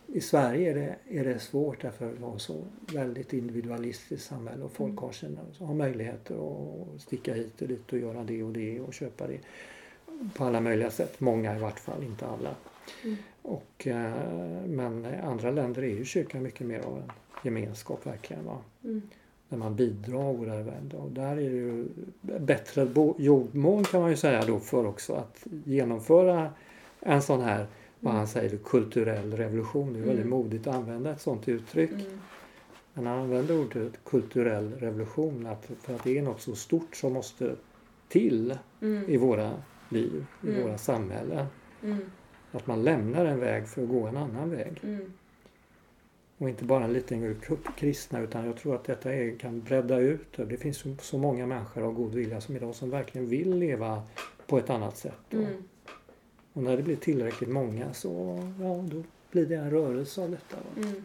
I 0.08 0.22
Sverige 0.22 0.72
är 0.72 0.76
det, 0.76 1.20
är 1.20 1.24
det 1.26 1.40
svårt 1.40 1.82
därför 1.82 2.06
att 2.12 2.18
vi 2.20 2.24
har 2.24 2.38
så 2.38 2.64
väldigt 2.94 3.34
individualistiskt 3.34 4.26
samhälle 4.28 4.64
och 4.64 4.72
folk 4.72 4.92
Mm. 4.92 5.04
har, 5.04 5.12
sina, 5.12 5.40
har 5.60 5.74
möjligheter 5.74 6.36
att 6.36 7.02
sticka 7.02 7.34
hit 7.34 7.62
och 7.62 7.68
dit 7.68 7.94
och 7.94 8.00
göra 8.00 8.24
det 8.24 8.44
och 8.44 8.52
det 8.52 8.80
och 8.80 8.94
köpa 8.94 9.28
det 9.28 9.40
på 10.36 10.44
alla 10.44 10.60
möjliga 10.62 10.92
sätt. 10.92 11.20
Många 11.20 11.56
i 11.56 11.60
vart 11.60 11.80
fall, 11.80 12.04
inte 12.04 12.26
alla. 12.26 12.56
Mm. 13.04 13.18
Och, 13.42 13.88
eh, 13.88 14.66
men 14.68 15.06
andra 15.24 15.52
länder 15.52 15.82
är 15.82 15.88
ju 15.88 16.06
kyrkan 16.06 16.44
mycket 16.44 16.68
mer 16.68 16.80
av 16.80 16.98
en 16.98 17.12
gemenskap 17.44 18.06
verkligen. 18.08 18.46
Va? 18.46 18.58
Mm. 18.84 19.02
När 19.50 19.58
man 19.58 19.76
bidrar 19.76 20.40
och 20.40 20.46
där, 20.46 20.96
och 20.96 21.12
där 21.12 21.32
är 21.32 21.36
det 21.36 21.42
ju 21.42 21.86
bättre 22.22 22.88
jordmån 23.18 23.84
kan 23.84 24.02
man 24.02 24.10
ju 24.10 24.16
säga 24.18 24.46
då 24.46 24.60
för 24.60 24.86
också 24.86 25.14
att 25.14 25.44
genomföra 25.66 26.50
en 27.00 27.22
sån 27.22 27.42
här, 27.42 27.68
vad 28.00 28.14
han 28.14 28.28
säger, 28.28 28.58
kulturell 28.58 29.34
revolution. 29.38 29.94
Det 29.94 30.00
är 30.00 30.04
väldigt 30.04 30.26
Mm. 30.26 30.30
modigt 30.38 30.68
att 30.68 30.76
använda 30.76 31.12
ett 31.12 31.22
sånt 31.22 31.48
uttryck. 31.50 31.92
Mm. 31.92 32.20
Men 32.94 33.06
han 33.08 33.20
använder 33.20 33.60
ordet 33.62 33.94
kulturell 34.06 34.74
revolution 34.80 35.46
att, 35.46 35.70
för 35.82 35.96
att 35.96 36.04
det 36.04 36.18
är 36.18 36.22
något 36.22 36.42
så 36.42 36.56
stort 36.56 36.96
som 36.96 37.14
måste 37.14 37.56
till 38.08 38.58
Mm. 38.82 39.10
i 39.10 39.18
våra 39.18 39.52
liv, 39.90 40.26
i 40.44 40.50
Mm. 40.50 40.64
våra 40.64 40.78
samhällen. 40.78 41.46
Mm. 42.52 42.62
Att 42.62 42.68
man 42.68 42.84
lämnar 42.84 43.26
en 43.26 43.40
väg 43.40 43.68
för 43.68 43.84
att 43.84 43.90
gå 43.90 44.08
en 44.08 44.18
annan 44.18 44.50
väg. 44.50 44.80
Mm. 44.84 45.14
Och 46.38 46.50
inte 46.50 46.64
bara 46.64 46.84
en 46.84 46.94
liten 46.94 47.22
grupp 47.22 47.68
kristna 47.78 48.20
utan 48.20 48.46
jag 48.46 48.58
tror 48.58 48.76
att 48.76 48.84
detta 48.84 49.14
är, 49.14 49.38
kan 49.38 49.62
bredda 49.62 49.98
ut. 49.98 50.34
det. 50.36 50.46
Det 50.46 50.58
finns 50.58 50.78
så, 50.78 50.96
så 51.02 51.18
många 51.18 51.46
människor 51.46 51.84
av 51.84 51.94
god 51.94 52.16
vilja 52.16 52.42
som 52.42 52.56
idag 52.56 52.76
som 52.76 52.90
verkligen 52.90 53.28
vill 53.28 53.58
leva 53.58 54.04
på 54.48 54.58
ett 54.58 54.70
annat 54.70 54.98
sätt. 54.98 55.34
Mm. 55.34 55.64
Och 56.54 56.64
när 56.64 56.78
det 56.78 56.84
blir 56.84 56.96
tillräckligt 56.96 57.50
många 57.50 57.94
så 57.94 58.40
ja, 58.60 58.86
då 58.92 59.04
blir 59.32 59.46
det 59.46 59.56
en 59.56 59.72
rörelse 59.72 60.22
av 60.22 60.32
detta. 60.32 60.58
Mm. 60.78 61.04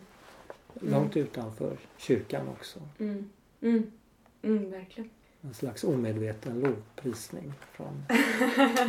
Långt 0.74 1.16
utanför 1.16 1.76
kyrkan 1.96 2.48
också. 2.48 2.80
Mm. 2.98 3.30
Mm. 3.60 3.92
Mm. 4.42 4.70
Verkligen. 4.70 5.10
En 5.46 5.54
slags 5.54 5.84
omedveten 5.84 6.60
lovprisning 6.60 7.52
från 7.72 8.04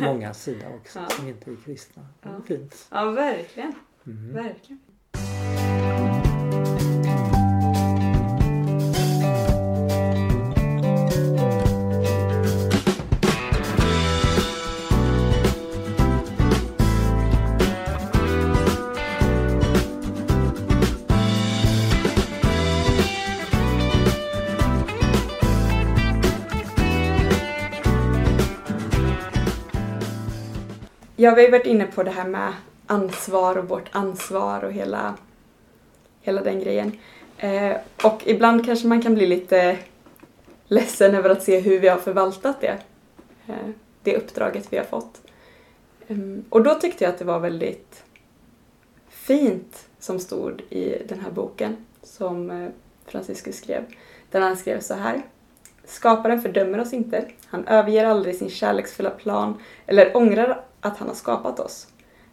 många 0.00 0.34
sida 0.34 0.66
också 0.68 0.98
Ja. 0.98 1.08
som 1.08 1.28
inte 1.28 1.50
är 1.50 1.56
kristna. 1.64 2.06
Det 2.22 2.28
är 2.28 2.32
Ja. 2.32 2.40
fint. 2.46 2.88
Ja, 2.90 3.10
verkligen. 3.10 3.72
Mm. 4.06 4.32
Verkligen. 4.34 4.80
Ja, 31.20 31.34
vi 31.34 31.44
har 31.44 31.50
varit 31.50 31.66
inne 31.66 31.86
på 31.86 32.02
det 32.02 32.10
här 32.10 32.28
med 32.28 32.52
ansvar 32.86 33.58
och 33.58 33.68
vårt 33.68 33.88
ansvar 33.92 34.64
och 34.64 34.72
hela, 34.72 35.14
hela 36.20 36.42
den 36.42 36.60
grejen. 36.60 36.92
Eh, 37.38 37.76
och 38.04 38.22
ibland 38.26 38.66
kanske 38.66 38.86
man 38.86 39.02
kan 39.02 39.14
bli 39.14 39.26
lite 39.26 39.78
ledsen 40.66 41.14
över 41.14 41.30
att 41.30 41.42
se 41.42 41.60
hur 41.60 41.80
vi 41.80 41.88
har 41.88 41.98
förvaltat 41.98 42.60
det. 42.60 42.78
Eh, 43.46 43.70
det 44.02 44.16
uppdraget 44.16 44.72
vi 44.72 44.76
har 44.76 44.84
fått. 44.84 45.20
Um, 46.08 46.44
och 46.48 46.62
då 46.62 46.74
tyckte 46.74 47.04
jag 47.04 47.12
att 47.12 47.18
det 47.18 47.24
var 47.24 47.38
väldigt 47.38 48.04
fint 49.08 49.88
som 49.98 50.18
stod 50.18 50.60
i 50.60 51.02
den 51.08 51.20
här 51.20 51.30
boken 51.30 51.76
som 52.02 52.50
eh, 52.50 52.68
Franciscus 53.06 53.56
skrev. 53.56 53.84
Där 54.30 54.40
han 54.40 54.56
skrev 54.56 54.80
så 54.80 54.94
här. 54.94 55.22
Skaparen 55.84 56.42
fördömer 56.42 56.80
oss 56.80 56.92
inte. 56.92 57.24
Han 57.46 57.66
överger 57.66 58.04
aldrig 58.04 58.36
sin 58.36 58.50
kärleksfulla 58.50 59.10
plan 59.10 59.62
eller 59.86 60.16
ångrar 60.16 60.64
att 60.80 60.98
han 60.98 61.08
har 61.08 61.14
skapat 61.14 61.60
oss. 61.60 61.86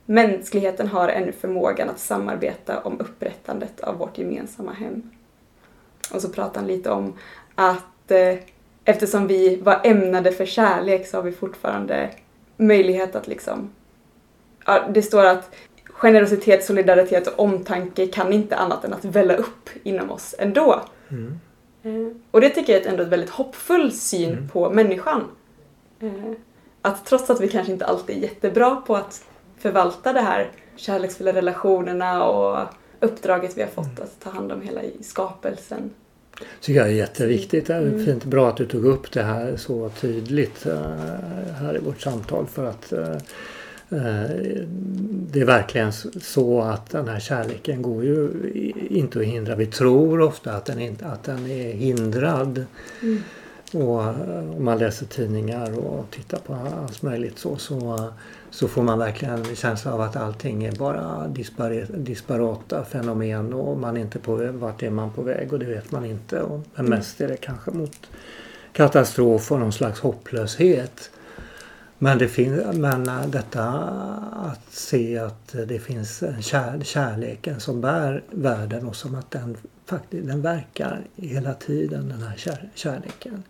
Mänskligheten 0.06 0.88
har 0.88 1.10
ännu 1.10 1.32
förmågan 1.32 1.89
att 1.89 2.00
samarbeta 2.00 2.80
om 2.80 3.00
upprättandet 3.00 3.82
av 3.82 3.98
vårt 3.98 4.18
gemensamma 4.18 4.74
hem. 4.74 5.10
Och 6.14 6.22
så 6.22 6.30
pratar 6.30 6.60
han 6.60 6.68
lite 6.68 6.89
om 6.89 7.14
att 7.56 8.12
eh, 8.12 8.36
eftersom 8.86 9.28
vi 9.28 9.56
var 9.56 9.82
ämnade 9.84 10.32
för 10.32 10.46
kärlek 10.46 11.08
så 11.08 11.18
har 11.18 11.24
vi 11.24 11.32
fortfarande 11.32 12.10
möjlighet 12.58 13.16
att 13.16 13.28
liksom... 13.28 13.70
Ja, 14.66 14.88
det 14.93 15.02
står 15.02 15.26
att 15.26 15.56
generositet, 15.86 16.64
solidaritet 16.64 17.28
och 17.28 17.39
omtanke 17.39 18.08
kan 18.08 18.34
inte 18.34 18.56
annat 18.56 18.86
än 18.86 18.93
att 18.93 19.06
välla 19.06 19.36
upp 19.36 19.70
inom 19.84 20.12
oss 20.12 20.36
ändå. 20.39 20.82
Mm. 21.10 21.39
Eh, 21.84 22.18
och 22.32 22.41
det 22.41 22.50
tycker 22.50 22.74
jag 22.74 22.82
är 22.82 22.89
ändå 22.89 23.04
ett 23.04 23.10
väldigt 23.10 23.30
hoppfull 23.30 23.91
syn 23.91 24.32
mm. 24.32 24.50
på 24.50 24.70
människan. 24.70 25.24
Eh, 26.00 26.32
att 26.86 27.06
trots 27.06 27.30
att 27.30 27.42
vi 27.42 27.48
kanske 27.48 27.74
inte 27.74 27.86
alltid 27.86 28.18
är 28.18 28.22
jättebra 28.22 28.76
på 28.76 28.96
att 28.96 29.24
förvalta 29.58 30.14
det 30.14 30.22
här 30.22 30.52
kärleksfulla 30.76 31.34
relationerna 31.34 32.24
och 32.24 32.68
uppdraget 33.00 33.58
vi 33.58 33.62
har 33.62 33.70
fått 33.70 33.86
mm. 33.86 34.04
att 34.04 34.20
ta 34.24 34.30
hand 34.30 34.52
om 34.52 34.62
hela 34.62 34.82
skapelsen. 35.02 35.90
tycker 36.62 36.80
jag 36.80 36.90
är 36.90 36.94
jätteviktigt. 36.94 37.68
Det 37.68 37.74
är 37.74 37.82
mm. 37.82 38.06
fint, 38.06 38.26
bra 38.26 38.50
att 38.50 38.58
du 38.58 38.66
tog 38.66 38.86
upp 38.86 39.12
det 39.12 39.24
här 39.24 39.58
så 39.58 39.90
tydligt 39.90 40.66
eh, 40.66 40.90
här 41.60 41.76
i 41.76 41.80
vårt 41.80 42.02
samtal 42.02 42.46
för 42.48 42.66
att 42.66 42.94
det 45.32 45.42
är 45.42 45.46
verkligen 45.46 45.94
så 46.22 46.62
att 46.62 46.90
den 46.90 47.08
här 47.08 47.20
kärleken 47.20 47.82
går 47.82 48.04
ju 48.04 48.30
inte 48.90 49.20
att 49.20 49.26
hindra. 49.26 49.56
Vi 49.56 49.66
tror 49.66 50.22
ofta 50.22 50.54
att 50.54 50.66
den, 50.66 50.80
inte, 50.80 51.06
att 51.06 51.24
den 51.24 51.52
är 51.52 51.74
hindrad. 51.74 52.66
Mm. 53.02 53.24
Och 53.74 53.99
om 54.55 54.66
man 54.66 54.78
läser 54.78 55.05
tidningar 55.05 55.80
och 55.80 56.11
tittar 56.11 56.38
på 56.38 56.53
allt 56.53 57.01
möjligt 57.01 57.39
så, 57.39 57.57
så, 57.57 58.09
så 58.49 58.68
får 58.68 58.84
man 58.84 58.99
verkligen 58.99 59.45
en 59.45 59.55
känsla 59.55 59.93
av 59.93 60.01
att 60.01 60.16
allting 60.16 60.63
är 60.63 60.72
bara 60.72 61.28
disparata 61.88 62.86
fenomen 62.86 63.53
och 63.53 63.78
man 63.78 63.97
är 63.97 64.01
inte 64.01 64.20
på 64.20 64.36
vart 64.36 64.84
är 64.84 64.89
man 64.89 65.11
på 65.11 65.22
väg 65.22 65.53
och 65.53 65.59
det 65.59 65.66
vet 65.66 65.91
man 65.91 66.05
inte. 66.05 66.41
Och, 66.41 66.59
men 66.76 66.86
mm. 66.86 66.97
mest 66.99 67.22
är 67.22 67.28
det 67.28 67.38
kanske 67.38 67.72
mot 67.72 68.07
katastrof 68.72 69.51
och 69.51 69.59
någon 69.59 69.74
slags 69.74 69.99
hopplöshet. 69.99 71.09
Men, 71.97 72.18
det 72.18 72.28
finns, 72.28 72.76
men 72.78 73.09
äh, 73.09 73.28
detta 73.28 73.63
att 74.32 74.74
se 74.74 75.18
att 75.18 75.55
det 75.68 75.80
finns 75.80 76.24
en 76.24 76.41
kär, 76.41 76.80
kärleken 76.84 77.59
som 77.59 77.82
bär 77.82 78.24
världen 78.32 78.88
och 78.88 78.95
som 78.95 79.16
att 79.16 79.32
den 79.32 79.57
faktiskt 79.86 80.28
den 80.28 80.41
verkar 80.41 81.01
hela 81.16 81.53
tiden 81.53 82.09
den 82.09 82.22
här 82.22 82.36
kär, 82.38 82.70
kärleken. 82.76 83.43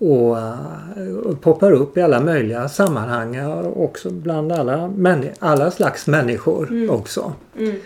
Mm. 0.00 0.12
Och, 0.12 0.38
äh, 0.38 1.36
poppar 1.40 1.72
upp 1.72 1.96
i 1.96 2.02
alla 2.02 2.20
möjliga 2.20 2.68
sammanhang 2.68 3.40
också 3.64 4.10
bland 4.10 4.52
alla, 4.52 4.92
alla 5.38 5.70
slags 5.70 6.06
människor 6.06 6.68
mm. 6.68 6.90
också. 6.90 7.32
Mm. 7.58 7.76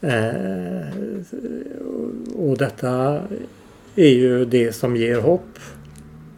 Eh, 0.00 0.86
och 2.36 2.58
detta 2.58 3.20
är 3.96 4.08
ju 4.08 4.44
det 4.44 4.72
som 4.72 4.96
ger 4.96 5.20
hopp 5.20 5.58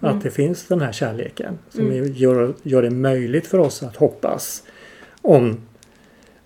Mm. 0.03 0.17
Att 0.17 0.23
det 0.23 0.31
finns 0.31 0.65
den 0.65 0.81
här 0.81 0.93
kärleken 0.93 1.59
som 1.69 1.87
mm. 1.87 2.13
gör, 2.13 2.55
gör 2.63 2.83
det 2.83 2.91
möjligt 2.91 3.47
för 3.47 3.59
oss 3.59 3.83
att 3.83 3.97
hoppas. 3.97 4.63
Om 5.23 5.61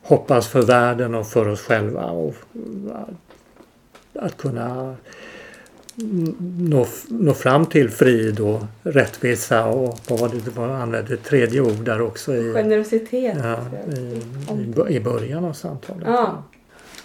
hoppas 0.02 0.48
för 0.48 0.62
världen 0.62 1.14
och 1.14 1.26
för 1.26 1.48
oss 1.48 1.60
själva. 1.60 2.04
Och 2.04 2.34
att 4.14 4.36
kunna 4.36 4.96
nå, 5.94 6.86
nå 7.08 7.34
fram 7.34 7.66
till 7.66 7.90
frid 7.90 8.40
och 8.40 8.60
rättvisa 8.82 9.64
och 9.64 9.98
vad 10.08 10.20
var 10.20 10.28
det 10.28 10.54
du 10.54 10.60
använde 10.60 11.16
tredje 11.16 11.60
ord 11.60 11.84
där 11.84 12.00
också? 12.00 12.34
I, 12.34 12.52
Generositet. 12.52 13.36
Ja, 13.42 13.58
i, 13.96 14.92
i, 14.92 14.96
i 14.96 15.00
början 15.00 15.44
av 15.44 15.52
samtalet. 15.52 16.04
Ja. 16.06 16.44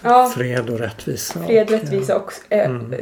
Ja. 0.02 0.32
Fred 0.34 0.70
och 0.70 0.78
rättvisa. 0.78 1.46
Fred, 1.46 1.70
rättvisa 1.70 2.16
och, 2.16 2.22
och 2.22 2.32
äh, 2.48 2.70
mm 2.70 2.94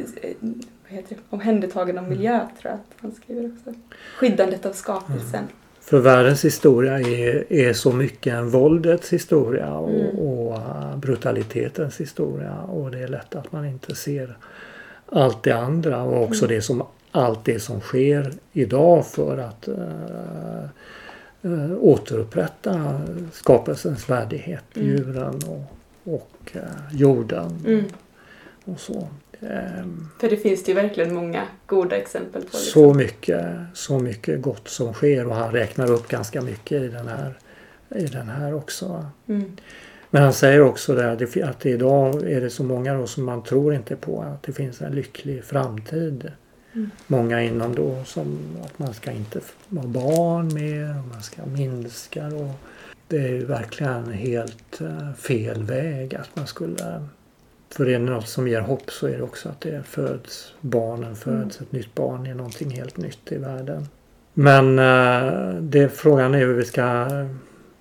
heter 0.94 1.14
det, 1.14 1.20
omhändertagande 1.30 2.00
av 2.00 2.08
miljö 2.08 2.34
mm. 2.34 2.46
tror 2.60 2.70
jag 2.70 2.74
att 2.74 3.00
han 3.00 3.12
skriver 3.12 3.52
också. 3.52 3.80
Skyddandet 4.16 4.66
av 4.66 4.72
skapelsen. 4.72 5.40
Mm. 5.40 5.50
För 5.80 5.98
världens 5.98 6.44
historia 6.44 7.00
är, 7.00 7.52
är 7.52 7.72
så 7.72 7.92
mycket 7.92 8.34
en 8.34 8.50
våldets 8.50 9.12
historia 9.12 9.74
och, 9.74 9.90
mm. 9.90 10.18
och 10.18 10.58
brutalitetens 10.98 12.00
historia 12.00 12.54
och 12.60 12.90
det 12.90 12.98
är 12.98 13.08
lätt 13.08 13.34
att 13.34 13.52
man 13.52 13.64
inte 13.64 13.94
ser 13.94 14.36
allt 15.14 15.42
det 15.42 15.52
andra 15.52 16.02
och 16.02 16.22
också 16.22 16.44
mm. 16.44 16.56
det 16.56 16.62
som, 16.62 16.82
allt 17.10 17.44
det 17.44 17.60
som 17.60 17.80
sker 17.80 18.32
idag 18.52 19.06
för 19.06 19.38
att 19.38 19.68
uh, 21.42 21.74
återupprätta 21.80 23.00
skapelsens 23.32 24.10
värdighet, 24.10 24.64
mm. 24.76 24.88
djuren 24.88 25.40
och, 25.46 25.62
och 26.14 26.52
uh, 26.56 26.62
jorden. 26.92 27.64
Mm. 27.66 27.84
Och 28.64 28.80
så. 28.80 29.08
Ehm, 29.40 30.08
För 30.20 30.30
det 30.30 30.36
finns 30.36 30.64
det 30.64 30.70
ju 30.70 30.74
verkligen 30.74 31.14
många 31.14 31.42
goda 31.66 31.96
exempel 31.96 32.42
på. 32.42 32.46
Liksom. 32.46 32.60
Så, 32.60 32.94
mycket, 32.94 33.46
så 33.74 33.98
mycket 33.98 34.42
gott 34.42 34.68
som 34.68 34.92
sker 34.92 35.26
och 35.26 35.34
han 35.34 35.52
räknar 35.52 35.92
upp 35.92 36.08
ganska 36.08 36.42
mycket 36.42 36.82
i 36.82 36.88
den 36.88 37.08
här, 37.08 37.38
i 37.88 38.06
den 38.06 38.28
här 38.28 38.54
också. 38.54 39.06
Mm. 39.26 39.56
Men 40.14 40.22
han 40.22 40.32
säger 40.32 40.60
också 40.60 40.94
där 40.94 41.42
att 41.44 41.66
idag 41.66 42.30
är 42.30 42.40
det 42.40 42.50
så 42.50 42.64
många 42.64 42.94
då 42.94 43.06
som 43.06 43.24
man 43.24 43.42
tror 43.42 43.74
inte 43.74 43.96
på 43.96 44.22
att 44.22 44.42
det 44.42 44.52
finns 44.52 44.80
en 44.80 44.92
lycklig 44.92 45.44
framtid. 45.44 46.32
Mm. 46.72 46.90
Många 47.06 47.42
inom 47.42 47.74
då 47.74 48.04
som 48.04 48.38
att 48.64 48.78
man 48.78 48.94
ska 48.94 49.10
inte 49.10 49.40
ha 49.70 49.82
barn 49.82 50.54
mer 50.54 51.02
man 51.12 51.22
ska 51.22 51.46
minska 51.46 52.26
och 52.26 52.50
det 53.08 53.16
är 53.16 53.28
ju 53.28 53.44
verkligen 53.44 54.12
helt 54.12 54.80
eh, 54.80 55.12
fel 55.12 55.62
väg 55.62 56.14
att 56.14 56.36
man 56.36 56.46
skulle 56.46 57.08
för 57.70 57.86
är 57.86 57.92
det 57.92 57.98
något 57.98 58.28
som 58.28 58.48
ger 58.48 58.60
hopp 58.60 58.90
så 58.90 59.06
är 59.06 59.16
det 59.16 59.22
också 59.22 59.48
att 59.48 59.60
det 59.60 59.82
föds 59.86 60.54
barnen 60.60 61.16
föds. 61.16 61.56
Mm. 61.56 61.66
Ett 61.68 61.72
nytt 61.72 61.94
barn 61.94 62.26
är 62.26 62.34
någonting 62.34 62.70
helt 62.70 62.96
nytt 62.96 63.32
i 63.32 63.36
världen. 63.36 63.88
Men 64.34 64.78
eh, 64.78 65.54
det, 65.60 65.88
frågan 65.88 66.34
är 66.34 66.38
hur 66.38 66.54
vi 66.54 66.64
ska 66.64 67.06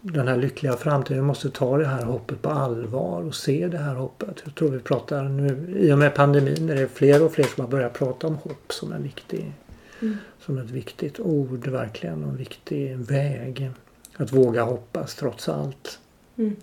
den 0.05 0.27
här 0.27 0.37
lyckliga 0.37 0.73
framtiden. 0.73 1.17
Vi 1.17 1.27
måste 1.27 1.49
ta 1.49 1.77
det 1.77 1.87
här 1.87 2.03
hoppet 2.03 2.41
på 2.41 2.49
allvar 2.49 3.21
och 3.21 3.35
se 3.35 3.67
det 3.67 3.77
här 3.77 3.95
hoppet. 3.95 4.41
Jag 4.45 4.55
tror 4.55 4.69
vi 4.69 4.79
pratar 4.79 5.23
nu 5.23 5.75
i 5.79 5.93
och 5.93 5.97
med 5.97 6.15
pandemin 6.15 6.69
är 6.69 6.75
det 6.75 6.87
fler 6.87 7.23
och 7.23 7.31
fler 7.31 7.45
som 7.45 7.63
har 7.63 7.71
börjat 7.71 7.93
prata 7.93 8.27
om 8.27 8.35
hopp 8.35 8.73
som 8.73 8.91
en 8.91 9.03
viktig 9.03 9.53
mm. 10.01 10.17
som 10.39 10.57
ett 10.57 10.69
viktigt 10.69 11.19
ord 11.19 11.67
verkligen 11.67 12.23
och 12.23 12.29
en 12.29 12.37
viktig 12.37 12.97
väg. 12.97 13.71
Att 14.17 14.31
våga 14.31 14.63
hoppas 14.63 15.15
trots 15.15 15.49
allt. 15.49 15.99
Mm. 16.35 16.55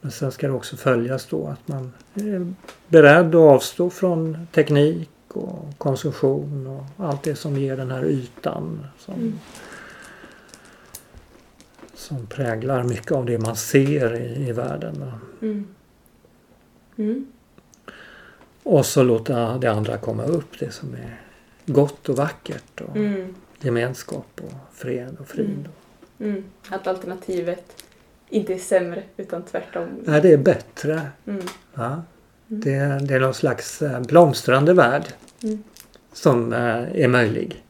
Men 0.00 0.10
sen 0.10 0.32
ska 0.32 0.46
det 0.46 0.52
också 0.52 0.76
följas 0.76 1.26
då 1.26 1.46
att 1.46 1.68
man 1.68 1.92
är 2.14 2.54
beredd 2.88 3.28
att 3.28 3.34
avstå 3.34 3.90
från 3.90 4.46
teknik 4.54 5.10
och 5.28 5.78
konsumtion 5.78 6.66
och 6.66 7.06
allt 7.06 7.22
det 7.22 7.34
som 7.34 7.56
ger 7.56 7.76
den 7.76 7.90
här 7.90 8.04
ytan 8.04 8.86
som, 8.98 9.14
mm. 9.14 9.38
Som 11.94 12.26
präglar 12.26 12.84
mycket 12.84 13.12
av 13.12 13.26
det 13.26 13.38
man 13.38 13.56
ser 13.56 14.16
i, 14.16 14.48
i 14.48 14.52
världen. 14.52 15.12
Mm. 15.42 15.66
Mm. 16.96 17.26
Och 18.62 18.86
så 18.86 19.02
låta 19.02 19.58
det 19.58 19.66
andra 19.68 19.98
komma 19.98 20.24
upp, 20.24 20.58
det 20.58 20.70
som 20.70 20.94
är 20.94 21.20
gott 21.66 22.08
och 22.08 22.16
vackert 22.16 22.80
och 22.80 22.96
mm. 22.96 23.34
gemenskap 23.60 24.40
och 24.42 24.52
fred 24.72 25.16
och 25.20 25.28
frid. 25.28 25.68
Mm. 26.18 26.32
Mm. 26.32 26.44
Att 26.68 26.86
alternativet 26.86 27.84
inte 28.28 28.54
är 28.54 28.58
sämre 28.58 29.02
utan 29.16 29.42
tvärtom. 29.42 29.88
Nej, 30.04 30.20
det 30.20 30.32
är 30.32 30.38
bättre. 30.38 31.00
Mm. 31.26 31.42
Ja. 31.74 32.02
Det, 32.46 32.98
det, 33.06 33.14
är 33.14 33.20
någon 33.20 33.34
slags 33.34 33.82
eh, 33.82 34.00
blomstrande 34.00 34.74
värld 34.74 35.04
som 36.12 36.52
eh, 36.52 37.02
är 37.02 37.08
möjlig. 37.08 37.63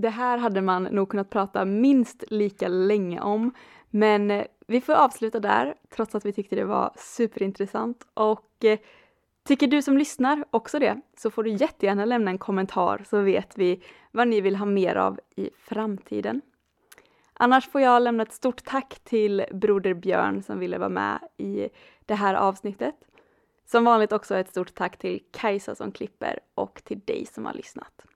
Det 0.00 0.10
här 0.10 0.38
hade 0.38 0.62
man 0.62 0.82
nog 0.82 1.08
kunnat 1.08 1.30
prata 1.30 1.64
minst 1.64 2.24
lika 2.28 2.68
länge 2.68 3.20
om, 3.20 3.52
men 3.90 4.30
eh, 4.30 4.44
vi 4.66 4.80
får 4.80 4.92
avsluta 4.92 5.40
där, 5.40 5.74
trots 5.90 6.14
att 6.14 6.24
vi 6.24 6.32
tyckte 6.32 6.56
det 6.56 6.64
var 6.64 6.92
superintressant. 6.96 8.06
Och 8.14 8.64
eh, 8.64 8.78
tycker 9.44 9.66
du 9.66 9.82
som 9.82 9.98
lyssnar 9.98 10.44
också 10.50 10.78
det, 10.78 11.00
så 11.16 11.30
får 11.30 11.42
du 11.42 11.50
jättegärna 11.50 12.04
lämna 12.04 12.30
en 12.30 12.38
kommentar 12.38 13.04
så 13.06 13.20
vet 13.20 13.58
vi 13.58 13.82
vad 14.10 14.28
ni 14.28 14.40
vill 14.40 14.56
ha 14.56 14.66
mer 14.66 14.96
av 14.96 15.20
i 15.36 15.50
framtiden. 15.58 16.40
Annars 17.34 17.68
får 17.68 17.80
jag 17.80 18.02
lämna 18.02 18.22
ett 18.22 18.32
stort 18.32 18.64
tack 18.64 19.00
till 19.04 19.44
Broder 19.52 19.94
Björn 19.94 20.42
som 20.42 20.58
ville 20.58 20.78
vara 20.78 20.88
med 20.88 21.18
i 21.36 21.68
det 22.06 22.14
här 22.14 22.34
avsnittet. 22.34 22.94
Som 23.66 23.84
vanligt 23.84 24.12
också 24.12 24.36
ett 24.36 24.48
stort 24.48 24.74
tack 24.74 24.98
till 24.98 25.22
Kajsa 25.30 25.74
som 25.74 25.92
klipper 25.92 26.38
och 26.54 26.82
till 26.84 27.00
dig 27.00 27.26
som 27.26 27.46
har 27.46 27.54
lyssnat. 27.54 28.06